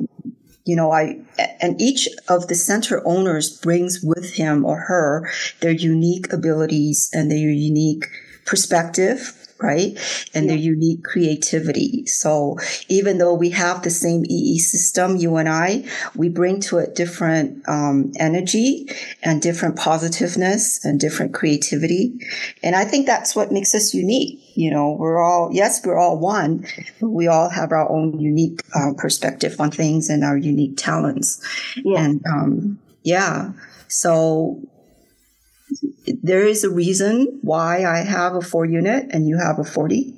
you 0.65 0.77
know, 0.77 0.93
I, 0.93 1.21
and 1.61 1.81
each 1.81 2.09
of 2.29 2.49
the 2.49 2.55
center 2.55 3.07
owners 3.07 3.59
brings 3.59 4.01
with 4.03 4.33
him 4.35 4.65
or 4.65 4.79
her 4.81 5.31
their 5.61 5.73
unique 5.73 6.33
abilities 6.33 7.11
and 7.13 7.31
their 7.31 7.51
unique 7.51 8.07
perspective 8.47 9.44
right? 9.65 9.97
And 10.35 10.45
yeah. 10.45 10.53
their 10.53 10.59
unique 10.59 11.03
creativity. 11.03 12.05
So 12.07 12.59
even 12.89 13.19
though 13.19 13.35
we 13.35 13.51
have 13.51 13.83
the 13.83 13.91
same 13.91 14.25
EE 14.29 14.59
system, 14.59 15.17
you 15.17 15.37
and 15.37 15.49
I, 15.49 15.85
we 16.15 16.29
bring 16.29 16.61
to 16.63 16.79
it 16.79 16.95
different 16.95 17.67
um, 17.69 18.13
energy 18.19 18.87
and 19.23 19.41
different 19.41 19.77
positiveness 19.77 20.85
and 20.85 21.01
different 21.01 21.33
creativity. 21.33 22.19
And 22.63 22.77
I 22.77 22.85
think 22.85 23.07
that's 23.07 23.35
what 23.35 23.51
makes 23.51 23.75
us 23.75 23.95
unique. 23.95 24.41
You 24.55 24.71
know, 24.71 24.97
we're 24.99 25.21
all, 25.21 25.51
yes, 25.53 25.85
we're 25.85 25.99
all 25.99 26.19
one, 26.19 26.67
but 27.01 27.09
we 27.09 27.27
all 27.27 27.49
have 27.49 27.73
our 27.73 27.91
own 27.91 28.21
unique 28.21 28.61
uh, 28.75 28.93
perspective 28.97 29.57
on 29.59 29.71
things 29.71 30.11
and 30.11 30.23
our 30.23 30.37
unique 30.37 30.77
talents. 30.77 31.43
Yeah. 31.77 32.05
And, 32.05 32.27
um, 32.27 32.79
yeah. 33.03 33.53
So 33.89 34.61
there 36.23 36.45
is 36.45 36.65
a 36.65 36.71
reason 36.71 37.39
why 37.43 37.85
I 37.85 37.99
have 37.99 38.35
a 38.35 38.41
four 38.41 38.65
unit 38.65 39.07
and 39.11 39.29
you 39.29 39.39
have 39.39 39.59
a 39.59 39.65
40. 39.65 40.15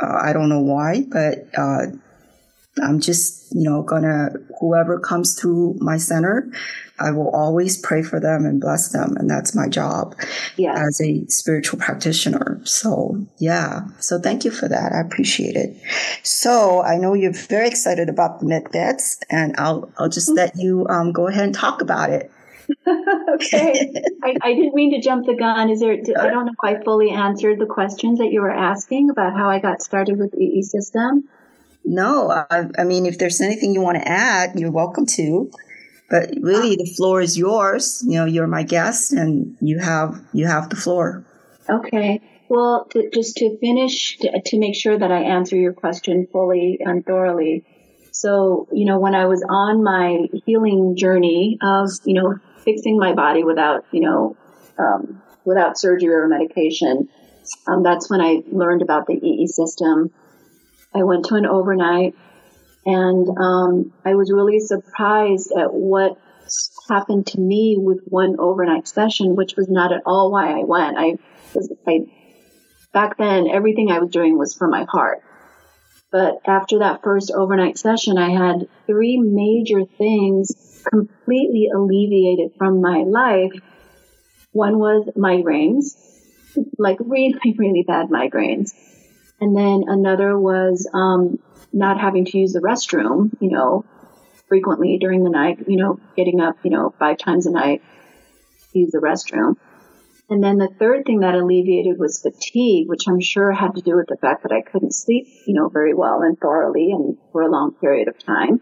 Uh, 0.00 0.18
I 0.22 0.32
don't 0.32 0.48
know 0.48 0.60
why, 0.60 1.04
but 1.08 1.48
uh, 1.56 1.86
I'm 2.82 3.00
just, 3.00 3.54
you 3.54 3.62
know, 3.62 3.82
gonna, 3.82 4.30
whoever 4.60 4.98
comes 4.98 5.38
through 5.38 5.76
my 5.80 5.96
center, 5.96 6.50
I 6.98 7.10
will 7.10 7.30
always 7.30 7.78
pray 7.78 8.02
for 8.02 8.20
them 8.20 8.44
and 8.44 8.60
bless 8.60 8.90
them. 8.90 9.16
And 9.16 9.28
that's 9.28 9.54
my 9.54 9.68
job 9.68 10.14
yes. 10.56 10.78
as 10.78 11.00
a 11.00 11.26
spiritual 11.28 11.78
practitioner. 11.78 12.60
So, 12.64 13.26
yeah. 13.38 13.80
So 13.98 14.20
thank 14.20 14.44
you 14.44 14.50
for 14.50 14.68
that. 14.68 14.92
I 14.92 15.00
appreciate 15.00 15.56
it. 15.56 15.76
So 16.22 16.82
I 16.82 16.96
know 16.96 17.14
you're 17.14 17.32
very 17.32 17.68
excited 17.68 18.08
about 18.08 18.40
the 18.40 18.46
med 18.46 18.70
beds 18.70 19.18
and 19.30 19.54
I'll, 19.56 19.90
I'll 19.98 20.10
just 20.10 20.28
let 20.28 20.56
you 20.56 20.86
um, 20.88 21.12
go 21.12 21.26
ahead 21.26 21.44
and 21.44 21.54
talk 21.54 21.80
about 21.80 22.10
it. 22.10 22.30
okay. 23.34 23.92
I, 24.22 24.36
I, 24.42 24.54
didn't 24.54 24.74
mean 24.74 24.92
to 24.92 25.00
jump 25.00 25.26
the 25.26 25.34
gun. 25.34 25.70
Is 25.70 25.80
there, 25.80 25.92
I 25.92 26.28
don't 26.28 26.46
know 26.46 26.52
if 26.52 26.80
I 26.80 26.82
fully 26.82 27.10
answered 27.10 27.58
the 27.58 27.66
questions 27.66 28.18
that 28.18 28.30
you 28.30 28.40
were 28.40 28.50
asking 28.50 29.10
about 29.10 29.34
how 29.34 29.48
I 29.48 29.58
got 29.58 29.82
started 29.82 30.18
with 30.18 30.32
the 30.32 30.44
E 30.44 30.62
system. 30.62 31.28
No, 31.84 32.30
I, 32.30 32.66
I 32.78 32.84
mean, 32.84 33.06
if 33.06 33.18
there's 33.18 33.40
anything 33.40 33.72
you 33.74 33.80
want 33.80 33.98
to 33.98 34.06
add, 34.06 34.58
you're 34.58 34.70
welcome 34.70 35.06
to. 35.06 35.50
But 36.10 36.30
really, 36.40 36.76
the 36.76 36.92
floor 36.96 37.20
is 37.20 37.38
yours. 37.38 38.02
You 38.04 38.16
know, 38.16 38.24
you're 38.24 38.48
my 38.48 38.64
guest, 38.64 39.12
and 39.12 39.56
you 39.60 39.78
have 39.78 40.20
you 40.32 40.46
have 40.46 40.68
the 40.68 40.76
floor. 40.76 41.24
Okay. 41.68 42.20
Well, 42.48 42.86
to, 42.90 43.08
just 43.10 43.36
to 43.36 43.56
finish, 43.58 44.18
to, 44.18 44.42
to 44.44 44.58
make 44.58 44.74
sure 44.74 44.98
that 44.98 45.12
I 45.12 45.22
answer 45.22 45.54
your 45.56 45.72
question 45.72 46.26
fully 46.32 46.78
and 46.80 47.06
thoroughly. 47.06 47.64
So, 48.10 48.66
you 48.72 48.84
know, 48.86 48.98
when 48.98 49.14
I 49.14 49.26
was 49.26 49.44
on 49.48 49.84
my 49.84 50.26
healing 50.44 50.96
journey 50.96 51.58
of, 51.62 51.90
you 52.04 52.14
know, 52.14 52.38
fixing 52.64 52.98
my 52.98 53.14
body 53.14 53.44
without, 53.44 53.84
you 53.92 54.00
know, 54.00 54.36
um, 54.78 55.22
without 55.44 55.78
surgery 55.78 56.12
or 56.12 56.28
medication. 56.28 57.08
Um, 57.66 57.82
that's 57.82 58.10
when 58.10 58.20
I 58.20 58.42
learned 58.50 58.82
about 58.82 59.06
the 59.06 59.14
EE 59.14 59.46
system. 59.46 60.10
I 60.94 61.04
went 61.04 61.26
to 61.26 61.36
an 61.36 61.46
overnight 61.46 62.14
and 62.86 63.28
um, 63.38 63.92
I 64.04 64.14
was 64.14 64.32
really 64.32 64.60
surprised 64.60 65.52
at 65.56 65.72
what 65.72 66.18
happened 66.88 67.26
to 67.28 67.40
me 67.40 67.76
with 67.78 68.00
one 68.06 68.36
overnight 68.38 68.88
session, 68.88 69.36
which 69.36 69.54
was 69.56 69.68
not 69.68 69.92
at 69.92 70.02
all 70.06 70.32
why 70.32 70.58
I 70.58 70.64
went. 70.64 70.96
I 70.98 71.16
was, 71.54 71.72
I, 71.86 72.00
back 72.92 73.18
then, 73.18 73.48
everything 73.48 73.90
I 73.90 73.98
was 73.98 74.10
doing 74.10 74.38
was 74.38 74.54
for 74.54 74.66
my 74.66 74.86
heart. 74.90 75.22
But 76.12 76.40
after 76.46 76.80
that 76.80 77.02
first 77.02 77.30
overnight 77.30 77.78
session, 77.78 78.18
I 78.18 78.30
had 78.30 78.68
three 78.86 79.18
major 79.18 79.84
things 79.84 80.82
completely 80.88 81.68
alleviated 81.74 82.52
from 82.58 82.80
my 82.80 83.04
life. 83.06 83.52
One 84.52 84.78
was 84.78 85.08
migraines, 85.16 85.96
like 86.78 86.98
really, 87.00 87.38
really 87.58 87.84
bad 87.86 88.08
migraines. 88.08 88.72
And 89.40 89.56
then 89.56 89.84
another 89.86 90.38
was 90.38 90.88
um, 90.92 91.38
not 91.72 92.00
having 92.00 92.24
to 92.26 92.38
use 92.38 92.52
the 92.52 92.60
restroom, 92.60 93.30
you 93.40 93.50
know, 93.50 93.84
frequently 94.48 94.98
during 94.98 95.22
the 95.22 95.30
night, 95.30 95.64
you 95.68 95.76
know, 95.76 96.00
getting 96.16 96.40
up, 96.40 96.56
you 96.64 96.70
know, 96.70 96.92
five 96.98 97.18
times 97.18 97.46
a 97.46 97.50
night 97.50 97.82
to 98.72 98.78
use 98.78 98.90
the 98.90 98.98
restroom. 98.98 99.56
And 100.30 100.44
then 100.44 100.58
the 100.58 100.70
third 100.78 101.06
thing 101.06 101.20
that 101.20 101.34
alleviated 101.34 101.98
was 101.98 102.22
fatigue, 102.22 102.88
which 102.88 103.08
I'm 103.08 103.20
sure 103.20 103.50
had 103.50 103.74
to 103.74 103.82
do 103.82 103.96
with 103.96 104.06
the 104.06 104.16
fact 104.16 104.44
that 104.44 104.52
I 104.52 104.62
couldn't 104.62 104.94
sleep, 104.94 105.26
you 105.44 105.54
know, 105.54 105.68
very 105.68 105.92
well 105.92 106.22
and 106.22 106.38
thoroughly 106.38 106.92
and 106.92 107.18
for 107.32 107.42
a 107.42 107.50
long 107.50 107.74
period 107.74 108.06
of 108.06 108.16
time. 108.24 108.60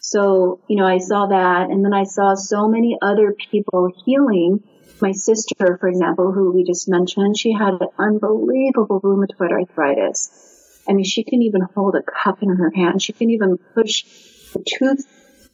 So, 0.00 0.60
you 0.68 0.76
know, 0.76 0.86
I 0.86 0.98
saw 0.98 1.28
that 1.28 1.70
and 1.70 1.82
then 1.82 1.94
I 1.94 2.04
saw 2.04 2.34
so 2.34 2.68
many 2.68 2.98
other 3.00 3.34
people 3.50 3.90
healing. 4.04 4.62
My 5.00 5.12
sister, 5.12 5.78
for 5.80 5.88
example, 5.88 6.30
who 6.30 6.52
we 6.52 6.62
just 6.62 6.90
mentioned, 6.90 7.38
she 7.38 7.54
had 7.54 7.72
an 7.80 7.88
unbelievable 7.98 9.00
rheumatoid 9.00 9.50
arthritis. 9.50 10.82
I 10.86 10.92
mean, 10.92 11.06
she 11.06 11.24
couldn't 11.24 11.42
even 11.42 11.62
hold 11.74 11.94
a 11.94 12.02
cup 12.02 12.42
in 12.42 12.50
her 12.50 12.70
hand. 12.70 13.00
She 13.00 13.14
couldn't 13.14 13.30
even 13.30 13.56
push 13.74 14.04
the 14.52 14.62
tooth, 14.62 15.06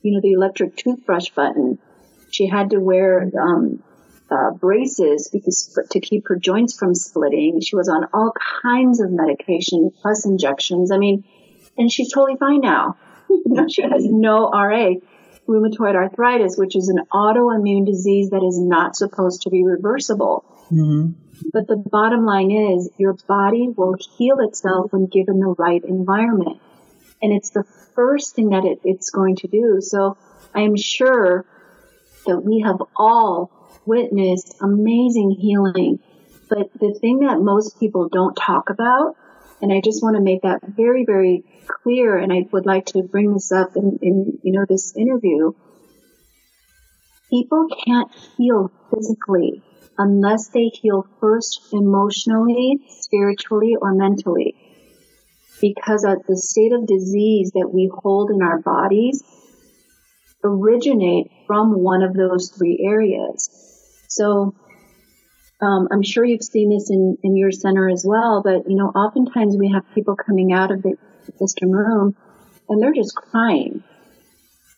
you 0.03 0.15
know, 0.15 0.21
the 0.21 0.33
electric 0.33 0.77
toothbrush 0.77 1.29
button. 1.31 1.79
She 2.31 2.49
had 2.49 2.71
to 2.71 2.81
wear 2.81 3.31
um, 3.41 3.85
uh, 4.31 4.51
braces 4.53 5.29
because 5.33 5.79
to 5.91 6.01
keep 6.01 6.29
her 6.29 6.37
joints 6.37 6.79
from 6.79 6.95
splitting. 6.95 7.61
She 7.61 7.77
was 7.77 7.89
on 7.89 8.07
all 8.13 8.33
kinds 8.63 9.01
of 9.01 9.11
medication 9.11 9.91
plus 10.03 10.27
injections. 10.27 10.93
I 10.93 10.99
mean, 10.99 11.25
and 11.77 11.91
she's 11.91 12.13
totally 12.13 12.37
fine 12.39 12.61
now. 12.61 12.97
you 13.29 13.43
know, 13.47 13.67
she 13.69 13.83
has 13.83 14.05
no 14.05 14.51
RA, 14.51 14.95
rheumatoid 15.49 15.95
arthritis, 15.95 16.57
which 16.57 16.77
is 16.77 16.89
an 16.89 17.05
autoimmune 17.13 17.87
disease 17.87 18.31
that 18.31 18.43
is 18.43 18.59
not 18.59 18.97
supposed 18.97 19.43
to 19.43 19.51
be 19.51 19.65
reversible. 19.65 20.45
Mm-hmm. 20.71 21.13
But 21.53 21.69
the 21.69 21.77
bottom 21.77 22.27
line 22.27 22.51
is 22.51 22.91
your 22.99 23.15
body 23.27 23.69
will 23.75 23.95
heal 24.17 24.39
itself 24.41 24.93
when 24.93 25.07
given 25.07 25.39
the 25.39 25.55
right 25.57 25.83
environment. 25.85 26.61
And 27.23 27.33
it's 27.33 27.51
the 27.51 27.65
first 27.95 28.35
thing 28.35 28.51
that 28.51 28.65
it, 28.65 28.81
it's 28.85 29.11
going 29.11 29.37
to 29.37 29.49
do. 29.49 29.79
So 29.81 30.17
I 30.55 30.63
am 30.63 30.77
sure 30.77 31.45
that 32.27 32.41
we 32.41 32.61
have 32.61 32.83
all 32.97 33.51
witnessed 33.89 34.55
amazing 34.61 35.31
healing. 35.41 35.99
But 36.49 36.71
the 36.79 36.97
thing 37.01 37.21
that 37.21 37.41
most 37.41 37.81
people 37.81 38.09
don't 38.09 38.35
talk 38.35 38.71
about, 38.71 39.17
and 39.61 39.73
I 39.73 39.81
just 39.83 40.03
want 40.03 40.17
to 40.17 40.23
make 40.23 40.43
that 40.43 40.61
very, 40.63 41.05
very 41.05 41.45
clear, 41.67 42.17
and 42.17 42.33
I 42.33 42.47
would 42.53 42.67
like 42.67 42.87
to 42.87 43.03
bring 43.03 43.33
this 43.33 43.51
up 43.51 43.77
in, 43.77 43.99
in 44.03 44.39
you 44.43 44.53
know, 44.53 44.65
this 44.69 44.95
interview. 44.97 45.53
People 47.31 47.67
can't 47.85 48.11
heal 48.37 48.71
physically 48.95 49.63
unless 49.99 50.49
they 50.49 50.71
heal 50.73 51.07
first 51.21 51.61
emotionally, 51.73 52.79
spiritually, 52.89 53.75
or 53.81 53.95
mentally. 53.95 54.55
Because 55.61 56.05
of 56.05 56.25
the 56.29 56.37
state 56.37 56.73
of 56.73 56.87
disease 56.87 57.51
that 57.55 57.71
we 57.73 57.91
hold 57.93 58.31
in 58.31 58.41
our 58.43 58.61
bodies 58.61 59.23
originate 60.45 61.31
from 61.47 61.83
one 61.83 62.03
of 62.03 62.15
those 62.15 62.51
three 62.51 62.79
areas. 62.89 63.68
So 64.09 64.55
um, 65.61 65.89
I'm 65.91 66.03
sure 66.03 66.25
you've 66.25 66.43
seen 66.43 66.71
this 66.71 66.91
in, 66.91 67.19
in 67.23 67.37
your 67.37 67.53
center 67.53 67.89
as 67.89 68.05
well, 68.07 68.43
but 68.43 68.69
you 68.69 68.77
know, 68.77 68.89
oftentimes 68.89 69.57
we 69.57 69.71
have 69.73 69.85
people 69.95 70.17
coming 70.17 70.53
out 70.53 70.71
of 70.71 70.83
the 70.83 70.97
system 71.39 71.71
room 71.71 72.17
and 72.69 72.83
they're 72.83 72.95
just 72.95 73.15
crying 73.15 73.83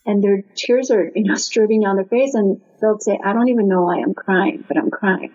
and 0.07 0.23
their 0.23 0.43
tears 0.55 0.90
are, 0.90 1.11
you 1.14 1.25
know, 1.25 1.35
streaming 1.37 1.83
down 1.83 1.97
their 1.97 2.05
face 2.05 2.35
and 2.35 2.61
they'll 2.81 2.99
say, 2.99 3.19
I 3.23 3.33
don't 3.33 3.49
even 3.49 3.69
know 3.69 3.83
why 3.83 4.01
I'm 4.01 4.14
crying, 4.14 4.64
but 4.66 4.77
I'm 4.77 4.90
crying. 4.90 5.33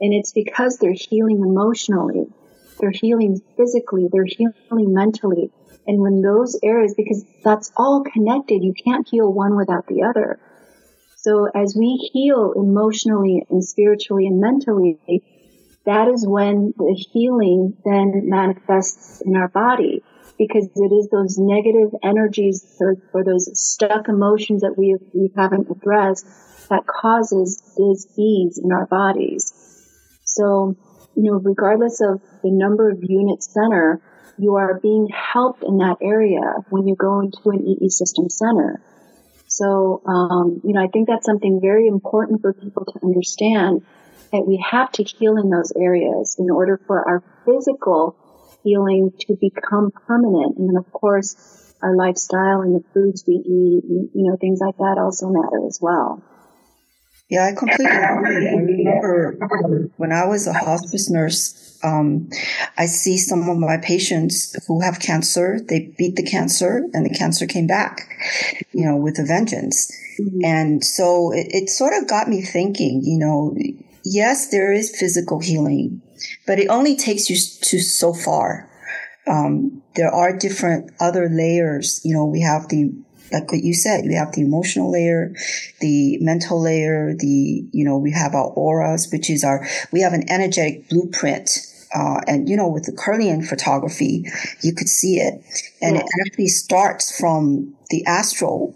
And 0.00 0.12
it's 0.12 0.32
because 0.32 0.76
they're 0.78 0.92
healing 0.92 1.40
emotionally. 1.40 2.26
They're 2.78 2.90
healing 2.90 3.40
physically. 3.56 4.08
They're 4.12 4.26
healing 4.26 4.92
mentally. 4.92 5.50
And 5.86 6.00
when 6.00 6.20
those 6.20 6.58
areas, 6.62 6.94
because 6.94 7.24
that's 7.42 7.72
all 7.76 8.04
connected, 8.04 8.62
you 8.62 8.74
can't 8.74 9.08
heal 9.08 9.32
one 9.32 9.56
without 9.56 9.86
the 9.86 10.02
other. 10.02 10.38
So 11.26 11.48
as 11.52 11.74
we 11.76 12.08
heal 12.12 12.52
emotionally 12.54 13.44
and 13.50 13.64
spiritually 13.64 14.28
and 14.28 14.40
mentally, 14.40 14.96
that 15.84 16.06
is 16.06 16.24
when 16.24 16.72
the 16.76 16.94
healing 17.12 17.76
then 17.84 18.28
manifests 18.30 19.22
in 19.26 19.34
our 19.34 19.48
body 19.48 20.04
because 20.38 20.68
it 20.76 20.92
is 20.94 21.08
those 21.10 21.36
negative 21.36 21.90
energies 22.04 22.64
or, 22.78 22.94
or 23.12 23.24
those 23.24 23.50
stuck 23.60 24.08
emotions 24.08 24.60
that 24.60 24.78
we, 24.78 24.96
we 25.14 25.32
haven't 25.36 25.66
addressed 25.68 26.26
that 26.68 26.86
causes 26.86 27.60
disease 27.76 28.60
in 28.62 28.70
our 28.70 28.86
bodies. 28.86 29.52
So, 30.22 30.76
you 31.16 31.24
know, 31.24 31.40
regardless 31.42 32.00
of 32.02 32.20
the 32.44 32.52
number 32.52 32.88
of 32.88 33.02
units 33.02 33.52
center, 33.52 34.00
you 34.38 34.54
are 34.54 34.78
being 34.78 35.08
helped 35.08 35.64
in 35.64 35.78
that 35.78 35.96
area 36.00 36.62
when 36.70 36.86
you 36.86 36.94
go 36.94 37.18
into 37.18 37.50
an 37.50 37.66
EE 37.66 37.88
system 37.88 38.30
center. 38.30 38.80
So, 39.56 40.02
um, 40.04 40.60
you 40.64 40.74
know, 40.74 40.82
I 40.82 40.88
think 40.88 41.08
that's 41.08 41.24
something 41.24 41.60
very 41.62 41.86
important 41.86 42.42
for 42.42 42.52
people 42.52 42.84
to 42.84 43.00
understand 43.02 43.86
that 44.30 44.46
we 44.46 44.62
have 44.70 44.92
to 44.92 45.02
heal 45.02 45.38
in 45.38 45.48
those 45.48 45.72
areas 45.74 46.36
in 46.38 46.50
order 46.50 46.78
for 46.86 47.08
our 47.08 47.22
physical 47.46 48.16
healing 48.62 49.12
to 49.20 49.36
become 49.40 49.92
permanent. 50.06 50.58
And 50.58 50.68
then, 50.68 50.76
of 50.76 50.92
course, 50.92 51.72
our 51.82 51.96
lifestyle 51.96 52.60
and 52.60 52.74
the 52.74 52.84
foods 52.92 53.24
we 53.26 53.34
eat, 53.34 53.84
you 54.12 54.28
know, 54.28 54.36
things 54.36 54.60
like 54.60 54.76
that 54.76 54.98
also 55.00 55.30
matter 55.30 55.66
as 55.66 55.78
well. 55.80 56.22
Yeah, 57.28 57.46
I 57.46 57.54
completely 57.54 57.86
agree. 57.86 58.48
I 58.48 58.54
remember 58.54 59.90
when 59.96 60.12
I 60.12 60.26
was 60.26 60.46
a 60.46 60.52
hospice 60.52 61.10
nurse, 61.10 61.76
um, 61.82 62.30
I 62.78 62.86
see 62.86 63.18
some 63.18 63.48
of 63.48 63.58
my 63.58 63.78
patients 63.78 64.56
who 64.66 64.80
have 64.80 65.00
cancer. 65.00 65.58
They 65.68 65.92
beat 65.98 66.14
the 66.14 66.22
cancer, 66.22 66.84
and 66.92 67.04
the 67.04 67.14
cancer 67.14 67.46
came 67.46 67.66
back, 67.66 68.08
you 68.72 68.84
know, 68.84 68.96
with 68.96 69.18
a 69.18 69.24
vengeance. 69.24 69.92
Mm-hmm. 70.20 70.44
And 70.44 70.84
so 70.84 71.32
it, 71.32 71.48
it 71.50 71.68
sort 71.68 71.94
of 71.94 72.08
got 72.08 72.28
me 72.28 72.42
thinking. 72.42 73.02
You 73.02 73.18
know, 73.18 73.56
yes, 74.04 74.48
there 74.48 74.72
is 74.72 74.96
physical 74.96 75.40
healing, 75.40 76.02
but 76.46 76.60
it 76.60 76.68
only 76.68 76.96
takes 76.96 77.28
you 77.28 77.36
to 77.36 77.80
so 77.80 78.14
far. 78.14 78.70
Um, 79.26 79.82
there 79.96 80.10
are 80.12 80.36
different 80.36 80.92
other 81.00 81.28
layers. 81.28 82.00
You 82.04 82.14
know, 82.14 82.24
we 82.24 82.40
have 82.42 82.68
the 82.68 82.92
like 83.32 83.50
what 83.50 83.62
you 83.62 83.74
said, 83.74 84.04
we 84.06 84.14
have 84.14 84.32
the 84.32 84.42
emotional 84.42 84.90
layer, 84.90 85.34
the 85.80 86.18
mental 86.20 86.60
layer, 86.62 87.14
the, 87.18 87.66
you 87.72 87.84
know, 87.84 87.98
we 87.98 88.12
have 88.12 88.34
our 88.34 88.48
auras, 88.50 89.08
which 89.12 89.30
is 89.30 89.44
our, 89.44 89.66
we 89.92 90.00
have 90.00 90.12
an 90.12 90.30
energetic 90.30 90.88
blueprint. 90.88 91.50
Uh, 91.94 92.20
and 92.26 92.48
you 92.48 92.56
know, 92.56 92.68
with 92.68 92.84
the 92.84 92.92
Kirlian 92.92 93.46
photography, 93.46 94.24
you 94.60 94.74
could 94.74 94.88
see 94.88 95.16
it. 95.16 95.34
And 95.80 95.96
yeah. 95.96 96.02
it 96.02 96.26
actually 96.26 96.48
starts 96.48 97.16
from 97.16 97.74
the 97.90 98.04
astral 98.06 98.74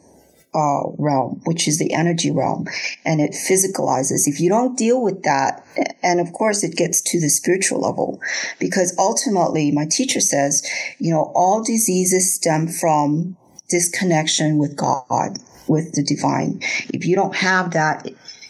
uh, 0.55 0.83
realm, 0.99 1.41
which 1.45 1.69
is 1.69 1.79
the 1.79 1.93
energy 1.93 2.31
realm, 2.31 2.67
and 3.05 3.21
it 3.21 3.33
physicalizes. 3.33 4.27
If 4.27 4.41
you 4.41 4.49
don't 4.49 4.77
deal 4.77 5.03
with 5.03 5.23
that, 5.23 5.65
and 6.03 6.21
of 6.21 6.33
course 6.33 6.65
it 6.65 6.77
gets 6.77 7.01
to 7.03 7.21
the 7.21 7.29
spiritual 7.29 7.81
level, 7.81 8.21
because 8.59 8.95
ultimately, 8.99 9.71
my 9.71 9.87
teacher 9.87 10.21
says, 10.21 10.67
you 10.99 11.13
know, 11.13 11.31
all 11.35 11.63
diseases 11.63 12.35
stem 12.35 12.69
from 12.69 13.37
disconnection 13.71 14.59
with 14.59 14.77
God, 14.77 15.39
with 15.69 15.93
the 15.95 16.03
divine. 16.03 16.61
If 16.93 17.07
you 17.07 17.17
don't 17.17 17.37
have 17.37 17.73
that 17.73 18.09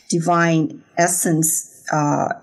divine 0.09 0.83
essence 0.96 1.85
uh, 1.92 2.35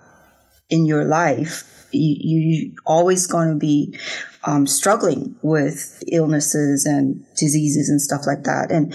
in 0.70 0.86
your 0.86 1.04
life, 1.04 1.88
you, 1.92 2.74
are 2.86 2.94
always 2.94 3.28
going 3.28 3.50
to 3.50 3.56
be 3.56 3.98
um, 4.44 4.68
struggling 4.68 5.36
with 5.42 6.04
illnesses 6.08 6.86
and 6.86 7.24
diseases 7.36 7.90
and 7.90 8.02
stuff 8.02 8.28
like 8.28 8.44
that. 8.44 8.72
And 8.72 8.94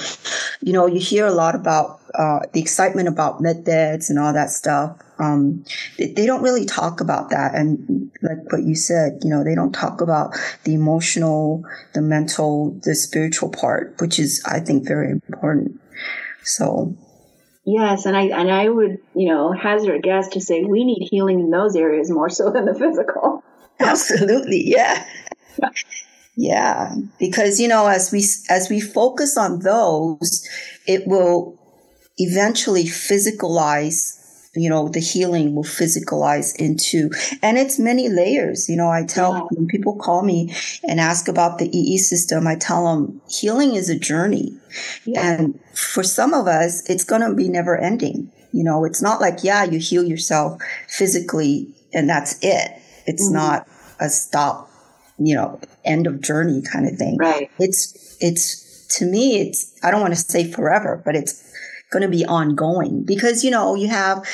you 0.60 0.72
know, 0.72 0.86
you 0.86 1.00
hear 1.00 1.26
a 1.26 1.32
lot 1.32 1.54
about 1.54 2.00
uh, 2.14 2.40
the 2.52 2.60
excitement 2.60 3.08
about 3.08 3.40
med 3.40 3.64
beds 3.64 4.10
and 4.10 4.18
all 4.18 4.32
that 4.32 4.50
stuff. 4.50 4.98
Um, 5.18 5.64
they, 5.98 6.12
they, 6.12 6.26
don't 6.26 6.42
really 6.42 6.64
talk 6.64 7.00
about 7.00 7.30
that. 7.30 7.54
And 7.54 8.10
like 8.22 8.52
what 8.52 8.62
you 8.62 8.74
said, 8.74 9.20
you 9.22 9.30
know, 9.30 9.44
they 9.44 9.54
don't 9.54 9.72
talk 9.72 10.00
about 10.00 10.34
the 10.64 10.74
emotional, 10.74 11.64
the 11.94 12.02
mental, 12.02 12.78
the 12.82 12.94
spiritual 12.94 13.50
part, 13.50 13.94
which 14.00 14.18
is, 14.18 14.42
I 14.46 14.60
think, 14.60 14.86
very 14.86 15.10
important. 15.10 15.80
So. 16.42 16.96
Yes, 17.64 18.06
and 18.06 18.16
I 18.16 18.22
and 18.22 18.50
I 18.50 18.68
would 18.68 18.98
you 19.14 19.28
know 19.28 19.52
hazard 19.52 19.94
a 19.94 20.00
guess 20.00 20.26
to 20.30 20.40
say 20.40 20.64
we 20.64 20.84
need 20.84 21.06
healing 21.08 21.38
in 21.38 21.50
those 21.50 21.76
areas 21.76 22.10
more 22.10 22.28
so 22.28 22.50
than 22.50 22.64
the 22.64 22.74
physical. 22.74 23.44
Absolutely, 23.78 24.64
yeah. 24.66 25.06
Yeah, 26.36 26.94
because 27.18 27.60
you 27.60 27.68
know, 27.68 27.86
as 27.86 28.10
we 28.10 28.24
as 28.48 28.68
we 28.70 28.80
focus 28.80 29.36
on 29.36 29.60
those, 29.60 30.48
it 30.86 31.06
will 31.06 31.58
eventually 32.18 32.84
physicalize. 32.84 34.18
You 34.54 34.68
know, 34.68 34.88
the 34.90 35.00
healing 35.00 35.54
will 35.54 35.64
physicalize 35.64 36.54
into, 36.56 37.10
and 37.40 37.56
it's 37.56 37.78
many 37.78 38.10
layers. 38.10 38.68
You 38.68 38.76
know, 38.76 38.90
I 38.90 39.04
tell 39.04 39.32
yeah. 39.32 39.40
when 39.50 39.66
people 39.66 39.96
call 39.96 40.22
me 40.22 40.54
and 40.86 41.00
ask 41.00 41.26
about 41.26 41.58
the 41.58 41.74
EE 41.74 41.96
system, 41.96 42.46
I 42.46 42.56
tell 42.56 42.84
them 42.84 43.22
healing 43.30 43.76
is 43.76 43.88
a 43.88 43.98
journey, 43.98 44.52
yeah. 45.06 45.38
and 45.38 45.58
for 45.74 46.02
some 46.02 46.34
of 46.34 46.46
us, 46.48 46.88
it's 46.90 47.04
going 47.04 47.22
to 47.22 47.34
be 47.34 47.48
never 47.48 47.78
ending. 47.78 48.30
You 48.52 48.62
know, 48.62 48.84
it's 48.84 49.00
not 49.00 49.22
like 49.22 49.42
yeah, 49.42 49.64
you 49.64 49.78
heal 49.78 50.04
yourself 50.04 50.60
physically 50.86 51.74
and 51.94 52.06
that's 52.06 52.38
it. 52.42 52.72
It's 53.06 53.24
mm-hmm. 53.24 53.36
not 53.36 53.68
a 54.00 54.10
stop 54.10 54.68
you 55.18 55.34
know, 55.34 55.60
end 55.84 56.06
of 56.06 56.20
journey 56.20 56.62
kind 56.62 56.86
of 56.86 56.96
thing. 56.96 57.16
Right. 57.16 57.50
It's, 57.58 58.16
it's, 58.20 58.86
to 58.98 59.06
me, 59.06 59.40
it's, 59.40 59.72
I 59.82 59.90
don't 59.90 60.00
want 60.00 60.14
to 60.14 60.20
say 60.20 60.50
forever, 60.50 61.00
but 61.04 61.16
it's 61.16 61.52
going 61.92 62.02
to 62.02 62.08
be 62.08 62.24
ongoing 62.24 63.04
because, 63.04 63.44
you 63.44 63.50
know, 63.50 63.74
you 63.74 63.88
have, 63.88 64.26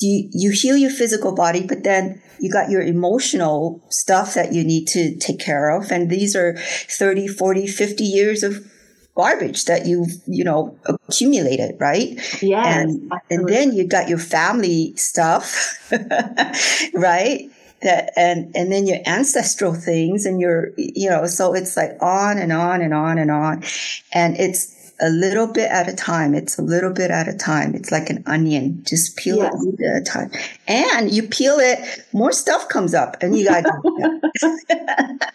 you, 0.00 0.28
you 0.32 0.50
heal 0.50 0.76
your 0.76 0.90
physical 0.90 1.34
body, 1.34 1.64
but 1.66 1.84
then 1.84 2.20
you 2.40 2.50
got 2.50 2.70
your 2.70 2.82
emotional 2.82 3.80
stuff 3.88 4.34
that 4.34 4.52
you 4.52 4.64
need 4.64 4.86
to 4.88 5.16
take 5.16 5.38
care 5.38 5.70
of. 5.70 5.92
And 5.92 6.10
these 6.10 6.34
are 6.34 6.56
30, 6.56 7.28
40, 7.28 7.66
50 7.68 8.04
years 8.04 8.42
of 8.42 8.66
garbage 9.14 9.66
that 9.66 9.86
you've, 9.86 10.10
you 10.26 10.42
know, 10.42 10.76
accumulated, 10.86 11.76
right? 11.78 12.18
yeah 12.42 12.80
And, 12.80 13.12
and 13.30 13.48
then 13.48 13.72
you 13.72 13.86
got 13.86 14.08
your 14.08 14.18
family 14.18 14.94
stuff, 14.96 15.78
right? 16.94 17.50
That, 17.82 18.12
and, 18.16 18.54
and 18.56 18.72
then 18.72 18.86
your 18.86 18.98
ancestral 19.06 19.74
things 19.74 20.24
and 20.24 20.40
your, 20.40 20.70
you 20.76 21.10
know, 21.10 21.26
so 21.26 21.52
it's 21.52 21.76
like 21.76 21.90
on 22.00 22.38
and 22.38 22.52
on 22.52 22.80
and 22.80 22.94
on 22.94 23.18
and 23.18 23.30
on. 23.30 23.64
And 24.12 24.36
it's, 24.36 24.81
a 25.02 25.10
little 25.10 25.46
bit 25.46 25.70
at 25.70 25.88
a 25.88 25.94
time. 25.94 26.34
It's 26.34 26.58
a 26.58 26.62
little 26.62 26.92
bit 26.92 27.10
at 27.10 27.28
a 27.28 27.36
time. 27.36 27.74
It's 27.74 27.90
like 27.90 28.08
an 28.08 28.22
onion. 28.26 28.82
Just 28.86 29.16
peel 29.16 29.38
yes. 29.38 29.52
it 29.52 29.54
a 29.54 29.56
little 29.58 29.76
bit 29.76 29.90
at 29.90 30.02
a 30.02 30.04
time. 30.04 30.30
And 30.68 31.12
you 31.12 31.24
peel 31.24 31.58
it, 31.58 32.06
more 32.12 32.32
stuff 32.32 32.68
comes 32.68 32.94
up 32.94 33.16
and 33.20 33.36
you 33.36 33.44
got 33.46 33.64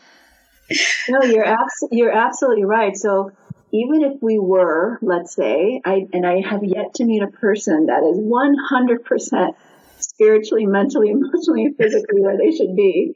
No, 1.09 1.21
you're 1.23 1.45
abs- 1.45 1.87
you're 1.91 2.11
absolutely 2.11 2.65
right. 2.65 2.97
So 2.97 3.31
even 3.71 4.03
if 4.03 4.21
we 4.21 4.39
were, 4.39 4.97
let's 5.01 5.35
say, 5.35 5.81
I 5.85 6.07
and 6.13 6.25
I 6.25 6.41
have 6.41 6.63
yet 6.63 6.95
to 6.95 7.05
meet 7.05 7.21
a 7.21 7.27
person 7.27 7.87
that 7.87 8.03
is 8.03 8.17
100% 8.17 9.55
spiritually, 9.99 10.65
mentally, 10.65 11.09
emotionally, 11.09 11.65
and 11.65 11.77
physically 11.77 12.21
where 12.21 12.37
they 12.37 12.51
should 12.51 12.75
be. 12.75 13.15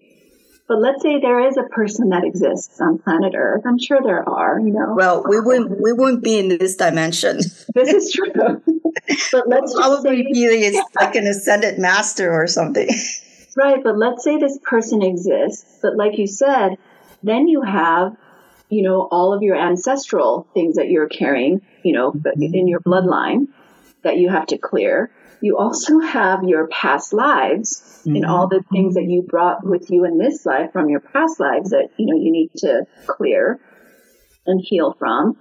But 0.71 0.79
let's 0.79 1.01
say 1.01 1.19
there 1.19 1.45
is 1.45 1.57
a 1.57 1.63
person 1.63 2.12
that 2.12 2.23
exists 2.23 2.79
on 2.79 2.97
planet 2.97 3.34
Earth. 3.36 3.63
I'm 3.65 3.77
sure 3.77 3.99
there 4.01 4.23
are, 4.27 4.57
you 4.57 4.71
know. 4.71 4.93
Well, 4.95 5.21
we 5.27 5.38
wouldn't 5.38 5.81
we 5.81 5.91
wouldn't 5.91 6.23
be 6.23 6.39
in 6.39 6.47
this 6.47 6.77
dimension. 6.77 7.41
This 7.75 7.89
is 7.89 8.13
true. 8.13 8.31
but 9.34 9.49
let's 9.49 9.75
probably 9.75 10.23
say, 10.23 10.31
be 10.31 10.81
like 10.95 11.15
an 11.15 11.27
ascended 11.27 11.77
master 11.77 12.31
or 12.31 12.47
something. 12.47 12.88
Right, 13.57 13.84
but 13.84 13.97
let's 13.97 14.23
say 14.23 14.38
this 14.38 14.57
person 14.63 15.01
exists. 15.01 15.79
But 15.81 15.97
like 15.97 16.17
you 16.17 16.25
said, 16.25 16.77
then 17.21 17.49
you 17.49 17.63
have, 17.63 18.15
you 18.69 18.81
know, 18.81 19.10
all 19.12 19.34
of 19.34 19.43
your 19.43 19.57
ancestral 19.57 20.47
things 20.53 20.77
that 20.77 20.89
you're 20.89 21.10
carrying, 21.10 21.63
you 21.84 21.91
know, 21.91 22.13
mm-hmm. 22.13 22.43
in 22.43 22.69
your 22.69 22.79
bloodline 22.79 23.49
that 24.03 24.19
you 24.19 24.29
have 24.29 24.45
to 24.47 24.57
clear. 24.57 25.12
You 25.41 25.58
also 25.58 25.99
have 25.99 26.43
your 26.43 26.67
past 26.67 27.13
lives 27.13 28.01
mm-hmm. 28.06 28.17
and 28.17 28.25
all 28.25 28.47
the 28.47 28.63
things 28.71 28.95
that 28.95 29.06
you 29.06 29.23
brought 29.23 29.65
with 29.65 29.89
you 29.89 30.06
in 30.06 30.17
this 30.17 30.45
life 30.45 30.71
from 30.71 30.89
your 30.89 30.99
past 30.99 31.39
lives 31.39 31.71
that, 31.71 31.89
you 31.97 32.06
know, 32.06 32.21
you 32.21 32.32
need 32.32 32.51
to 32.58 32.86
clear 33.08 33.60
and 34.45 34.62
heal 34.63 34.95
from. 34.97 35.38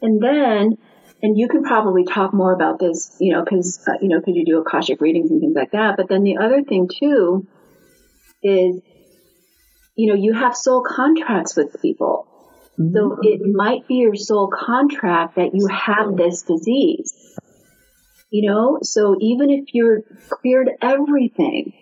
And 0.00 0.22
then, 0.22 0.78
and 1.22 1.38
you 1.38 1.48
can 1.48 1.62
probably 1.62 2.04
talk 2.04 2.34
more 2.34 2.52
about 2.52 2.78
this, 2.78 3.16
you 3.20 3.32
know, 3.32 3.44
cause, 3.44 3.82
uh, 3.88 3.92
you 4.00 4.08
know, 4.08 4.20
cause 4.20 4.34
you 4.34 4.44
do 4.44 4.60
Akashic 4.60 5.00
readings 5.00 5.30
and 5.30 5.40
things 5.40 5.54
like 5.54 5.72
that. 5.72 5.96
But 5.96 6.08
then 6.08 6.24
the 6.24 6.38
other 6.38 6.62
thing 6.62 6.88
too 6.88 7.46
is 8.42 8.82
you 9.96 10.08
know, 10.08 10.14
you 10.14 10.32
have 10.32 10.56
soul 10.56 10.82
contracts 10.82 11.56
with 11.56 11.80
people. 11.80 12.26
Mm-hmm. 12.78 12.94
So 12.94 13.18
it 13.22 13.40
might 13.44 13.86
be 13.86 13.96
your 13.96 14.14
soul 14.14 14.48
contract 14.48 15.36
that 15.36 15.50
you 15.54 15.66
have 15.66 16.16
this 16.16 16.42
disease. 16.42 17.38
You 18.32 18.50
know, 18.50 18.78
so 18.82 19.16
even 19.20 19.50
if 19.50 19.74
you're 19.74 20.00
cleared 20.30 20.70
everything, 20.80 21.74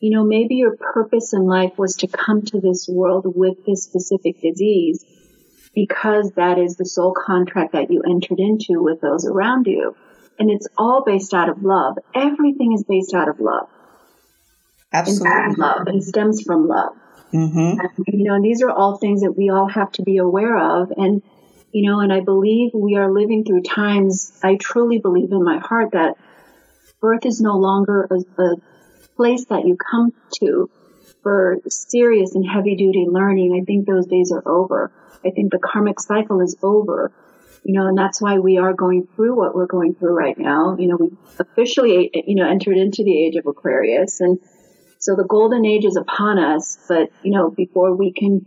you 0.00 0.16
know, 0.16 0.24
maybe 0.24 0.54
your 0.54 0.74
purpose 0.74 1.34
in 1.34 1.44
life 1.44 1.72
was 1.76 1.96
to 1.96 2.08
come 2.08 2.40
to 2.46 2.60
this 2.60 2.88
world 2.88 3.26
with 3.26 3.58
this 3.66 3.84
specific 3.84 4.40
disease 4.40 5.04
because 5.74 6.32
that 6.36 6.58
is 6.58 6.76
the 6.76 6.86
soul 6.86 7.14
contract 7.14 7.74
that 7.74 7.90
you 7.90 8.00
entered 8.08 8.40
into 8.40 8.82
with 8.82 9.02
those 9.02 9.26
around 9.26 9.66
you. 9.66 9.94
And 10.38 10.50
it's 10.50 10.66
all 10.78 11.04
based 11.04 11.34
out 11.34 11.50
of 11.50 11.62
love. 11.62 11.98
Everything 12.14 12.72
is 12.72 12.84
based 12.84 13.12
out 13.12 13.28
of 13.28 13.38
love. 13.38 13.68
Absolutely. 14.94 15.56
love 15.58 15.86
and 15.88 16.02
stems 16.02 16.42
from 16.42 16.68
love. 16.68 16.94
Mm-hmm. 17.34 18.02
you 18.08 18.24
know, 18.24 18.34
and 18.34 18.44
these 18.44 18.62
are 18.62 18.70
all 18.70 18.96
things 18.96 19.20
that 19.20 19.32
we 19.32 19.50
all 19.50 19.68
have 19.68 19.92
to 19.92 20.02
be 20.02 20.16
aware 20.16 20.56
of. 20.56 20.90
And, 20.96 21.22
you 21.72 21.88
know, 21.88 22.00
and 22.00 22.12
I 22.12 22.20
believe 22.20 22.70
we 22.74 22.96
are 22.96 23.12
living 23.12 23.44
through 23.44 23.62
times, 23.62 24.32
I 24.42 24.56
truly 24.56 24.98
believe 24.98 25.32
in 25.32 25.42
my 25.42 25.58
heart 25.58 25.92
that 25.92 26.16
birth 27.00 27.26
is 27.26 27.40
no 27.40 27.56
longer 27.56 28.08
a, 28.10 28.42
a 28.42 28.56
place 29.16 29.46
that 29.46 29.66
you 29.66 29.76
come 29.76 30.12
to 30.40 30.70
for 31.22 31.58
serious 31.68 32.34
and 32.34 32.48
heavy 32.48 32.76
duty 32.76 33.06
learning. 33.08 33.58
I 33.60 33.64
think 33.64 33.86
those 33.86 34.06
days 34.06 34.32
are 34.32 34.46
over. 34.46 34.92
I 35.24 35.30
think 35.30 35.52
the 35.52 35.58
karmic 35.58 36.00
cycle 36.00 36.40
is 36.40 36.56
over. 36.62 37.12
You 37.64 37.74
know, 37.74 37.86
and 37.86 37.96
that's 37.96 38.20
why 38.20 38.40
we 38.40 38.58
are 38.58 38.72
going 38.72 39.06
through 39.14 39.36
what 39.36 39.54
we're 39.54 39.66
going 39.66 39.94
through 39.94 40.14
right 40.14 40.36
now. 40.36 40.76
You 40.78 40.88
know, 40.88 40.96
we 40.96 41.10
officially, 41.38 42.10
you 42.26 42.34
know, 42.34 42.48
entered 42.48 42.76
into 42.76 43.04
the 43.04 43.24
age 43.24 43.36
of 43.36 43.46
Aquarius 43.46 44.20
and 44.20 44.40
so 45.02 45.16
the 45.16 45.24
golden 45.24 45.66
age 45.66 45.84
is 45.84 45.96
upon 45.96 46.38
us, 46.38 46.78
but 46.88 47.10
you 47.24 47.32
know, 47.32 47.50
before 47.50 47.92
we 47.92 48.12
can 48.12 48.46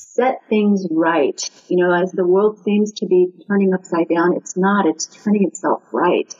set 0.00 0.40
things 0.48 0.86
right, 0.90 1.40
you 1.68 1.76
know, 1.76 1.92
as 1.92 2.10
the 2.12 2.26
world 2.26 2.62
seems 2.64 2.92
to 2.92 3.06
be 3.06 3.28
turning 3.46 3.74
upside 3.74 4.08
down, 4.08 4.36
it's 4.36 4.56
not, 4.56 4.86
it's 4.86 5.06
turning 5.06 5.46
itself 5.46 5.82
right. 5.92 6.34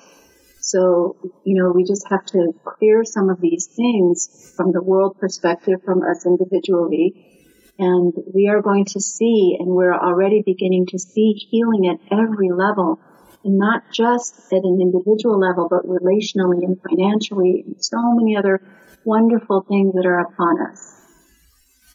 So, 0.61 1.16
you 1.44 1.61
know, 1.61 1.73
we 1.73 1.85
just 1.85 2.09
have 2.09 2.25
to 2.27 2.53
clear 2.64 3.05
some 3.05 3.31
of 3.31 3.40
these 3.40 3.66
things 3.66 4.53
from 4.57 4.73
the 4.73 4.83
world 4.83 5.18
perspective, 5.18 5.83
from 5.85 6.03
us 6.03 6.27
individually. 6.27 7.73
And 7.79 8.12
we 8.35 8.49
are 8.49 8.61
going 8.61 8.85
to 8.87 9.01
see, 9.01 9.57
and 9.59 9.68
we're 9.68 9.94
already 9.94 10.42
beginning 10.44 10.87
to 10.88 10.99
see 10.99 11.33
healing 11.33 11.88
at 11.88 12.12
every 12.12 12.51
level. 12.51 13.01
And 13.42 13.57
not 13.57 13.85
just 13.92 14.35
at 14.53 14.64
an 14.64 14.79
individual 14.83 15.38
level, 15.38 15.68
but 15.70 15.87
relationally 15.87 16.62
and 16.62 16.79
financially 16.83 17.64
and 17.66 17.83
so 17.83 17.96
many 18.14 18.37
other 18.37 18.61
wonderful 19.05 19.64
things 19.66 19.94
that 19.94 20.05
are 20.05 20.20
upon 20.20 20.61
us. 20.70 21.01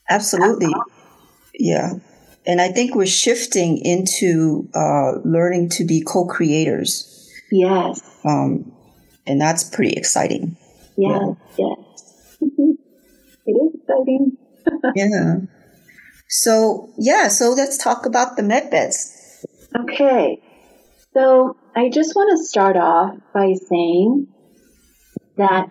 Absolutely. 0.10 0.74
Yeah. 1.60 1.94
And 2.48 2.62
I 2.62 2.70
think 2.70 2.96
we're 2.96 3.06
shifting 3.06 3.78
into 3.80 4.70
uh, 4.76 5.14
learning 5.24 5.70
to 5.70 5.84
be 5.84 6.02
co 6.02 6.26
creators. 6.26 7.12
Yes. 7.52 8.02
Um, 8.24 8.72
and 9.26 9.42
that's 9.42 9.64
pretty 9.64 9.94
exciting. 9.94 10.58
Yeah, 10.98 11.34
yeah. 11.58 11.74
yes. 11.78 12.38
it 13.46 13.52
is 13.52 13.82
exciting. 13.82 14.38
yeah. 14.96 15.36
So, 16.28 16.94
yeah, 16.98 17.28
so 17.28 17.52
let's 17.52 17.78
talk 17.78 18.06
about 18.06 18.38
the 18.38 18.44
med 18.44 18.70
beds. 18.70 19.46
Okay. 19.78 20.42
So, 21.14 21.58
I 21.76 21.90
just 21.90 22.16
want 22.16 22.38
to 22.38 22.46
start 22.46 22.78
off 22.78 23.16
by 23.34 23.54
saying 23.54 24.28
that 25.38 25.70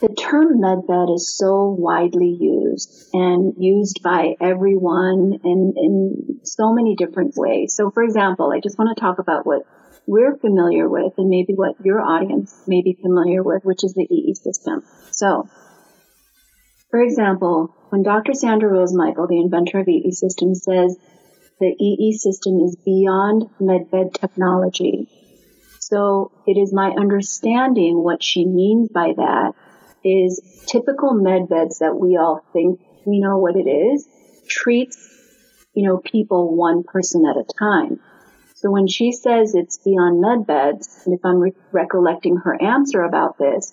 the 0.00 0.14
term 0.14 0.60
medbed 0.60 1.14
is 1.14 1.36
so 1.36 1.74
widely 1.76 2.36
used 2.40 3.08
and 3.12 3.54
used 3.58 4.00
by 4.02 4.36
everyone 4.40 5.40
in, 5.42 5.74
in 5.76 6.40
so 6.44 6.72
many 6.72 6.94
different 6.94 7.34
ways. 7.36 7.74
So 7.74 7.90
for 7.90 8.02
example, 8.02 8.52
I 8.54 8.60
just 8.60 8.78
want 8.78 8.96
to 8.96 9.00
talk 9.00 9.18
about 9.18 9.44
what 9.44 9.62
we're 10.06 10.36
familiar 10.36 10.88
with 10.88 11.14
and 11.18 11.28
maybe 11.28 11.52
what 11.54 11.74
your 11.84 12.00
audience 12.00 12.54
may 12.66 12.80
be 12.82 12.96
familiar 13.00 13.42
with, 13.42 13.64
which 13.64 13.82
is 13.82 13.94
the 13.94 14.06
EE 14.08 14.34
system. 14.34 14.82
So, 15.10 15.48
for 16.90 17.02
example, 17.02 17.74
when 17.90 18.02
Dr. 18.02 18.34
Sandra 18.34 18.70
Rose 18.70 18.94
Michael, 18.94 19.26
the 19.26 19.40
inventor 19.40 19.80
of 19.80 19.88
EE 19.88 20.12
system, 20.12 20.54
says 20.54 20.96
the 21.60 21.74
EE 21.78 22.16
system 22.16 22.60
is 22.60 22.76
beyond 22.84 23.50
medbed 23.60 24.14
technology. 24.14 25.08
So 25.80 26.30
it 26.46 26.52
is 26.52 26.72
my 26.72 26.90
understanding 26.90 28.02
what 28.02 28.22
she 28.22 28.44
means 28.44 28.88
by 28.90 29.12
that 29.16 29.54
is 30.04 30.40
typical 30.66 31.14
med 31.14 31.48
beds 31.48 31.78
that 31.78 31.98
we 31.98 32.16
all 32.16 32.42
think 32.52 32.80
we 33.04 33.20
know 33.20 33.38
what 33.38 33.56
it 33.56 33.68
is 33.68 34.06
treats, 34.48 34.96
you 35.74 35.86
know, 35.86 35.98
people 35.98 36.56
one 36.56 36.82
person 36.82 37.24
at 37.26 37.36
a 37.36 37.44
time. 37.58 38.00
So 38.54 38.70
when 38.70 38.88
she 38.88 39.12
says 39.12 39.54
it's 39.54 39.78
beyond 39.78 40.20
med 40.20 40.46
beds, 40.46 41.02
and 41.04 41.14
if 41.14 41.24
I'm 41.24 41.38
re- 41.38 41.52
recollecting 41.70 42.38
her 42.38 42.60
answer 42.60 43.02
about 43.02 43.38
this, 43.38 43.72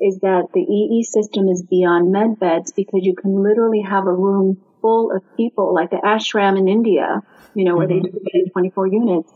is 0.00 0.18
that 0.20 0.48
the 0.54 0.60
EE 0.60 1.02
system 1.04 1.48
is 1.48 1.62
beyond 1.68 2.10
med 2.10 2.38
beds 2.40 2.72
because 2.72 3.00
you 3.02 3.14
can 3.14 3.42
literally 3.42 3.82
have 3.82 4.06
a 4.06 4.12
room 4.12 4.62
full 4.80 5.12
of 5.14 5.22
people 5.36 5.74
like 5.74 5.90
the 5.90 5.96
ashram 5.96 6.58
in 6.58 6.68
India, 6.68 7.20
you 7.54 7.64
know, 7.64 7.76
where 7.76 7.86
mm-hmm. 7.86 8.06
they 8.06 8.40
do 8.40 8.50
24 8.52 8.86
units. 8.86 9.32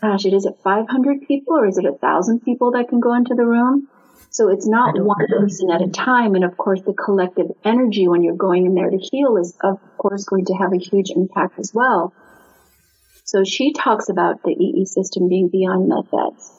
Gosh, 0.00 0.24
it 0.24 0.34
is 0.34 0.46
it 0.46 0.54
500 0.62 1.22
people 1.26 1.54
or 1.56 1.66
is 1.66 1.78
it 1.78 1.84
a 1.84 1.96
thousand 1.96 2.40
people 2.40 2.72
that 2.72 2.88
can 2.88 3.00
go 3.00 3.14
into 3.14 3.34
the 3.34 3.46
room? 3.46 3.88
So 4.36 4.50
it's 4.50 4.68
not 4.68 5.00
one 5.00 5.26
person 5.28 5.70
at 5.70 5.80
a 5.80 5.88
time. 5.88 6.34
And 6.34 6.44
of 6.44 6.58
course, 6.58 6.82
the 6.82 6.92
collective 6.92 7.46
energy 7.64 8.06
when 8.06 8.22
you're 8.22 8.36
going 8.36 8.66
in 8.66 8.74
there 8.74 8.90
to 8.90 8.98
heal 8.98 9.38
is, 9.38 9.56
of 9.64 9.78
course, 9.96 10.26
going 10.26 10.44
to 10.44 10.52
have 10.52 10.74
a 10.74 10.76
huge 10.76 11.08
impact 11.08 11.58
as 11.58 11.72
well. 11.72 12.12
So 13.24 13.44
she 13.44 13.72
talks 13.72 14.10
about 14.10 14.42
the 14.42 14.50
EE 14.50 14.84
system 14.84 15.30
being 15.30 15.48
beyond 15.48 15.88
med 15.88 16.10
beds. 16.10 16.52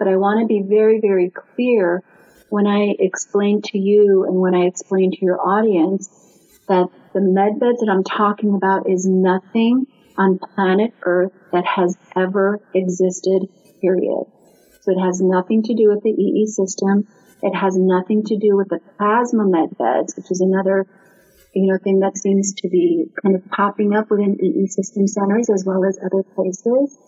But 0.00 0.08
I 0.08 0.16
want 0.16 0.40
to 0.40 0.48
be 0.48 0.64
very, 0.68 0.98
very 1.00 1.30
clear 1.30 2.02
when 2.48 2.66
I 2.66 2.96
explain 2.98 3.62
to 3.66 3.78
you 3.78 4.24
and 4.26 4.34
when 4.34 4.56
I 4.56 4.64
explain 4.64 5.12
to 5.12 5.24
your 5.24 5.40
audience 5.40 6.08
that 6.66 6.88
the 7.14 7.20
med 7.20 7.60
beds 7.60 7.78
that 7.78 7.88
I'm 7.88 8.02
talking 8.02 8.56
about 8.56 8.90
is 8.90 9.06
nothing 9.06 9.86
on 10.18 10.40
planet 10.40 10.92
Earth 11.04 11.30
that 11.52 11.66
has 11.66 11.96
ever 12.16 12.58
existed, 12.74 13.46
period. 13.80 14.24
So 14.82 14.92
it 14.92 15.00
has 15.00 15.20
nothing 15.20 15.62
to 15.64 15.74
do 15.74 15.88
with 15.88 16.02
the 16.02 16.10
EE 16.10 16.46
system. 16.46 17.06
It 17.42 17.54
has 17.54 17.76
nothing 17.76 18.24
to 18.24 18.36
do 18.36 18.56
with 18.56 18.68
the 18.68 18.80
plasma 18.98 19.46
med 19.46 19.76
beds, 19.78 20.14
which 20.16 20.30
is 20.30 20.40
another 20.40 20.86
you 21.54 21.70
know, 21.70 21.78
thing 21.82 22.00
that 22.00 22.16
seems 22.16 22.54
to 22.54 22.68
be 22.68 23.06
kind 23.22 23.36
of 23.36 23.46
popping 23.50 23.94
up 23.94 24.10
within 24.10 24.38
EE 24.42 24.66
system 24.68 25.06
centers 25.06 25.50
as 25.50 25.64
well 25.66 25.84
as 25.84 25.98
other 25.98 26.22
places. 26.22 26.98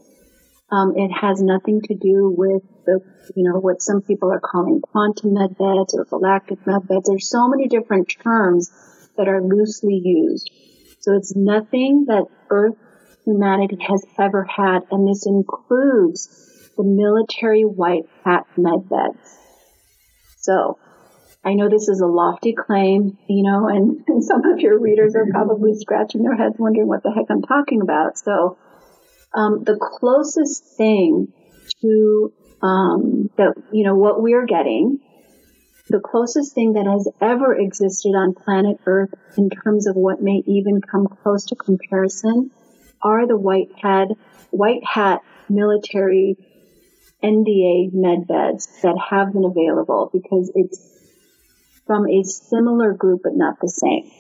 Um, 0.71 0.95
it 0.97 1.11
has 1.11 1.41
nothing 1.41 1.81
to 1.83 1.95
do 1.95 2.35
with 2.37 2.63
the, 2.85 3.01
you 3.35 3.45
know, 3.45 3.59
what 3.59 3.83
some 3.83 4.03
people 4.03 4.33
are 4.33 4.41
calling 4.41 4.81
quantum 4.81 5.35
med 5.35 5.57
beds 5.57 5.95
or 5.95 6.05
galactic 6.05 6.67
med 6.67 6.87
beds. 6.89 7.09
There's 7.09 7.31
so 7.31 7.49
many 7.49 7.69
different 7.69 8.15
terms 8.23 8.71
that 9.17 9.29
are 9.29 9.43
loosely 9.43 10.01
used. 10.03 10.51
So 11.01 11.15
it's 11.17 11.35
nothing 11.37 12.07
that 12.09 12.27
Earth 12.51 12.77
humanity 13.25 13.79
has 13.87 14.05
ever 14.19 14.45
had, 14.45 14.81
and 14.91 15.09
this 15.09 15.27
includes 15.27 16.51
the 16.77 16.85
military 16.85 17.63
white 17.63 18.05
hat 18.25 18.47
med 18.57 18.89
beds. 18.89 19.39
So 20.39 20.79
I 21.45 21.55
know 21.55 21.69
this 21.69 21.89
is 21.89 22.01
a 22.01 22.07
lofty 22.07 22.55
claim, 22.55 23.19
you 23.29 23.43
know, 23.43 23.69
and, 23.69 24.03
and 24.09 24.25
some 24.25 24.45
of 24.45 24.61
your 24.61 24.79
readers 24.79 25.15
are 25.15 25.27
probably 25.31 25.75
scratching 25.75 26.23
their 26.23 26.37
heads 26.37 26.57
wondering 26.59 26.89
what 26.89 27.03
the 27.03 27.13
heck 27.13 27.27
I'm 27.31 27.43
talking 27.43 27.83
about. 27.83 28.19
So 28.19 28.57
um, 29.35 29.63
the 29.65 29.79
closest 29.79 30.77
thing 30.77 31.33
to 31.83 32.33
um, 32.63 33.31
that, 33.37 33.55
you 33.73 33.85
know, 33.85 33.95
what 33.95 34.23
we're 34.23 34.47
getting, 34.47 35.01
the 35.89 36.01
closest 36.01 36.55
thing 36.55 36.75
that 36.75 36.87
has 36.87 37.09
ever 37.21 37.55
existed 37.55 38.11
on 38.11 38.33
planet 38.33 38.79
Earth 38.87 39.13
in 39.37 39.51
terms 39.51 39.87
of 39.87 39.97
what 39.97 40.23
may 40.23 40.43
even 40.47 40.81
come 40.81 41.07
close 41.07 41.45
to 41.47 41.57
comparison 41.57 42.51
are 43.03 43.27
the 43.27 43.37
white 43.37 43.69
hat, 43.83 44.09
white 44.51 44.83
hat 44.83 45.21
military 45.51 46.37
NDA 47.25 47.93
med 47.93 48.27
beds 48.27 48.69
that 48.83 48.97
have 49.11 49.33
been 49.33 49.45
available 49.45 50.11
because 50.13 50.53
it's 50.55 50.81
from 51.87 52.09
a 52.09 52.23
similar 52.23 52.93
group 52.93 53.21
but 53.25 53.35
not 53.35 53.57
the 53.61 53.69
same. 53.69 54.11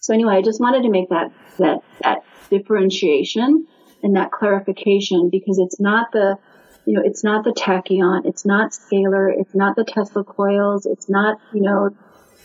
So 0.00 0.14
anyway, 0.14 0.36
I 0.36 0.42
just 0.42 0.60
wanted 0.60 0.82
to 0.82 0.90
make 0.90 1.10
that 1.10 1.30
that 1.58 1.80
that 2.02 2.24
differentiation 2.50 3.66
and 4.02 4.16
that 4.16 4.30
clarification 4.32 5.30
because 5.30 5.58
it's 5.58 5.80
not 5.80 6.12
the, 6.12 6.36
you 6.84 6.94
know, 6.94 7.02
it's 7.04 7.22
not 7.22 7.44
the 7.44 7.52
tachyon, 7.52 8.26
it's 8.26 8.44
not 8.44 8.72
scalar, 8.72 9.32
it's 9.36 9.54
not 9.54 9.76
the 9.76 9.84
Tesla 9.84 10.24
coils, 10.24 10.86
it's 10.86 11.08
not, 11.08 11.38
you 11.54 11.62
know, 11.62 11.90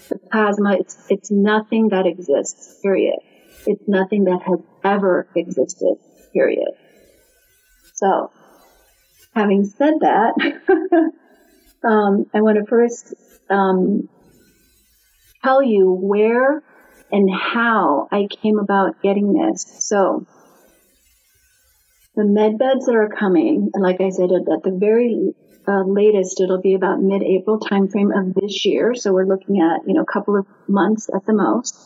the 0.10 0.18
plasma, 0.32 0.78
it's, 0.80 0.98
it's 1.10 1.32
nothing 1.32 1.90
that 1.90 2.06
exists, 2.06 2.80
period. 2.82 3.20
It's 3.66 3.84
nothing 3.88 4.26
that 4.26 4.42
has 4.46 4.60
ever 4.84 5.28
existed, 5.36 5.96
period. 6.32 6.70
So, 7.96 8.32
having 9.38 9.66
said 9.66 9.94
that, 10.02 10.34
um, 11.88 12.26
I 12.34 12.42
want 12.42 12.58
to 12.58 12.66
first 12.66 13.14
um, 13.50 14.10
tell 15.44 15.62
you 15.62 15.92
where 15.92 16.64
and 17.12 17.30
how 17.32 18.08
I 18.12 18.28
came 18.42 18.60
about 18.60 19.02
getting 19.02 19.34
this. 19.34 19.66
So, 19.80 20.26
the 22.16 22.26
med 22.26 22.58
beds 22.58 22.88
that 22.88 22.96
are 22.96 23.10
coming, 23.10 23.70
like 23.80 24.02
I 24.02 24.10
said, 24.10 24.32
at 24.32 24.64
the 24.64 24.76
very 24.76 25.36
uh, 25.68 25.84
latest, 25.86 26.42
it'll 26.42 26.62
be 26.62 26.74
about 26.74 27.00
mid-April 27.00 27.60
timeframe 27.60 28.10
of 28.18 28.34
this 28.34 28.66
year. 28.66 28.96
So 28.96 29.14
we're 29.14 29.28
looking 29.28 29.62
at, 29.62 29.88
you 29.88 29.94
know, 29.94 30.02
a 30.02 30.12
couple 30.12 30.36
of 30.36 30.48
months 30.68 31.10
at 31.14 31.26
the 31.28 31.34
most. 31.34 31.78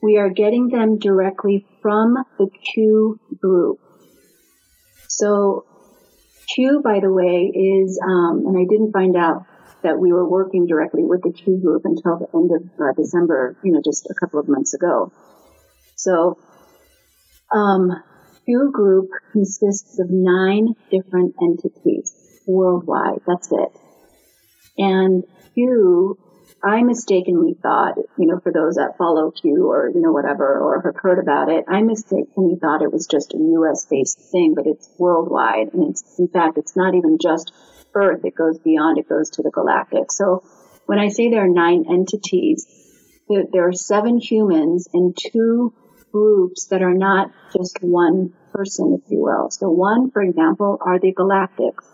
We 0.00 0.16
are 0.16 0.30
getting 0.30 0.68
them 0.68 0.98
directly 0.98 1.66
from 1.82 2.16
the 2.38 2.48
Q 2.72 3.20
group. 3.38 3.80
So 5.08 5.66
Q, 6.54 6.80
by 6.82 7.00
the 7.00 7.12
way, 7.12 7.50
is, 7.54 8.00
um, 8.02 8.44
and 8.46 8.56
I 8.56 8.64
didn't 8.68 8.92
find 8.92 9.16
out 9.16 9.44
that 9.82 9.98
we 9.98 10.12
were 10.12 10.28
working 10.28 10.66
directly 10.66 11.04
with 11.04 11.22
the 11.22 11.32
Q 11.32 11.60
group 11.62 11.82
until 11.84 12.18
the 12.18 12.28
end 12.34 12.50
of 12.54 12.62
uh, 12.80 12.92
December, 12.96 13.56
you 13.62 13.72
know, 13.72 13.80
just 13.84 14.06
a 14.10 14.14
couple 14.14 14.40
of 14.40 14.48
months 14.48 14.74
ago. 14.74 15.12
So, 15.94 16.38
um, 17.54 17.90
Q 18.44 18.70
Group 18.72 19.10
consists 19.32 19.98
of 19.98 20.08
nine 20.10 20.74
different 20.90 21.34
entities 21.42 22.14
worldwide. 22.46 23.20
That's 23.26 23.52
it. 23.52 23.68
And 24.78 25.24
Q, 25.54 26.18
I 26.62 26.82
mistakenly 26.82 27.54
thought, 27.62 27.94
you 28.18 28.26
know, 28.26 28.40
for 28.40 28.52
those 28.52 28.74
that 28.74 28.98
follow 28.98 29.30
Q 29.30 29.70
or, 29.70 29.90
you 29.94 30.00
know, 30.00 30.12
whatever, 30.12 30.58
or 30.58 30.82
have 30.82 30.96
heard 30.96 31.18
about 31.20 31.48
it, 31.48 31.64
I 31.68 31.82
mistakenly 31.82 32.56
thought 32.60 32.82
it 32.82 32.92
was 32.92 33.06
just 33.06 33.32
a 33.32 33.38
US 33.38 33.86
based 33.86 34.18
thing, 34.32 34.54
but 34.56 34.66
it's 34.66 34.88
worldwide. 34.98 35.72
And 35.72 35.90
it's, 35.90 36.18
in 36.18 36.28
fact, 36.28 36.58
it's 36.58 36.74
not 36.74 36.94
even 36.94 37.18
just 37.22 37.52
Earth. 37.94 38.24
It 38.24 38.34
goes 38.34 38.58
beyond, 38.58 38.98
it 38.98 39.08
goes 39.08 39.30
to 39.30 39.42
the 39.42 39.50
galactic. 39.50 40.10
So 40.10 40.42
when 40.86 40.98
I 40.98 41.08
say 41.08 41.30
there 41.30 41.44
are 41.44 41.48
nine 41.48 41.84
entities, 41.88 42.66
there 43.28 43.68
are 43.68 43.72
seven 43.72 44.18
humans 44.18 44.88
and 44.92 45.16
two 45.16 45.72
groups 46.10 46.66
that 46.68 46.82
are 46.82 46.94
not 46.94 47.30
just 47.56 47.78
one 47.82 48.32
person, 48.52 49.00
if 49.00 49.10
you 49.10 49.20
will. 49.20 49.50
So 49.50 49.70
one, 49.70 50.10
for 50.10 50.22
example, 50.22 50.78
are 50.80 50.98
the 50.98 51.12
galactics. 51.12 51.84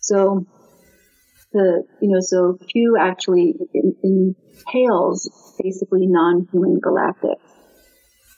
So 0.00 0.46
the, 1.54 1.84
you 2.02 2.10
know, 2.10 2.20
so 2.20 2.58
Q 2.68 2.98
actually 3.00 3.54
entails 4.02 5.30
basically 5.62 6.06
non-human 6.06 6.80
galactics. 6.80 7.40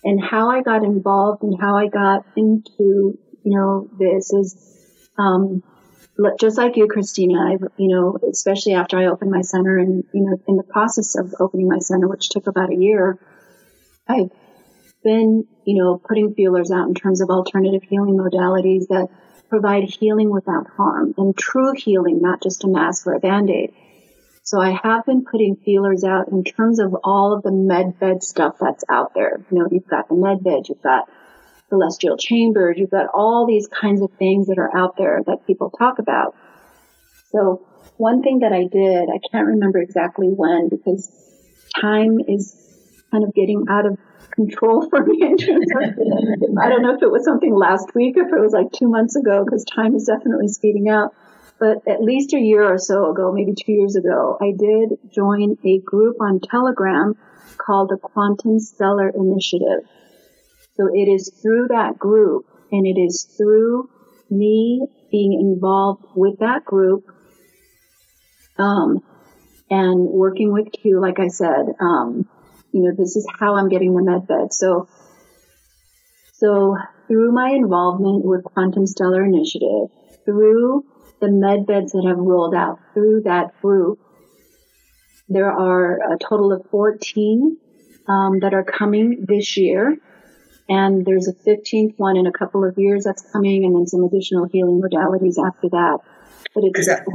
And 0.05 0.23
how 0.23 0.51
I 0.51 0.63
got 0.63 0.85
involved 0.85 1.43
and 1.43 1.57
how 1.61 1.77
I 1.77 1.89
got 1.89 2.25
into, 2.37 3.19
you 3.43 3.57
know, 3.57 3.89
this 3.99 4.33
is, 4.33 5.09
um, 5.19 5.65
just 6.39 6.57
like 6.57 6.77
you, 6.77 6.87
Christina, 6.87 7.41
I've, 7.41 7.65
you 7.77 7.89
know, 7.89 8.19
especially 8.31 8.75
after 8.75 8.99
I 8.99 9.07
opened 9.07 9.31
my 9.31 9.41
center 9.41 9.79
and, 9.79 10.05
you 10.15 10.23
know, 10.23 10.39
in 10.47 10.57
the 10.57 10.63
process 10.63 11.17
of 11.17 11.35
opening 11.41 11.69
my 11.69 11.79
center, 11.79 12.07
which 12.07 12.29
took 12.29 12.47
about 12.47 12.71
a 12.71 12.77
year, 12.77 13.19
I've 14.07 14.31
been, 15.03 15.45
you 15.65 15.83
know, 15.83 16.01
putting 16.07 16.35
feelers 16.35 16.71
out 16.71 16.89
in 16.89 16.95
terms 16.95 17.21
of 17.21 17.31
alternative 17.31 17.83
healing 17.89 18.17
modalities 18.17 18.87
that 18.89 19.09
provide 19.49 19.85
healing 19.85 20.31
without 20.31 20.67
harm 20.77 21.15
and 21.17 21.37
true 21.37 21.73
healing, 21.77 22.21
not 22.21 22.43
just 22.43 22.65
a 22.65 22.69
mask 22.69 23.07
or 23.07 23.15
a 23.15 23.21
band-aid. 23.21 23.73
So 24.43 24.61
I 24.61 24.79
have 24.83 25.05
been 25.05 25.25
putting 25.25 25.57
feelers 25.57 26.05
out 26.05 26.29
in 26.29 26.45
terms 26.45 26.79
of 26.79 26.95
all 27.03 27.33
of 27.33 27.43
the 27.43 27.51
med 27.51 27.99
bed 27.99 28.23
stuff 28.23 28.57
that's 28.61 28.85
out 28.89 29.13
there. 29.15 29.45
You 29.51 29.59
know, 29.59 29.69
you've 29.71 29.89
got 29.89 30.09
the 30.09 30.15
med 30.15 30.45
bed, 30.45 30.69
you've 30.69 30.83
got 30.83 31.09
celestial 31.69 32.17
chambers, 32.17 32.77
you've 32.79 32.91
got 32.91 33.09
all 33.13 33.47
these 33.47 33.67
kinds 33.67 34.03
of 34.03 34.11
things 34.19 34.47
that 34.47 34.59
are 34.59 34.71
out 34.77 34.97
there 34.97 35.21
that 35.27 35.47
people 35.47 35.71
talk 35.71 35.99
about. 35.99 36.37
So 37.33 37.67
one 37.97 38.23
thing 38.23 38.41
that 38.41 38.53
I 38.53 38.67
did, 38.71 39.09
I 39.09 39.19
can't 39.33 39.49
remember 39.49 39.81
exactly 39.81 40.29
when 40.29 40.69
because 40.69 41.11
time 41.81 42.19
is 42.29 42.55
kind 43.11 43.25
of 43.25 43.35
getting 43.35 43.65
out 43.69 43.87
of 43.87 43.99
control 44.33 44.89
for 44.91 45.05
me 45.05 45.23
I 45.23 46.69
don't 46.69 46.83
know 46.83 46.95
if 46.95 47.03
it 47.03 47.11
was 47.11 47.25
something 47.25 47.55
last 47.55 47.95
week, 47.95 48.17
or 48.17 48.23
if 48.23 48.33
it 48.33 48.41
was 48.41 48.53
like 48.53 48.73
two 48.73 48.89
months 48.89 49.17
ago, 49.17 49.45
because 49.45 49.65
time 49.65 49.95
is 49.95 50.05
definitely 50.05 50.49
speeding 50.49 50.89
up. 50.89 51.15
But 51.59 51.89
at 51.89 52.03
least 52.03 52.35
a 52.35 52.39
year 52.39 52.63
or 52.63 52.77
so 52.77 53.11
ago, 53.11 53.33
maybe 53.33 53.55
two 53.55 53.73
years 53.73 53.97
ago, 53.97 54.37
I 54.41 54.53
did 54.57 54.99
join 55.11 55.57
a 55.65 55.79
group 55.79 56.17
on 56.21 56.41
Telegram 56.41 57.15
called 57.57 57.89
the 57.89 57.97
Quantum 57.97 58.59
Stellar 58.59 59.09
Initiative. 59.09 59.89
So 60.77 60.89
it 60.93 61.09
is 61.09 61.33
through 61.43 61.69
that 61.69 61.99
group 61.99 62.45
and 62.71 62.87
it 62.87 63.01
is 63.01 63.25
through 63.39 63.89
me 64.29 64.87
being 65.11 65.33
involved 65.33 66.05
with 66.15 66.41
that 66.41 66.65
group, 66.65 67.05
um, 68.59 69.03
and 69.71 70.01
working 70.01 70.53
with 70.53 70.73
Q, 70.73 71.01
like 71.01 71.19
I 71.19 71.29
said, 71.29 71.75
um, 71.81 72.29
you 72.77 72.83
know, 72.83 72.93
this 72.95 73.17
is 73.17 73.27
how 73.41 73.57
I'm 73.57 73.71
getting 73.71 73.95
the 73.95 74.03
med 74.03 74.27
bed. 74.27 74.53
So, 74.53 74.87
so 76.35 76.77
through 77.09 77.33
my 77.33 77.49
involvement 77.51 78.23
with 78.23 78.45
Quantum 78.45 78.87
Stellar 78.87 79.25
Initiative, 79.25 79.89
through 80.27 80.85
the 81.23 81.29
med 81.31 81.67
beds 81.67 81.93
that 81.93 82.05
have 82.07 82.19
rolled 82.19 82.55
out 82.55 82.79
through 82.93 83.23
that 83.25 83.59
group, 83.63 83.99
there 85.31 85.51
are 85.51 86.13
a 86.13 86.19
total 86.19 86.53
of 86.53 86.67
14 86.71 87.57
um, 88.09 88.41
that 88.41 88.53
are 88.53 88.63
coming 88.63 89.25
this 89.27 89.57
year. 89.57 89.97
And 90.69 91.07
there's 91.07 91.29
a 91.29 91.33
15th 91.33 91.95
one 91.97 92.19
in 92.19 92.27
a 92.27 92.33
couple 92.33 92.63
of 92.63 92.75
years 92.77 93.05
that's 93.05 93.25
coming, 93.33 93.65
and 93.65 93.75
then 93.75 93.87
some 93.87 94.05
additional 94.05 94.49
healing 94.53 94.83
modalities 94.83 95.37
after 95.43 95.71
that. 95.71 95.99
But 96.55 96.65
it's. 96.65 96.87
That, 96.87 97.07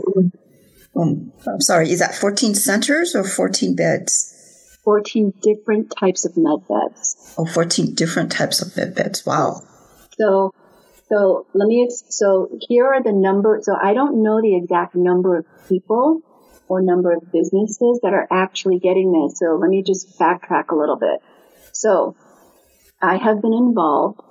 um, 0.95 1.32
I'm 1.45 1.62
sorry, 1.62 1.91
is 1.91 1.99
that 1.99 2.16
14 2.16 2.55
centers 2.55 3.14
or 3.14 3.26
14 3.26 3.76
beds? 3.76 4.41
14 4.84 5.34
different 5.41 5.93
types 5.97 6.25
of 6.25 6.36
med 6.36 6.59
beds. 6.67 7.36
Oh, 7.38 7.45
14 7.45 7.93
different 7.93 8.32
types 8.32 8.61
of 8.61 8.75
med 8.75 8.95
beds. 8.95 9.25
Wow. 9.25 9.61
So, 10.19 10.53
so 11.09 11.45
let 11.53 11.67
me, 11.67 11.89
so 12.09 12.49
here 12.67 12.88
are 12.88 13.03
the 13.03 13.13
numbers. 13.13 13.65
So 13.65 13.75
I 13.82 13.93
don't 13.93 14.23
know 14.23 14.41
the 14.41 14.55
exact 14.55 14.95
number 14.95 15.38
of 15.38 15.45
people 15.67 16.21
or 16.67 16.82
number 16.82 17.11
of 17.11 17.32
businesses 17.32 17.99
that 18.01 18.13
are 18.13 18.27
actually 18.32 18.79
getting 18.79 19.11
this. 19.11 19.39
So 19.39 19.57
let 19.59 19.69
me 19.69 19.84
just 19.84 20.17
backtrack 20.19 20.69
a 20.69 20.75
little 20.75 20.97
bit. 20.97 21.19
So 21.73 22.15
I 23.01 23.17
have 23.17 23.41
been 23.41 23.53
involved 23.53 24.21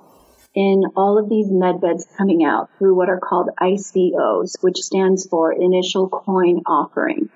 in 0.53 0.83
all 0.95 1.17
of 1.17 1.29
these 1.29 1.47
med 1.49 1.79
beds 1.81 2.07
coming 2.17 2.43
out 2.43 2.69
through 2.77 2.95
what 2.95 3.09
are 3.09 3.19
called 3.19 3.49
ICOs, 3.59 4.55
which 4.61 4.77
stands 4.77 5.27
for 5.27 5.53
Initial 5.53 6.09
Coin 6.09 6.61
Offering. 6.65 7.29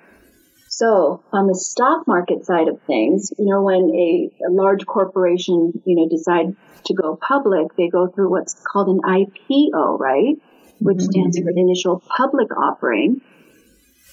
So 0.76 1.24
on 1.32 1.48
the 1.48 1.56
stock 1.56 2.06
market 2.06 2.46
side 2.46 2.68
of 2.68 2.82
things, 2.82 3.32
you 3.40 3.46
know, 3.46 3.64
when 3.64 3.92
a, 3.96 4.30
a 4.46 4.52
large 4.52 4.86
corporation, 4.86 5.72
you 5.86 5.96
know, 5.96 6.10
decide 6.10 6.54
to 6.88 6.94
go 6.94 7.16
public, 7.16 7.74
they 7.78 7.88
go 7.88 8.08
through 8.08 8.30
what's 8.30 8.62
called 8.62 8.90
an 8.90 9.00
IPO, 9.00 9.98
right? 9.98 10.36
Which 10.80 10.98
mm-hmm. 10.98 11.12
stands 11.12 11.40
for 11.40 11.50
initial 11.56 12.04
public 12.18 12.52
offering. 12.58 13.22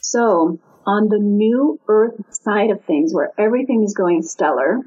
So 0.02 0.60
on 0.86 1.08
the 1.08 1.18
new 1.18 1.80
earth 1.88 2.20
side 2.30 2.70
of 2.70 2.84
things 2.84 3.12
where 3.12 3.32
everything 3.36 3.82
is 3.82 3.94
going 3.94 4.22
stellar, 4.22 4.78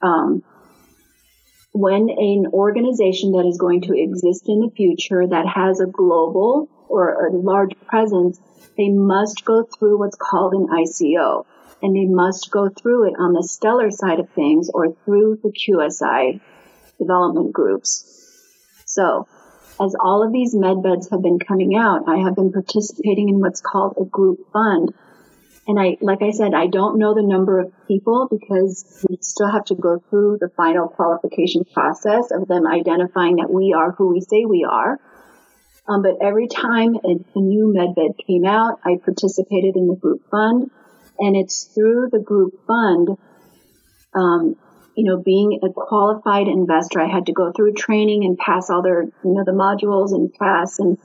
um, 0.00 0.44
when 1.72 2.08
an 2.08 2.44
organization 2.52 3.32
that 3.32 3.46
is 3.48 3.58
going 3.58 3.80
to 3.80 4.00
exist 4.00 4.44
in 4.46 4.60
the 4.60 4.70
future 4.70 5.26
that 5.26 5.46
has 5.48 5.80
a 5.80 5.86
global 5.86 6.68
or 6.94 7.26
a 7.26 7.32
large 7.32 7.72
presence, 7.86 8.40
they 8.76 8.88
must 8.88 9.44
go 9.44 9.64
through 9.64 9.98
what's 9.98 10.16
called 10.16 10.54
an 10.54 10.68
ICO. 10.68 11.44
And 11.82 11.94
they 11.94 12.06
must 12.06 12.50
go 12.50 12.70
through 12.70 13.08
it 13.08 13.14
on 13.18 13.34
the 13.34 13.42
stellar 13.42 13.90
side 13.90 14.18
of 14.18 14.30
things 14.30 14.70
or 14.72 14.94
through 15.04 15.40
the 15.42 15.52
QSI 15.52 16.40
development 16.98 17.52
groups. 17.52 18.10
So, 18.86 19.28
as 19.80 19.94
all 20.00 20.24
of 20.24 20.32
these 20.32 20.54
medbeds 20.54 21.10
have 21.10 21.20
been 21.20 21.38
coming 21.38 21.76
out, 21.76 22.08
I 22.08 22.18
have 22.18 22.36
been 22.36 22.52
participating 22.52 23.28
in 23.28 23.40
what's 23.40 23.60
called 23.60 23.96
a 24.00 24.04
group 24.04 24.38
fund 24.52 24.94
and 25.66 25.80
I, 25.80 25.96
like 26.00 26.22
I 26.22 26.30
said, 26.30 26.52
I 26.54 26.66
don't 26.66 26.98
know 26.98 27.14
the 27.14 27.22
number 27.22 27.58
of 27.58 27.72
people 27.88 28.28
because 28.30 29.04
we 29.08 29.16
still 29.22 29.50
have 29.50 29.64
to 29.66 29.74
go 29.74 30.02
through 30.10 30.38
the 30.40 30.50
final 30.50 30.88
qualification 30.88 31.64
process 31.72 32.30
of 32.30 32.48
them 32.48 32.66
identifying 32.66 33.36
that 33.36 33.50
we 33.50 33.72
are 33.72 33.92
who 33.92 34.08
we 34.08 34.20
say 34.20 34.44
we 34.44 34.66
are. 34.70 35.00
Um, 35.88 36.02
but 36.02 36.16
every 36.22 36.48
time 36.48 36.94
a, 36.96 37.16
a 37.34 37.40
new 37.40 37.74
medbed 37.76 38.16
came 38.26 38.44
out, 38.46 38.80
I 38.84 38.96
participated 39.04 39.76
in 39.76 39.86
the 39.86 39.96
group 39.96 40.22
fund, 40.30 40.70
and 41.18 41.36
it's 41.36 41.64
through 41.64 42.08
the 42.10 42.20
group 42.20 42.54
fund, 42.66 43.08
um, 44.14 44.56
you 44.96 45.04
know, 45.04 45.22
being 45.22 45.60
a 45.62 45.68
qualified 45.72 46.48
investor, 46.48 47.00
I 47.00 47.08
had 47.08 47.26
to 47.26 47.32
go 47.32 47.52
through 47.52 47.74
training 47.74 48.24
and 48.24 48.38
pass 48.38 48.70
all 48.70 48.82
their, 48.82 49.02
you 49.02 49.12
know, 49.24 49.44
the 49.44 49.52
modules 49.52 50.14
and 50.14 50.32
pass 50.32 50.78
and, 50.78 50.96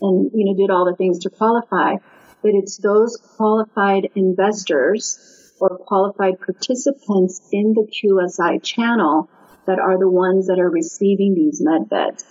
and, 0.00 0.30
you 0.32 0.46
know, 0.46 0.56
did 0.56 0.72
all 0.72 0.84
the 0.86 0.96
things 0.96 1.18
to 1.20 1.30
qualify 1.30 1.96
but 2.44 2.52
it's 2.54 2.76
those 2.76 3.16
qualified 3.38 4.10
investors 4.14 5.50
or 5.58 5.78
qualified 5.78 6.38
participants 6.38 7.40
in 7.50 7.72
the 7.72 7.88
QSI 7.90 8.62
channel 8.62 9.30
that 9.66 9.78
are 9.78 9.98
the 9.98 10.10
ones 10.10 10.48
that 10.48 10.58
are 10.58 10.68
receiving 10.68 11.34
these 11.34 11.62
med 11.62 11.88
beds. 11.88 12.22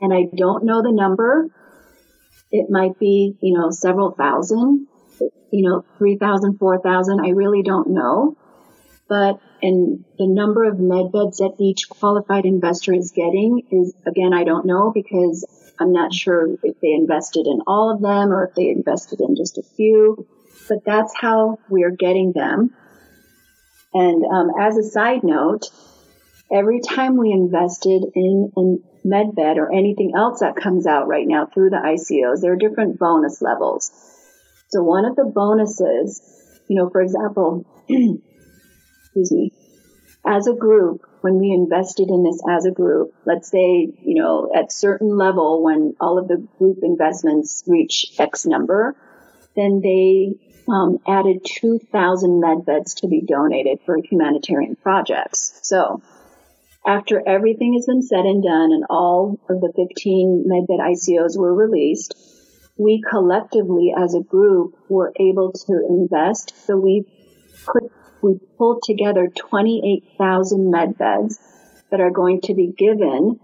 And 0.00 0.12
I 0.12 0.24
don't 0.36 0.64
know 0.64 0.82
the 0.82 0.92
number. 0.92 1.48
It 2.50 2.66
might 2.70 2.98
be, 2.98 3.36
you 3.40 3.58
know, 3.58 3.70
several 3.70 4.12
thousand, 4.12 4.86
you 5.50 5.68
know, 5.68 5.84
3,000, 5.98 6.58
4,000. 6.58 7.20
I 7.20 7.30
really 7.30 7.62
don't 7.62 7.90
know. 7.90 8.36
But, 9.08 9.40
and 9.62 10.04
the 10.18 10.26
number 10.26 10.64
of 10.64 10.78
med 10.78 11.12
beds 11.12 11.38
that 11.38 11.56
each 11.60 11.88
qualified 11.88 12.44
investor 12.44 12.92
is 12.92 13.12
getting 13.12 13.62
is, 13.70 13.94
again, 14.06 14.32
I 14.32 14.44
don't 14.44 14.66
know 14.66 14.90
because 14.92 15.46
I'm 15.78 15.92
not 15.92 16.12
sure 16.12 16.48
if 16.62 16.80
they 16.80 16.92
invested 16.92 17.46
in 17.46 17.60
all 17.66 17.94
of 17.94 18.00
them 18.00 18.32
or 18.32 18.46
if 18.46 18.54
they 18.54 18.68
invested 18.68 19.20
in 19.20 19.36
just 19.36 19.58
a 19.58 19.62
few, 19.62 20.26
but 20.68 20.84
that's 20.84 21.14
how 21.16 21.58
we're 21.68 21.94
getting 21.94 22.32
them. 22.32 22.74
And 23.94 24.24
um, 24.26 24.50
as 24.60 24.76
a 24.76 24.82
side 24.82 25.22
note, 25.22 25.66
every 26.52 26.80
time 26.80 27.16
we 27.16 27.32
invested 27.32 28.04
in 28.14 28.52
a 28.56 29.06
MedBed 29.06 29.56
or 29.56 29.72
anything 29.72 30.12
else 30.16 30.40
that 30.40 30.56
comes 30.56 30.86
out 30.86 31.08
right 31.08 31.26
now 31.26 31.46
through 31.46 31.70
the 31.70 31.76
ICOs, 31.76 32.40
there 32.40 32.52
are 32.52 32.56
different 32.56 32.98
bonus 32.98 33.40
levels. 33.40 33.90
So 34.68 34.82
one 34.82 35.04
of 35.04 35.16
the 35.16 35.24
bonuses, 35.24 36.20
you 36.68 36.76
know, 36.76 36.90
for 36.90 37.00
example, 37.00 37.64
excuse 37.88 39.32
me, 39.32 39.52
as 40.26 40.48
a 40.48 40.54
group, 40.54 41.02
when 41.20 41.38
we 41.38 41.52
invested 41.52 42.08
in 42.08 42.24
this 42.24 42.40
as 42.50 42.66
a 42.66 42.70
group, 42.70 43.14
let's 43.24 43.50
say, 43.50 43.88
you 44.02 44.14
know, 44.14 44.50
at 44.54 44.72
certain 44.72 45.16
level, 45.16 45.62
when 45.62 45.94
all 46.00 46.18
of 46.18 46.28
the 46.28 46.46
group 46.58 46.78
investments 46.82 47.62
reach 47.66 48.12
X 48.18 48.44
number, 48.44 48.96
then 49.54 49.80
they 49.82 50.34
um, 50.68 50.98
added 51.06 51.44
2,000 51.44 52.40
med 52.40 52.66
beds 52.66 52.94
to 52.94 53.08
be 53.08 53.22
donated 53.22 53.78
for 53.86 53.96
humanitarian 53.98 54.76
projects. 54.76 55.58
So 55.62 56.02
after 56.86 57.22
everything 57.26 57.74
has 57.74 57.86
been 57.86 58.02
said 58.02 58.24
and 58.24 58.42
done 58.42 58.70
and 58.72 58.84
all 58.88 59.40
of 59.50 59.60
the 59.60 59.72
15 59.74 60.44
medbed 60.46 60.80
ICOs 60.80 61.36
were 61.36 61.54
released, 61.54 62.14
we 62.78 63.02
collectively 63.08 63.92
as 63.96 64.14
a 64.14 64.20
group 64.20 64.76
were 64.88 65.12
able 65.18 65.52
to 65.52 65.86
invest. 65.88 66.54
So 66.66 66.76
we 66.76 67.04
put 67.64 67.90
we 68.22 68.38
pulled 68.56 68.82
together 68.82 69.28
28,000 69.28 70.72
MedBeds 70.72 71.38
that 71.90 72.00
are 72.00 72.10
going 72.10 72.40
to 72.42 72.54
be 72.54 72.72
given 72.76 73.38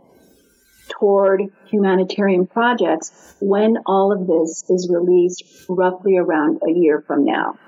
toward 0.89 1.43
humanitarian 1.67 2.47
projects 2.47 3.37
when 3.41 3.77
all 3.87 4.13
of 4.13 4.27
this 4.27 4.65
is 4.69 4.91
released 4.91 5.45
roughly 5.69 6.17
around 6.17 6.61
a 6.67 6.73
year 6.73 7.03
from 7.07 7.25
now. 7.25 7.59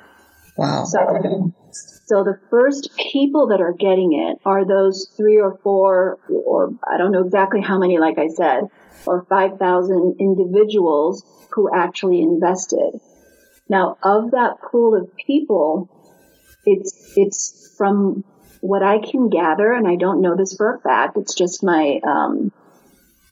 Wow. 0.57 0.85
So, 0.85 1.53
so 2.07 2.25
the 2.25 2.39
first 2.51 2.91
people 2.97 3.49
that 3.49 3.61
are 3.61 3.73
getting 3.73 4.13
it 4.13 4.39
are 4.45 4.65
those 4.65 5.11
three 5.17 5.39
or 5.39 5.59
four, 5.63 6.19
or 6.29 6.71
I 6.87 6.97
don't 6.97 7.13
know 7.13 7.25
exactly 7.25 7.61
how 7.61 7.79
many, 7.79 7.99
like 7.99 8.19
I 8.19 8.29
said, 8.29 8.65
or 9.07 9.27
5,000 9.29 10.17
individuals 10.21 11.25
who 11.53 11.75
actually 11.75 12.21
invested. 12.21 13.01
Now, 13.69 13.97
of 14.03 14.33
that 14.33 14.57
pool 14.71 14.95
of 14.95 15.15
people, 15.17 15.89
it's 16.65 17.13
it's 17.17 17.75
from 17.77 18.25
what 18.61 18.83
I 18.83 18.99
can 18.99 19.29
gather, 19.29 19.73
and 19.73 19.87
I 19.87 19.97
don't 19.97 20.21
know 20.21 20.37
this 20.37 20.55
for 20.57 20.75
a 20.75 20.81
fact. 20.81 21.17
It's 21.17 21.35
just 21.35 21.63
my 21.63 22.01
um, 22.07 22.53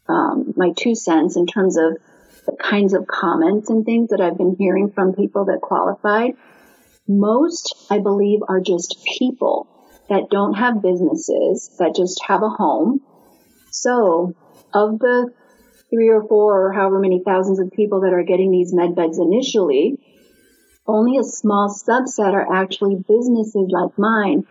um, 0.08 0.54
my 0.56 0.72
two 0.76 0.94
cents 0.94 1.36
in 1.36 1.46
terms 1.46 1.76
of 1.76 1.96
the 2.46 2.56
kinds 2.56 2.94
of 2.94 3.06
comments 3.06 3.70
and 3.70 3.84
things 3.84 4.10
that 4.10 4.20
I've 4.20 4.36
been 4.36 4.56
hearing 4.58 4.90
from 4.90 5.14
people 5.14 5.46
that 5.46 5.60
qualified. 5.60 6.34
Most, 7.08 7.74
I 7.90 7.98
believe, 7.98 8.40
are 8.48 8.60
just 8.60 8.96
people 9.18 9.68
that 10.08 10.30
don't 10.30 10.54
have 10.54 10.82
businesses 10.82 11.74
that 11.78 11.94
just 11.94 12.22
have 12.26 12.42
a 12.42 12.48
home. 12.48 13.00
So, 13.70 14.34
of 14.74 14.98
the 14.98 15.32
three 15.90 16.08
or 16.08 16.22
four 16.22 16.66
or 16.66 16.72
however 16.72 16.98
many 16.98 17.22
thousands 17.24 17.58
of 17.58 17.70
people 17.72 18.00
that 18.02 18.12
are 18.12 18.24
getting 18.24 18.50
these 18.50 18.72
med 18.72 18.94
beds 18.94 19.18
initially, 19.18 19.98
only 20.86 21.18
a 21.18 21.24
small 21.24 21.68
subset 21.68 22.32
are 22.32 22.54
actually 22.54 22.96
businesses 22.96 23.68
like 23.70 23.98
mine 23.98 24.44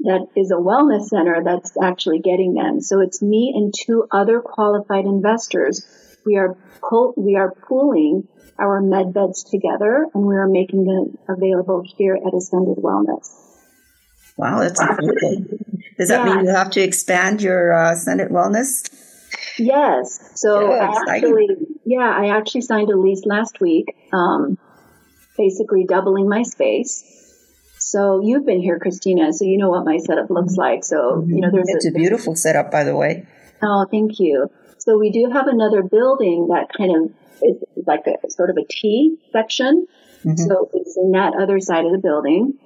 that 0.00 0.26
is 0.36 0.50
a 0.50 0.54
wellness 0.54 1.08
center 1.08 1.42
that's 1.44 1.76
actually 1.82 2.20
getting 2.20 2.54
them. 2.54 2.80
So 2.80 3.00
it's 3.00 3.20
me 3.20 3.52
and 3.54 3.72
two 3.74 4.06
other 4.10 4.40
qualified 4.40 5.04
investors. 5.04 5.84
We 6.26 6.36
are 6.36 6.56
pull, 6.88 7.14
we 7.16 7.36
are 7.36 7.50
pooling 7.50 8.28
our 8.58 8.80
med 8.80 9.12
beds 9.14 9.44
together 9.44 10.06
and 10.14 10.24
we 10.24 10.34
are 10.34 10.48
making 10.48 10.84
them 10.84 11.18
available 11.28 11.82
here 11.96 12.14
at 12.14 12.34
Ascended 12.34 12.76
Wellness. 12.76 13.30
Wow, 14.36 14.60
that's 14.60 14.80
incredible. 14.80 15.44
Does 15.98 16.08
that 16.08 16.26
yeah. 16.26 16.36
mean 16.36 16.44
you 16.46 16.50
have 16.50 16.70
to 16.70 16.80
expand 16.80 17.42
your 17.42 17.72
uh, 17.72 17.92
Ascended 17.92 18.28
Wellness? 18.28 18.88
Yes. 19.58 20.32
So 20.34 20.70
yeah, 20.70 20.92
I 21.08 21.16
actually, 21.16 21.48
yeah, 21.84 22.14
I 22.16 22.36
actually 22.36 22.62
signed 22.62 22.90
a 22.90 22.96
lease 22.96 23.24
last 23.26 23.60
week. 23.60 23.94
Um, 24.12 24.58
basically 25.40 25.84
doubling 25.88 26.28
my 26.28 26.42
space. 26.42 27.04
So 27.78 28.20
you've 28.22 28.44
been 28.44 28.60
here, 28.60 28.78
Christina, 28.78 29.32
so 29.32 29.44
you 29.46 29.56
know 29.56 29.70
what 29.70 29.84
my 29.84 29.96
setup 29.96 30.28
looks 30.28 30.56
like. 30.56 30.84
So, 30.84 31.24
you 31.26 31.40
know, 31.40 31.50
there's 31.50 31.68
it's 31.68 31.86
a, 31.86 31.88
a 31.88 31.92
beautiful 31.92 32.36
setup, 32.36 32.70
by 32.70 32.84
the 32.84 32.94
way. 32.94 33.26
Oh, 33.62 33.86
thank 33.90 34.18
you. 34.18 34.50
So 34.80 34.98
we 34.98 35.10
do 35.10 35.30
have 35.32 35.46
another 35.46 35.82
building 35.82 36.48
that 36.48 36.68
kind 36.76 36.96
of 36.96 37.12
is 37.42 37.62
like 37.86 38.06
a 38.06 38.30
sort 38.30 38.50
of 38.50 38.56
a 38.56 38.64
T 38.68 39.16
section. 39.32 39.86
Mm-hmm. 40.24 40.36
So 40.36 40.70
it's 40.74 40.96
in 40.96 41.12
that 41.12 41.34
other 41.40 41.60
side 41.60 41.84
of 41.84 41.92
the 41.92 41.98
building. 41.98 42.58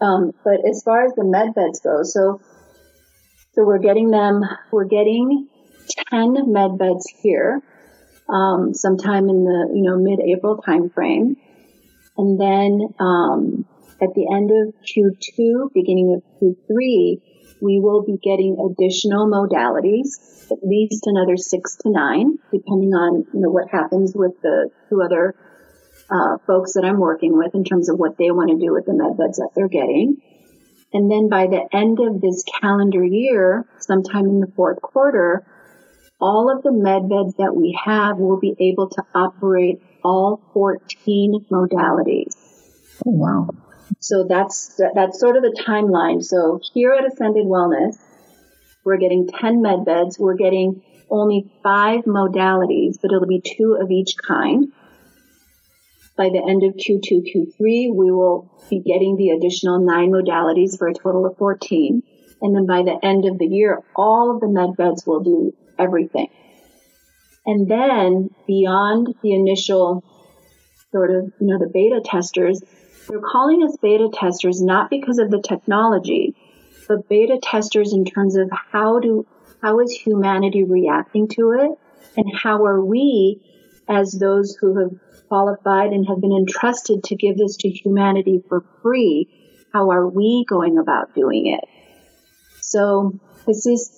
Um, 0.00 0.32
but 0.44 0.60
as 0.68 0.82
far 0.84 1.04
as 1.04 1.12
the 1.14 1.24
med 1.24 1.54
beds 1.54 1.80
go, 1.80 2.02
so 2.02 2.40
so 3.54 3.64
we're 3.64 3.78
getting 3.80 4.10
them. 4.10 4.42
We're 4.70 4.84
getting 4.84 5.48
ten 6.10 6.52
med 6.52 6.78
beds 6.78 7.12
here, 7.20 7.62
um, 8.28 8.74
sometime 8.74 9.28
in 9.28 9.44
the 9.44 9.72
you 9.74 9.82
know 9.82 9.98
mid 9.98 10.20
April 10.20 10.62
timeframe. 10.66 11.36
And 12.16 12.40
then 12.40 12.94
um, 13.00 13.64
at 14.00 14.14
the 14.14 14.26
end 14.32 14.50
of 14.50 14.74
Q2, 14.82 15.72
beginning 15.72 16.14
of 16.14 16.22
Q3, 16.40 17.20
we 17.60 17.80
will 17.80 18.02
be 18.02 18.16
getting 18.22 18.56
additional 18.58 19.26
modalities, 19.26 20.50
at 20.50 20.58
least 20.62 21.02
another 21.06 21.36
six 21.36 21.76
to 21.76 21.90
nine, 21.90 22.38
depending 22.52 22.94
on 22.94 23.26
you 23.32 23.40
know 23.40 23.50
what 23.50 23.68
happens 23.70 24.12
with 24.14 24.32
the 24.42 24.70
two 24.88 25.02
other 25.02 25.34
uh, 26.10 26.38
folks 26.46 26.74
that 26.74 26.84
I'm 26.84 26.98
working 26.98 27.36
with 27.36 27.54
in 27.54 27.64
terms 27.64 27.88
of 27.88 27.98
what 27.98 28.16
they 28.18 28.30
want 28.30 28.50
to 28.50 28.64
do 28.64 28.72
with 28.72 28.86
the 28.86 28.94
med 28.94 29.16
beds 29.16 29.38
that 29.38 29.50
they're 29.54 29.68
getting. 29.68 30.16
And 30.92 31.10
then 31.10 31.28
by 31.28 31.46
the 31.46 31.68
end 31.72 31.98
of 32.00 32.20
this 32.20 32.44
calendar 32.60 33.04
year, 33.04 33.66
sometime 33.78 34.24
in 34.24 34.40
the 34.40 34.50
fourth 34.56 34.80
quarter, 34.80 35.46
all 36.20 36.50
of 36.50 36.62
the 36.62 36.72
med 36.72 37.08
beds 37.08 37.34
that 37.36 37.54
we 37.54 37.78
have 37.84 38.16
will 38.16 38.40
be 38.40 38.56
able 38.58 38.88
to 38.88 39.02
operate 39.14 39.82
all 40.02 40.40
14 40.54 41.46
modalities. 41.52 42.34
Oh, 43.06 43.12
wow. 43.12 43.48
So 44.00 44.24
that's 44.28 44.80
that's 44.94 45.18
sort 45.18 45.36
of 45.36 45.42
the 45.42 45.62
timeline. 45.66 46.22
So 46.22 46.60
here 46.74 46.92
at 46.92 47.06
Ascended 47.06 47.46
Wellness, 47.46 47.96
we're 48.84 48.98
getting 48.98 49.28
10 49.28 49.62
med 49.62 49.84
beds. 49.84 50.18
We're 50.18 50.36
getting 50.36 50.82
only 51.10 51.50
five 51.62 52.04
modalities, 52.04 52.96
but 53.00 53.12
it'll 53.12 53.26
be 53.26 53.40
two 53.40 53.78
of 53.80 53.90
each 53.90 54.14
kind. 54.26 54.72
By 56.16 56.30
the 56.30 56.44
end 56.46 56.64
of 56.64 56.74
Q2, 56.74 57.22
Q3, 57.32 57.94
we 57.94 58.10
will 58.10 58.50
be 58.68 58.80
getting 58.80 59.16
the 59.16 59.30
additional 59.30 59.78
nine 59.78 60.10
modalities 60.10 60.76
for 60.76 60.88
a 60.88 60.94
total 60.94 61.26
of 61.26 61.36
14. 61.36 62.02
And 62.42 62.56
then 62.56 62.66
by 62.66 62.82
the 62.82 62.98
end 63.02 63.24
of 63.24 63.38
the 63.38 63.46
year, 63.46 63.82
all 63.94 64.34
of 64.34 64.40
the 64.40 64.48
med 64.48 64.76
beds 64.76 65.06
will 65.06 65.20
do 65.20 65.54
everything. 65.78 66.28
And 67.46 67.68
then 67.68 68.30
beyond 68.46 69.14
the 69.22 69.32
initial 69.32 70.04
sort 70.92 71.10
of, 71.10 71.32
you 71.40 71.46
know, 71.46 71.58
the 71.58 71.70
beta 71.72 72.00
testers, 72.04 72.62
they're 73.08 73.20
calling 73.20 73.62
us 73.62 73.76
beta 73.80 74.10
testers 74.12 74.60
not 74.60 74.90
because 74.90 75.18
of 75.18 75.30
the 75.30 75.40
technology, 75.40 76.36
but 76.86 77.08
beta 77.08 77.38
testers 77.42 77.94
in 77.94 78.04
terms 78.04 78.36
of 78.36 78.50
how 78.52 79.00
do, 79.00 79.26
how 79.62 79.80
is 79.80 79.92
humanity 79.92 80.62
reacting 80.62 81.28
to 81.28 81.52
it? 81.52 81.70
And 82.16 82.26
how 82.36 82.66
are 82.66 82.84
we, 82.84 83.40
as 83.88 84.12
those 84.12 84.56
who 84.60 84.78
have 84.78 84.90
qualified 85.28 85.92
and 85.92 86.06
have 86.06 86.20
been 86.20 86.32
entrusted 86.32 87.04
to 87.04 87.16
give 87.16 87.38
this 87.38 87.56
to 87.58 87.68
humanity 87.68 88.42
for 88.48 88.64
free, 88.82 89.28
how 89.72 89.90
are 89.90 90.06
we 90.06 90.44
going 90.48 90.78
about 90.78 91.14
doing 91.14 91.46
it? 91.46 91.64
So 92.60 93.18
this 93.46 93.64
is, 93.66 93.90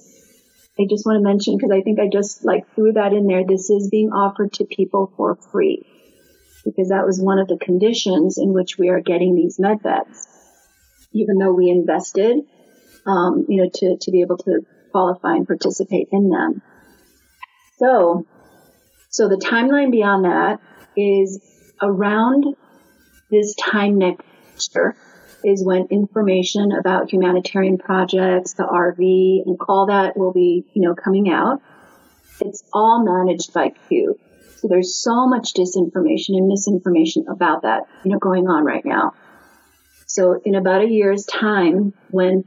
I 0.78 0.84
just 0.88 1.04
want 1.04 1.18
to 1.18 1.28
mention 1.28 1.56
because 1.56 1.72
I 1.72 1.80
think 1.82 1.98
I 1.98 2.08
just 2.12 2.44
like 2.44 2.72
threw 2.74 2.92
that 2.92 3.12
in 3.12 3.26
there. 3.26 3.44
This 3.46 3.70
is 3.70 3.88
being 3.90 4.10
offered 4.10 4.52
to 4.54 4.64
people 4.64 5.12
for 5.16 5.34
free 5.34 5.84
because 6.64 6.88
that 6.88 7.06
was 7.06 7.20
one 7.20 7.38
of 7.38 7.48
the 7.48 7.58
conditions 7.58 8.38
in 8.38 8.52
which 8.52 8.78
we 8.78 8.88
are 8.88 9.00
getting 9.00 9.34
these 9.34 9.58
med 9.58 9.82
beds. 9.82 10.26
Even 11.12 11.38
though 11.38 11.52
we 11.52 11.68
invested, 11.68 12.38
um, 13.06 13.46
you 13.48 13.62
know, 13.62 13.70
to, 13.72 13.96
to 14.00 14.10
be 14.10 14.22
able 14.22 14.38
to 14.38 14.60
qualify 14.92 15.34
and 15.34 15.46
participate 15.46 16.08
in 16.12 16.28
them. 16.28 16.62
So, 17.78 18.26
so 19.08 19.28
the 19.28 19.36
timeline 19.36 19.90
beyond 19.90 20.24
that 20.24 20.60
is 20.96 21.40
around 21.80 22.44
this 23.30 23.54
time 23.54 23.98
next 23.98 24.74
year 24.74 24.96
is 25.42 25.64
when 25.64 25.86
information 25.90 26.72
about 26.72 27.10
humanitarian 27.10 27.78
projects, 27.78 28.54
the 28.54 28.64
RV, 28.64 29.46
and 29.46 29.56
all 29.68 29.86
that 29.86 30.16
will 30.16 30.32
be, 30.32 30.66
you 30.74 30.82
know, 30.82 30.94
coming 30.94 31.30
out. 31.30 31.62
It's 32.40 32.62
all 32.72 33.04
managed 33.04 33.52
by 33.52 33.72
Q. 33.88 34.18
There's 34.68 34.94
so 34.94 35.26
much 35.26 35.54
disinformation 35.54 36.36
and 36.36 36.48
misinformation 36.48 37.26
about 37.28 37.62
that, 37.62 37.84
you 38.04 38.12
know, 38.12 38.18
going 38.18 38.48
on 38.48 38.64
right 38.64 38.84
now. 38.84 39.14
So 40.06 40.40
in 40.44 40.54
about 40.54 40.82
a 40.82 40.88
year's 40.88 41.24
time, 41.24 41.94
when, 42.10 42.44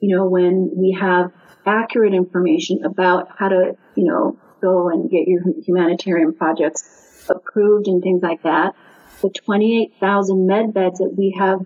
you 0.00 0.16
know, 0.16 0.26
when 0.28 0.70
we 0.74 0.96
have 0.98 1.30
accurate 1.66 2.14
information 2.14 2.84
about 2.84 3.28
how 3.36 3.48
to, 3.48 3.76
you 3.94 4.04
know, 4.04 4.38
go 4.62 4.88
and 4.88 5.10
get 5.10 5.28
your 5.28 5.42
humanitarian 5.64 6.34
projects 6.34 7.26
approved 7.28 7.86
and 7.86 8.02
things 8.02 8.22
like 8.22 8.42
that, 8.42 8.74
the 9.20 9.30
28,000 9.30 10.46
med 10.46 10.72
beds 10.72 10.98
that 10.98 11.14
we 11.16 11.36
have 11.38 11.60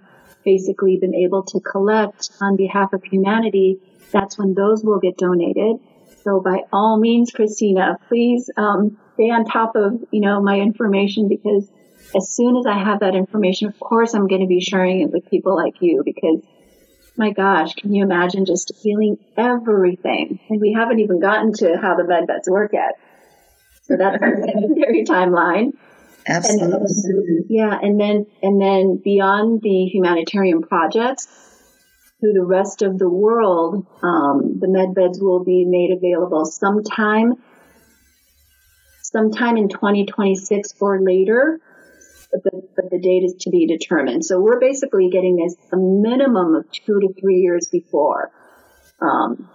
basically 0.45 0.99
been 1.01 1.15
able 1.15 1.45
to 1.45 1.61
collect 1.61 2.31
on 2.41 2.57
behalf 2.57 2.93
of 2.93 3.03
humanity, 3.05 3.79
that's 4.13 4.39
when 4.39 4.55
those 4.55 4.85
will 4.85 4.99
get 4.99 5.17
donated. 5.17 5.77
So 6.25 6.41
by 6.41 6.63
all 6.73 6.99
means, 6.99 7.31
Christina, 7.31 7.99
please 8.09 8.51
um, 8.57 8.99
stay 9.15 9.31
on 9.31 9.45
top 9.45 9.77
of 9.77 10.03
you 10.11 10.21
know 10.21 10.41
my 10.43 10.59
information 10.59 11.29
because 11.29 11.71
as 12.17 12.31
soon 12.31 12.57
as 12.57 12.67
I 12.67 12.79
have 12.79 13.01
that 13.01 13.15
information, 13.15 13.69
of 13.69 13.79
course, 13.79 14.15
I'm 14.15 14.27
going 14.27 14.41
to 14.41 14.47
be 14.47 14.61
sharing 14.61 15.03
it 15.03 15.11
with 15.13 15.29
people 15.31 15.55
like 15.55 15.75
you 15.81 16.03
because 16.05 16.41
my 17.17 17.31
gosh, 17.31 17.75
can 17.75 17.95
you 17.95 18.03
imagine 18.03 18.45
just 18.45 18.73
feeling 18.83 19.19
everything? 19.37 20.41
And 20.49 20.61
we 20.61 20.73
haven't 20.73 21.01
even 21.01 21.21
gotten 21.21 21.53
to 21.55 21.77
how 21.81 21.97
the 21.97 22.05
med 22.05 22.27
beds 22.27 22.49
work 22.49 22.73
yet. 22.73 22.93
So 23.83 23.97
that's 23.97 24.17
a 24.17 24.43
secondary 24.47 25.05
timeline. 25.05 25.73
Absolutely. 26.27 26.75
And, 26.75 27.47
yeah, 27.51 27.79
and 27.81 28.01
then 28.01 28.27
and 28.43 28.61
then 28.61 29.01
beyond 29.03 29.61
the 29.63 29.85
humanitarian 29.87 30.63
projects, 30.63 31.29
through 32.25 32.33
the 32.33 32.45
rest 32.45 32.81
of 32.81 32.99
the 32.99 33.09
world, 33.09 33.87
um, 34.03 34.59
the 34.59 34.69
med 34.69 34.95
beds 34.95 35.21
will 35.21 35.45
be 35.45 35.67
made 35.67 35.91
available 35.95 36.47
sometime, 36.47 37.35
sometime 39.03 39.59
in 39.59 39.69
2026 39.69 40.75
or 40.81 41.03
later. 41.03 41.61
But 42.33 42.43
the, 42.45 42.69
but 42.75 42.91
the 42.91 42.99
date 42.99 43.25
is 43.25 43.35
to 43.41 43.51
be 43.51 43.67
determined. 43.67 44.25
So 44.25 44.41
we're 44.41 44.59
basically 44.59 45.11
getting 45.11 45.37
this 45.37 45.55
a 45.71 45.77
minimum 45.77 46.55
of 46.55 46.65
two 46.73 46.99
to 46.99 47.15
three 47.21 47.41
years 47.41 47.69
before, 47.69 48.31
um, 49.01 49.49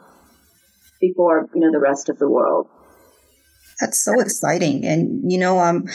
before 1.02 1.50
you 1.54 1.62
know 1.62 1.72
the 1.72 1.80
rest 1.80 2.08
of 2.10 2.20
the 2.20 2.30
world. 2.30 2.70
That's 3.82 4.00
so 4.00 4.20
exciting, 4.20 4.86
and 4.86 5.30
you 5.30 5.40
know, 5.40 5.60
um, 5.60 5.88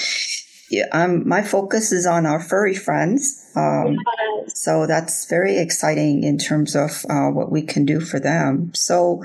um, 0.92 1.28
my 1.28 1.42
focus 1.42 1.92
is 1.92 2.06
on 2.06 2.26
our 2.26 2.40
furry 2.40 2.74
friends. 2.74 3.40
Um. 3.56 3.98
So 4.48 4.86
that's 4.86 5.26
very 5.26 5.58
exciting 5.58 6.22
in 6.22 6.38
terms 6.38 6.76
of 6.76 7.04
uh, 7.08 7.28
what 7.28 7.50
we 7.50 7.62
can 7.62 7.86
do 7.86 8.00
for 8.00 8.20
them. 8.20 8.72
So 8.74 9.22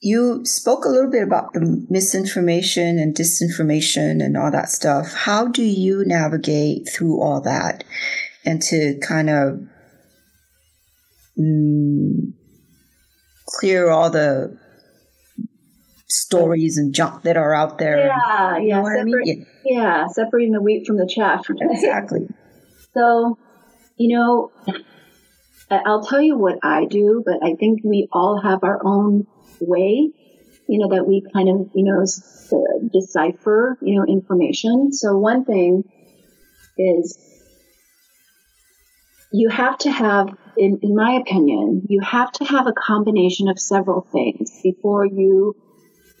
you 0.00 0.44
spoke 0.44 0.84
a 0.84 0.88
little 0.88 1.10
bit 1.10 1.22
about 1.22 1.52
the 1.52 1.86
misinformation 1.88 2.98
and 2.98 3.14
disinformation 3.14 4.24
and 4.24 4.36
all 4.36 4.50
that 4.50 4.68
stuff. 4.68 5.12
How 5.14 5.46
do 5.46 5.62
you 5.62 6.04
navigate 6.04 6.88
through 6.88 7.20
all 7.20 7.40
that 7.42 7.84
and 8.44 8.60
to 8.62 8.98
kind 9.00 9.30
of 9.30 9.60
mm, 11.38 12.32
clear 13.46 13.90
all 13.90 14.10
the 14.10 14.58
stories 16.08 16.78
and 16.78 16.94
junk 16.94 17.22
that 17.22 17.36
are 17.36 17.54
out 17.54 17.78
there. 17.78 18.06
Yeah, 18.06 18.58
yeah, 18.58 18.82
separate, 18.82 19.00
I 19.00 19.04
mean? 19.04 19.46
yeah. 19.64 19.80
yeah, 19.80 20.06
separating 20.08 20.52
the 20.52 20.62
wheat 20.62 20.86
from 20.86 20.96
the 20.96 21.06
chaff. 21.06 21.46
Exactly. 21.60 22.28
so, 22.94 23.38
you 23.96 24.16
know, 24.16 24.52
I'll 25.70 26.04
tell 26.04 26.20
you 26.20 26.38
what 26.38 26.58
I 26.62 26.84
do, 26.84 27.22
but 27.24 27.42
I 27.42 27.54
think 27.54 27.80
we 27.82 28.08
all 28.12 28.40
have 28.40 28.62
our 28.62 28.80
own 28.84 29.26
way, 29.60 30.12
you 30.68 30.78
know, 30.78 30.94
that 30.94 31.06
we 31.06 31.24
kind 31.32 31.48
of, 31.48 31.70
you 31.74 31.84
know, 31.84 32.02
uh, 32.02 32.88
decipher, 32.92 33.76
you 33.82 33.98
know, 33.98 34.06
information. 34.06 34.92
So 34.92 35.18
one 35.18 35.44
thing 35.44 35.84
is 36.78 37.18
you 39.32 39.48
have 39.48 39.76
to 39.78 39.90
have, 39.90 40.28
in, 40.56 40.78
in 40.82 40.94
my 40.94 41.20
opinion, 41.20 41.82
you 41.88 42.00
have 42.00 42.30
to 42.32 42.44
have 42.44 42.66
a 42.68 42.72
combination 42.72 43.48
of 43.48 43.58
several 43.58 44.02
things 44.02 44.60
before 44.62 45.04
you 45.04 45.56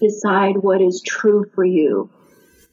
decide 0.00 0.56
what 0.56 0.80
is 0.80 1.02
true 1.04 1.46
for 1.54 1.64
you. 1.64 2.10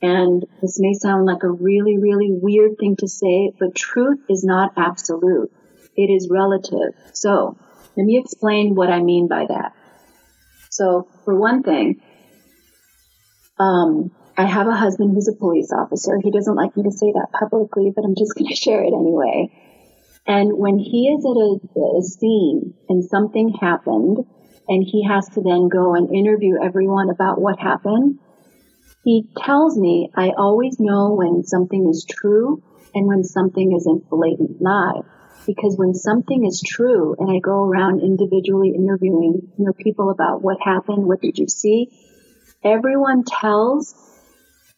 And 0.01 0.45
this 0.61 0.79
may 0.79 0.93
sound 0.93 1.25
like 1.25 1.43
a 1.43 1.49
really, 1.49 1.97
really 1.97 2.29
weird 2.29 2.77
thing 2.77 2.97
to 2.97 3.07
say, 3.07 3.51
but 3.57 3.75
truth 3.75 4.19
is 4.29 4.43
not 4.43 4.73
absolute. 4.75 5.51
It 5.95 6.09
is 6.09 6.27
relative. 6.29 6.93
So 7.13 7.57
let 7.95 8.05
me 8.05 8.17
explain 8.17 8.75
what 8.75 8.89
I 8.89 9.01
mean 9.01 9.27
by 9.27 9.45
that. 9.47 9.73
So 10.69 11.07
for 11.23 11.35
one 11.39 11.63
thing, 11.63 12.01
um, 13.59 14.11
I 14.35 14.45
have 14.45 14.67
a 14.67 14.75
husband 14.75 15.13
who's 15.13 15.27
a 15.27 15.37
police 15.37 15.71
officer. 15.71 16.19
He 16.21 16.31
doesn't 16.31 16.55
like 16.55 16.75
me 16.75 16.83
to 16.83 16.91
say 16.91 17.11
that 17.13 17.27
publicly, 17.39 17.93
but 17.95 18.03
I'm 18.03 18.15
just 18.15 18.33
going 18.37 18.49
to 18.49 18.55
share 18.55 18.83
it 18.83 18.93
anyway. 18.93 19.51
And 20.25 20.57
when 20.57 20.79
he 20.79 21.07
is 21.07 21.23
at 21.23 21.79
a, 21.79 21.97
a 21.97 22.01
scene 22.01 22.73
and 22.89 23.03
something 23.05 23.53
happened 23.61 24.25
and 24.67 24.83
he 24.83 25.05
has 25.07 25.27
to 25.29 25.41
then 25.41 25.69
go 25.69 25.95
and 25.95 26.13
interview 26.13 26.55
everyone 26.61 27.09
about 27.09 27.39
what 27.39 27.59
happened. 27.59 28.19
He 29.03 29.27
tells 29.37 29.77
me 29.77 30.09
I 30.15 30.31
always 30.37 30.79
know 30.79 31.13
when 31.13 31.43
something 31.43 31.89
is 31.89 32.05
true 32.09 32.63
and 32.93 33.07
when 33.07 33.23
something 33.23 33.75
is 33.75 33.87
a 33.87 33.99
blatant 34.09 34.61
lie. 34.61 35.01
Because 35.45 35.75
when 35.77 35.93
something 35.93 36.45
is 36.45 36.63
true 36.65 37.15
and 37.19 37.29
I 37.29 37.39
go 37.39 37.63
around 37.63 37.99
individually 37.99 38.73
interviewing 38.75 39.51
you 39.57 39.65
know, 39.65 39.73
people 39.73 40.09
about 40.09 40.41
what 40.41 40.57
happened, 40.63 41.05
what 41.05 41.21
did 41.21 41.37
you 41.37 41.49
see, 41.49 41.89
everyone 42.63 43.25
tells 43.25 43.93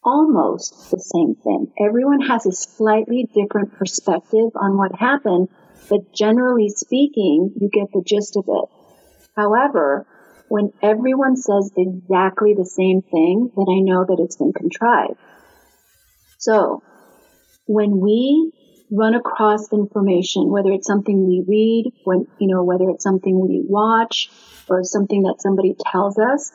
almost 0.02 0.90
the 0.90 0.98
same 0.98 1.36
thing. 1.36 1.72
Everyone 1.78 2.20
has 2.20 2.46
a 2.46 2.52
slightly 2.52 3.28
different 3.32 3.74
perspective 3.74 4.50
on 4.56 4.76
what 4.76 4.98
happened, 4.98 5.48
but 5.88 6.12
generally 6.12 6.68
speaking, 6.68 7.52
you 7.60 7.68
get 7.72 7.92
the 7.92 8.02
gist 8.04 8.36
of 8.36 8.44
it. 8.48 8.75
However, 9.36 10.06
when 10.48 10.72
everyone 10.82 11.36
says 11.36 11.72
exactly 11.76 12.54
the 12.54 12.64
same 12.64 13.02
thing, 13.02 13.50
then 13.56 13.66
I 13.68 13.80
know 13.80 14.04
that 14.04 14.22
it's 14.22 14.36
been 14.36 14.52
contrived. 14.52 15.18
So, 16.38 16.82
when 17.66 18.00
we 18.00 18.52
run 18.90 19.14
across 19.14 19.72
information, 19.72 20.50
whether 20.50 20.70
it's 20.70 20.86
something 20.86 21.26
we 21.26 21.44
read, 21.46 21.92
when, 22.04 22.26
you 22.38 22.54
know, 22.54 22.62
whether 22.62 22.88
it's 22.90 23.02
something 23.02 23.38
we 23.38 23.64
watch 23.66 24.30
or 24.68 24.84
something 24.84 25.22
that 25.22 25.40
somebody 25.40 25.74
tells 25.90 26.18
us, 26.18 26.52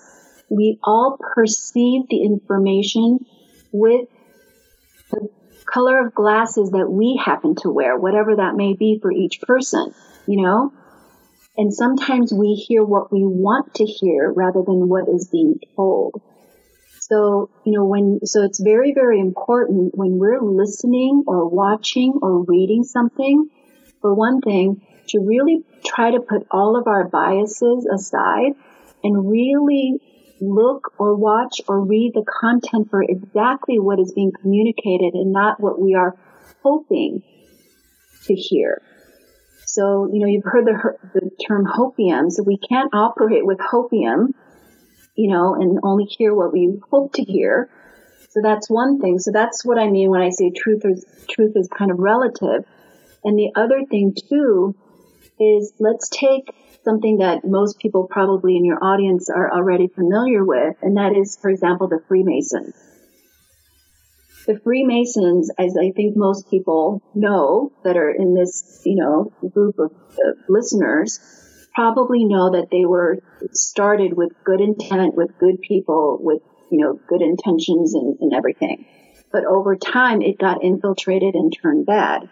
we 0.49 0.79
all 0.83 1.17
perceive 1.33 2.03
the 2.09 2.23
information 2.23 3.19
with 3.71 4.07
the 5.11 5.29
color 5.65 6.05
of 6.05 6.15
glasses 6.15 6.71
that 6.71 6.89
we 6.89 7.21
happen 7.23 7.55
to 7.55 7.69
wear, 7.69 7.97
whatever 7.97 8.37
that 8.37 8.55
may 8.55 8.73
be 8.73 8.99
for 9.01 9.11
each 9.11 9.41
person, 9.41 9.93
you 10.25 10.41
know? 10.41 10.73
And 11.61 11.71
sometimes 11.71 12.33
we 12.33 12.55
hear 12.55 12.83
what 12.83 13.13
we 13.13 13.19
want 13.23 13.75
to 13.75 13.85
hear 13.85 14.33
rather 14.33 14.63
than 14.65 14.89
what 14.89 15.07
is 15.07 15.29
being 15.31 15.59
told. 15.75 16.19
So, 17.01 17.51
you 17.63 17.73
know, 17.73 17.85
when, 17.85 18.21
so 18.25 18.43
it's 18.43 18.59
very, 18.59 18.93
very 18.95 19.19
important 19.19 19.91
when 19.93 20.17
we're 20.17 20.41
listening 20.41 21.23
or 21.27 21.47
watching 21.47 22.17
or 22.23 22.41
reading 22.45 22.83
something, 22.83 23.47
for 24.01 24.15
one 24.15 24.41
thing, 24.41 24.81
to 25.09 25.19
really 25.19 25.63
try 25.85 26.09
to 26.09 26.19
put 26.19 26.47
all 26.49 26.75
of 26.75 26.87
our 26.87 27.07
biases 27.07 27.85
aside 27.85 28.53
and 29.03 29.29
really 29.29 29.99
look 30.41 30.93
or 30.97 31.15
watch 31.15 31.61
or 31.67 31.79
read 31.79 32.13
the 32.15 32.25
content 32.41 32.89
for 32.89 33.03
exactly 33.03 33.77
what 33.77 33.99
is 33.99 34.13
being 34.13 34.31
communicated 34.41 35.13
and 35.13 35.31
not 35.31 35.59
what 35.59 35.79
we 35.79 35.93
are 35.93 36.17
hoping 36.63 37.21
to 38.23 38.33
hear. 38.33 38.81
So, 39.73 40.09
you 40.11 40.19
know, 40.19 40.27
you've 40.27 40.43
heard 40.43 40.65
the, 40.65 40.97
the 41.13 41.29
term 41.47 41.65
hopium. 41.65 42.29
So 42.29 42.43
we 42.43 42.57
can't 42.57 42.93
operate 42.93 43.45
with 43.45 43.57
hopium, 43.59 44.33
you 45.15 45.31
know, 45.31 45.55
and 45.55 45.79
only 45.81 46.03
hear 46.03 46.35
what 46.35 46.51
we 46.51 46.77
hope 46.91 47.13
to 47.13 47.23
hear. 47.23 47.69
So 48.31 48.41
that's 48.43 48.69
one 48.69 48.99
thing. 48.99 49.19
So 49.19 49.31
that's 49.31 49.63
what 49.63 49.79
I 49.79 49.89
mean 49.89 50.09
when 50.09 50.21
I 50.21 50.29
say 50.29 50.51
truth 50.51 50.81
is, 50.83 51.05
truth 51.29 51.53
is 51.55 51.69
kind 51.69 51.89
of 51.89 51.99
relative. 51.99 52.65
And 53.23 53.39
the 53.39 53.51
other 53.55 53.85
thing 53.89 54.13
too 54.29 54.75
is 55.39 55.71
let's 55.79 56.09
take 56.09 56.53
something 56.83 57.19
that 57.19 57.45
most 57.45 57.79
people 57.79 58.07
probably 58.09 58.57
in 58.57 58.65
your 58.65 58.83
audience 58.83 59.29
are 59.29 59.53
already 59.53 59.87
familiar 59.87 60.43
with, 60.43 60.75
and 60.81 60.97
that 60.97 61.15
is, 61.15 61.37
for 61.41 61.49
example, 61.49 61.87
the 61.87 62.01
Freemasons 62.09 62.75
the 64.45 64.59
Freemasons, 64.63 65.51
as 65.57 65.77
I 65.77 65.91
think 65.91 66.17
most 66.17 66.49
people 66.49 67.01
know 67.13 67.71
that 67.83 67.97
are 67.97 68.09
in 68.09 68.33
this, 68.33 68.81
you 68.85 68.95
know, 68.95 69.31
group 69.49 69.77
of 69.79 69.91
uh, 69.91 70.31
listeners, 70.49 71.19
probably 71.73 72.25
know 72.25 72.51
that 72.51 72.69
they 72.71 72.85
were 72.85 73.19
started 73.51 74.13
with 74.15 74.31
good 74.43 74.61
intent, 74.61 75.15
with 75.15 75.37
good 75.39 75.61
people, 75.61 76.17
with, 76.19 76.41
you 76.71 76.79
know, 76.79 76.99
good 77.07 77.21
intentions 77.21 77.93
and, 77.93 78.17
and 78.19 78.33
everything. 78.33 78.85
But 79.31 79.45
over 79.45 79.75
time, 79.75 80.21
it 80.21 80.37
got 80.37 80.63
infiltrated 80.63 81.35
and 81.35 81.55
turned 81.61 81.85
bad 81.85 82.29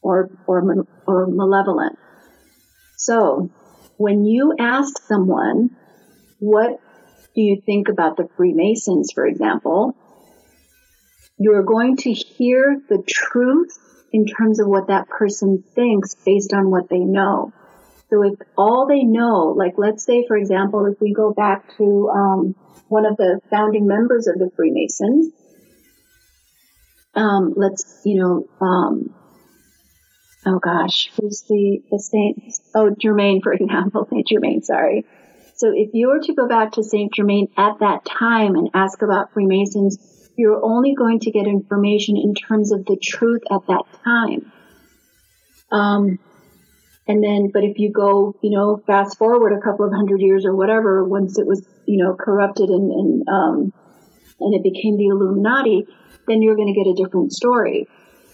or, 0.00 0.30
or, 0.46 0.86
or 1.06 1.26
malevolent. 1.28 1.98
So 2.96 3.50
when 3.96 4.24
you 4.24 4.54
ask 4.58 5.00
someone, 5.06 5.76
what 6.40 6.80
do 7.34 7.40
you 7.40 7.62
think 7.64 7.88
about 7.88 8.16
the 8.16 8.28
Freemasons, 8.36 9.12
for 9.14 9.26
example? 9.26 9.96
You 11.42 11.54
are 11.54 11.64
going 11.64 11.96
to 11.96 12.12
hear 12.12 12.80
the 12.88 13.02
truth 13.04 13.76
in 14.12 14.26
terms 14.26 14.60
of 14.60 14.68
what 14.68 14.86
that 14.86 15.08
person 15.08 15.64
thinks 15.74 16.14
based 16.14 16.52
on 16.52 16.70
what 16.70 16.88
they 16.88 17.00
know. 17.00 17.52
So 18.10 18.22
if 18.22 18.34
all 18.56 18.86
they 18.86 19.02
know, 19.02 19.54
like 19.56 19.74
let's 19.76 20.04
say, 20.04 20.24
for 20.28 20.36
example, 20.36 20.86
if 20.86 21.00
we 21.00 21.12
go 21.12 21.32
back 21.32 21.76
to 21.78 22.10
um, 22.14 22.54
one 22.88 23.06
of 23.06 23.16
the 23.16 23.40
founding 23.50 23.86
members 23.86 24.28
of 24.28 24.38
the 24.38 24.50
Freemasons, 24.54 25.32
um, 27.14 27.54
let's, 27.56 28.02
you 28.04 28.20
know, 28.20 28.46
um, 28.64 29.14
oh 30.46 30.58
gosh, 30.58 31.10
who's 31.18 31.42
the, 31.48 31.80
the 31.90 31.98
saint? 31.98 32.54
Oh, 32.74 32.94
Germain, 32.96 33.40
for 33.42 33.52
example, 33.60 34.06
Saint 34.08 34.28
Germain, 34.28 34.62
sorry. 34.62 35.06
So 35.54 35.72
if 35.74 35.90
you 35.92 36.08
were 36.08 36.20
to 36.20 36.34
go 36.34 36.46
back 36.46 36.72
to 36.72 36.84
Saint 36.84 37.14
Germain 37.14 37.48
at 37.56 37.80
that 37.80 38.04
time 38.04 38.54
and 38.54 38.70
ask 38.74 39.02
about 39.02 39.32
Freemasons, 39.32 40.21
you're 40.42 40.64
only 40.64 40.94
going 40.94 41.20
to 41.20 41.30
get 41.30 41.46
information 41.46 42.16
in 42.16 42.34
terms 42.34 42.72
of 42.72 42.84
the 42.84 42.96
truth 43.00 43.42
at 43.48 43.60
that 43.68 43.84
time. 44.02 44.50
Um, 45.70 46.18
and 47.06 47.22
then, 47.22 47.50
but 47.54 47.62
if 47.62 47.78
you 47.78 47.92
go, 47.92 48.34
you 48.42 48.50
know, 48.50 48.82
fast 48.84 49.18
forward 49.18 49.52
a 49.52 49.60
couple 49.60 49.86
of 49.86 49.92
hundred 49.92 50.20
years 50.20 50.44
or 50.44 50.54
whatever, 50.56 51.04
once 51.04 51.38
it 51.38 51.46
was, 51.46 51.64
you 51.86 52.02
know, 52.02 52.16
corrupted 52.18 52.68
and, 52.68 52.90
and, 52.90 53.28
um, 53.28 53.72
and 54.40 54.54
it 54.54 54.64
became 54.64 54.96
the 54.96 55.06
Illuminati, 55.06 55.86
then 56.26 56.42
you're 56.42 56.56
going 56.56 56.74
to 56.74 56.78
get 56.80 56.90
a 56.90 56.94
different 56.94 57.32
story. 57.32 57.86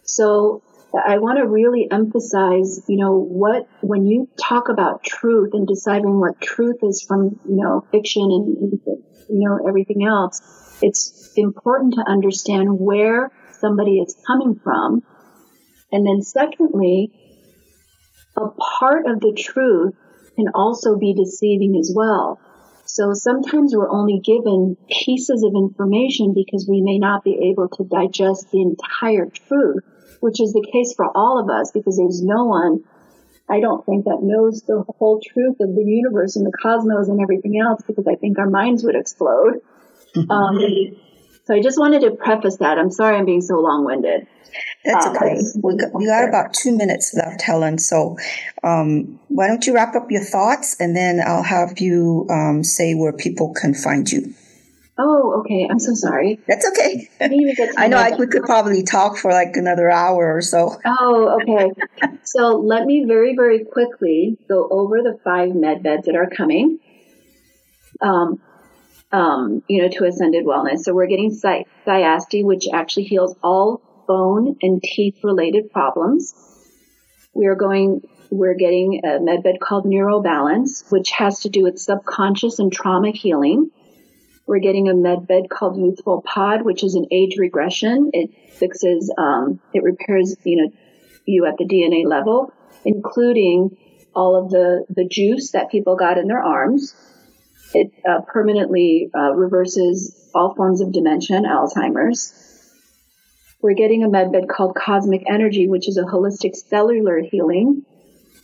So 0.05 0.63
I 0.95 1.19
want 1.19 1.39
to 1.39 1.47
really 1.47 1.87
emphasize, 1.91 2.81
you 2.89 2.97
know, 2.97 3.19
what, 3.19 3.69
when 3.83 4.07
you 4.07 4.29
talk 4.41 4.71
about 4.71 5.05
truth 5.05 5.51
and 5.53 5.67
deciding 5.67 6.19
what 6.19 6.41
truth 6.41 6.79
is 6.83 7.05
from, 7.07 7.39
you 7.45 7.57
know, 7.57 7.85
fiction 7.93 8.23
and, 8.23 8.81
you 9.29 9.49
know, 9.49 9.69
everything 9.69 10.07
else, 10.07 10.41
it's 10.81 11.33
important 11.37 11.95
to 11.95 12.05
understand 12.07 12.79
where 12.79 13.31
somebody 13.61 13.99
is 13.99 14.17
coming 14.27 14.61
from. 14.63 15.03
And 15.91 16.07
then 16.07 16.23
secondly, 16.23 17.13
a 18.37 18.49
part 18.79 19.07
of 19.07 19.21
the 19.21 19.33
truth 19.37 19.95
can 20.37 20.49
also 20.55 20.97
be 20.97 21.15
deceiving 21.15 21.77
as 21.79 21.93
well. 21.95 22.41
So 22.85 23.13
sometimes 23.13 23.75
we're 23.75 23.91
only 23.91 24.21
given 24.25 24.77
pieces 24.89 25.45
of 25.45 25.53
information 25.55 26.33
because 26.35 26.67
we 26.69 26.81
may 26.81 26.99
not 26.99 27.23
be 27.23 27.51
able 27.51 27.69
to 27.69 27.85
digest 27.85 28.51
the 28.51 28.63
entire 28.63 29.27
truth, 29.27 29.85
which 30.21 30.41
is 30.41 30.53
the 30.53 30.67
case 30.73 30.95
for 30.97 31.07
all 31.15 31.39
of 31.39 31.51
us 31.51 31.71
because 31.73 31.99
there's 31.99 32.23
no 32.23 32.47
one, 32.47 32.85
I 33.49 33.61
don't 33.61 33.85
think, 33.85 34.05
that 34.05 34.23
knows 34.23 34.63
the 34.63 34.85
whole 34.99 35.21
truth 35.21 35.57
of 35.61 35.75
the 35.75 35.85
universe 35.85 36.37
and 36.37 36.47
the 36.47 36.57
cosmos 36.63 37.09
and 37.09 37.21
everything 37.21 37.61
else 37.61 37.83
because 37.87 38.07
I 38.07 38.15
think 38.15 38.39
our 38.39 38.49
minds 38.49 38.85
would 38.85 38.97
explode. 38.97 39.61
Um, 40.31 40.59
so 41.45 41.55
I 41.55 41.63
just 41.63 41.79
wanted 41.79 42.03
to 42.03 42.11
preface 42.11 42.59
that. 42.59 42.79
I'm 42.79 42.91
sorry 42.91 43.17
I'm 43.17 43.25
being 43.25 43.41
so 43.41 43.59
long 43.59 43.85
winded. 43.85 44.27
That's 44.85 45.07
um, 45.07 45.17
okay. 45.17 45.39
We 45.63 45.77
got, 45.77 45.95
we 45.95 46.07
got 46.07 46.29
about 46.29 46.53
two 46.53 46.77
minutes 46.77 47.15
left, 47.15 47.41
Helen. 47.43 47.79
So 47.79 48.17
um, 48.63 49.19
why 49.29 49.49
don't 49.49 49.67
you 49.67 49.75
wrap 49.75 49.95
up 49.95 50.11
your 50.11 50.23
thoughts 50.23 50.77
and 50.79 50.95
then 50.95 51.21
I'll 51.25 51.43
have 51.43 51.79
you 51.79 52.27
um, 52.31 52.65
say 52.65 52.95
where 52.95 53.13
people 53.13 53.55
can 53.55 53.75
find 53.75 54.11
you. 54.11 54.35
Oh, 54.99 55.41
okay. 55.41 55.69
I'm 55.71 55.79
so 55.79 55.95
sorry. 55.95 56.41
That's 56.49 56.67
okay. 56.69 57.09
I 57.21 57.29
know 57.89 57.99
I, 57.99 58.17
we 58.19 58.27
could 58.27 58.43
probably 58.43 58.83
talk 58.83 59.17
for 59.17 59.31
like 59.31 59.55
another 59.55 59.89
hour 59.89 60.37
or 60.37 60.43
so. 60.43 60.77
Oh, 60.85 61.41
okay. 61.41 61.71
so 62.25 62.59
let 62.59 62.85
me 62.85 63.05
very, 63.07 63.37
very 63.37 63.65
quickly 63.65 64.37
go 64.49 64.69
over 64.71 65.03
the 65.03 65.19
five 65.23 65.55
med 65.55 65.83
beds 65.85 66.07
that 66.07 66.17
are 66.17 66.29
coming. 66.29 66.81
Um, 68.01 68.41
um, 69.13 69.63
you 69.69 69.83
know, 69.83 69.89
to 69.89 70.05
ascended 70.05 70.45
wellness. 70.45 70.81
So 70.81 70.95
we're 70.95 71.07
getting 71.07 71.33
Sy- 71.33 71.65
Thyasti, 71.87 72.45
which 72.45 72.67
actually 72.73 73.05
heals 73.05 73.35
all 73.43 73.81
bone 74.07 74.57
and 74.63 74.83
teeth 74.83 75.19
related 75.23 75.71
problems. 75.71 76.35
We 77.35 77.47
are 77.47 77.55
going, 77.55 78.03
we're 78.31 78.55
getting 78.55 79.01
a 79.05 79.19
medbed 79.19 79.61
called 79.61 79.85
Neurobalance, 79.85 80.91
which 80.91 81.11
has 81.13 81.41
to 81.41 81.49
do 81.49 81.63
with 81.63 81.79
subconscious 81.79 82.59
and 82.59 82.73
trauma 82.73 83.11
healing. 83.11 83.71
We're 84.47 84.61
getting 84.61 84.89
a 84.89 84.95
medbed 84.95 85.49
called 85.51 85.77
Youthful 85.79 86.23
Pod, 86.23 86.63
which 86.63 86.83
is 86.83 86.95
an 86.95 87.07
age 87.13 87.37
regression. 87.39 88.11
It 88.13 88.31
fixes, 88.55 89.13
um, 89.17 89.61
it 89.75 89.83
repairs, 89.83 90.37
you 90.45 90.63
know, 90.63 90.73
you 91.27 91.47
at 91.47 91.59
the 91.59 91.65
DNA 91.65 92.07
level, 92.07 92.53
including 92.85 93.77
all 94.15 94.43
of 94.43 94.51
the, 94.51 94.87
the 94.89 95.07
juice 95.07 95.53
that 95.53 95.71
people 95.71 95.97
got 95.97 96.17
in 96.17 96.27
their 96.29 96.43
arms 96.43 96.95
it 97.75 97.93
uh, 98.09 98.21
permanently 98.27 99.11
uh, 99.15 99.33
reverses 99.35 100.31
all 100.35 100.55
forms 100.55 100.81
of 100.81 100.93
dementia 100.93 101.41
Alzheimer's. 101.41 102.33
We're 103.61 103.75
getting 103.75 104.05
a 104.05 104.09
med 104.09 104.33
bed 104.33 104.49
called 104.49 104.77
Cosmic 104.77 105.25
Energy, 105.29 105.69
which 105.69 105.89
is 105.89 105.99
a 105.99 106.03
holistic 106.03 106.55
cellular 106.55 107.21
healing, 107.21 107.85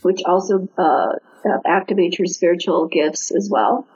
which 0.01 0.21
also 0.25 0.67
uh, 0.77 1.13
activates 1.65 2.17
your 2.17 2.27
spiritual 2.27 2.87
gifts 2.87 3.31
as 3.31 3.49
well. 3.49 3.87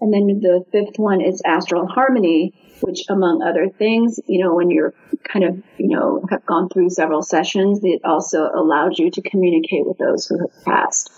And 0.00 0.12
then 0.12 0.40
the 0.40 0.64
fifth 0.72 0.98
one 0.98 1.20
is 1.20 1.42
Astral 1.44 1.86
Harmony, 1.86 2.54
which 2.80 3.04
among 3.08 3.42
other 3.42 3.68
things, 3.68 4.18
you 4.26 4.42
know, 4.42 4.54
when 4.54 4.70
you're 4.70 4.94
kind 5.24 5.44
of, 5.44 5.62
you 5.78 5.88
know, 5.88 6.24
have 6.30 6.46
gone 6.46 6.68
through 6.70 6.90
several 6.90 7.22
sessions, 7.22 7.80
it 7.82 8.00
also 8.04 8.48
allows 8.52 8.98
you 8.98 9.10
to 9.10 9.22
communicate 9.22 9.86
with 9.86 9.98
those 9.98 10.26
who 10.26 10.38
have 10.38 10.64
passed. 10.64 11.12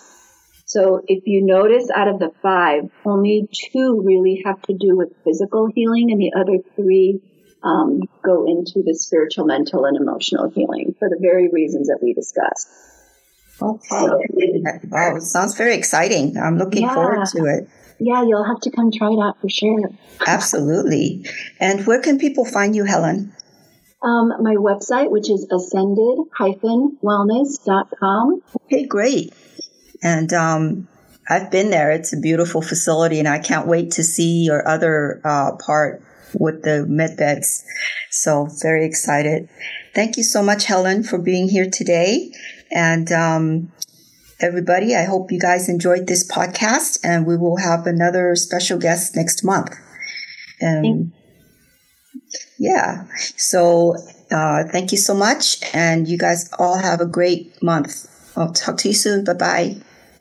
So 0.72 1.02
if 1.06 1.24
you 1.26 1.44
notice 1.44 1.90
out 1.94 2.08
of 2.08 2.18
the 2.18 2.30
five, 2.40 2.84
only 3.04 3.46
two 3.52 4.02
really 4.06 4.42
have 4.46 4.62
to 4.62 4.72
do 4.72 4.96
with 4.96 5.10
physical 5.22 5.68
healing 5.74 6.10
and 6.10 6.18
the 6.18 6.32
other 6.34 6.60
three 6.76 7.20
um, 7.62 8.00
go 8.24 8.46
into 8.46 8.82
the 8.82 8.94
spiritual, 8.94 9.44
mental, 9.44 9.84
and 9.84 9.98
emotional 9.98 10.48
healing 10.48 10.94
for 10.98 11.10
the 11.10 11.18
very 11.20 11.50
reasons 11.52 11.88
that 11.88 11.98
we 12.02 12.14
discussed. 12.14 12.68
Okay. 13.60 13.86
So, 13.86 14.18
wow, 14.88 15.18
sounds 15.18 15.58
very 15.58 15.74
exciting. 15.74 16.38
I'm 16.38 16.56
looking 16.56 16.84
yeah. 16.84 16.94
forward 16.94 17.26
to 17.32 17.44
it. 17.44 17.68
Yeah, 18.00 18.22
you'll 18.22 18.46
have 18.46 18.60
to 18.60 18.70
come 18.70 18.90
try 18.90 19.10
it 19.10 19.20
out 19.22 19.42
for 19.42 19.50
sure. 19.50 19.90
Absolutely. 20.26 21.26
And 21.60 21.86
where 21.86 22.00
can 22.00 22.18
people 22.18 22.46
find 22.46 22.74
you, 22.74 22.84
Helen? 22.84 23.34
Um, 24.02 24.32
my 24.40 24.54
website, 24.54 25.10
which 25.10 25.28
is 25.28 25.46
ascended-wellness.com. 25.52 28.42
Okay, 28.64 28.86
great. 28.86 29.34
And 30.02 30.32
um, 30.32 30.88
I've 31.28 31.50
been 31.50 31.70
there. 31.70 31.90
It's 31.90 32.12
a 32.12 32.20
beautiful 32.20 32.62
facility, 32.62 33.18
and 33.18 33.28
I 33.28 33.38
can't 33.38 33.66
wait 33.66 33.92
to 33.92 34.02
see 34.02 34.44
your 34.44 34.66
other 34.66 35.20
uh, 35.24 35.52
part 35.56 36.02
with 36.34 36.62
the 36.62 36.86
med 36.86 37.16
beds. 37.16 37.64
So 38.10 38.48
very 38.62 38.84
excited. 38.84 39.48
Thank 39.94 40.16
you 40.16 40.22
so 40.22 40.42
much, 40.42 40.64
Helen, 40.64 41.02
for 41.02 41.18
being 41.18 41.48
here 41.48 41.68
today. 41.70 42.32
And 42.70 43.10
um, 43.12 43.72
everybody, 44.40 44.96
I 44.96 45.04
hope 45.04 45.30
you 45.30 45.38
guys 45.38 45.68
enjoyed 45.68 46.06
this 46.06 46.28
podcast, 46.28 46.98
and 47.04 47.26
we 47.26 47.36
will 47.36 47.58
have 47.58 47.86
another 47.86 48.34
special 48.34 48.78
guest 48.78 49.14
next 49.14 49.44
month. 49.44 49.74
And 50.60 51.12
yeah, 52.58 53.06
so 53.36 53.96
uh, 54.30 54.64
thank 54.70 54.92
you 54.92 54.98
so 54.98 55.14
much, 55.14 55.58
and 55.74 56.08
you 56.08 56.18
guys 56.18 56.50
all 56.58 56.78
have 56.78 57.00
a 57.00 57.06
great 57.06 57.62
month. 57.62 58.08
I'll 58.36 58.52
talk 58.52 58.78
to 58.78 58.88
you 58.88 58.94
soon. 58.94 59.24
Bye 59.24 59.34
bye. 59.34 59.76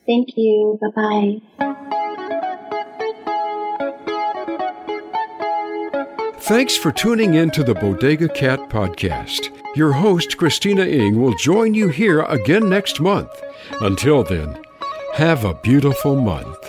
Thank 0.06 0.30
you. 0.36 0.80
Bye 0.82 0.89
bye. 0.95 1.41
Thanks 6.41 6.76
for 6.76 6.91
tuning 6.91 7.36
in 7.36 7.49
to 7.52 7.64
the 7.64 7.76
Bodega 7.76 8.28
Cat 8.28 8.60
Podcast. 8.70 9.56
Your 9.76 9.93
host, 9.93 10.38
Christina 10.38 10.84
Ing, 10.84 11.22
will 11.22 11.34
join 11.36 11.74
you 11.74 11.88
here 11.88 12.24
again 12.24 12.68
next 12.68 12.99
month. 12.99 13.30
Until 13.80 14.24
then, 14.24 14.60
have 15.14 15.45
a 15.45 15.54
beautiful 15.54 16.20
month. 16.20 16.61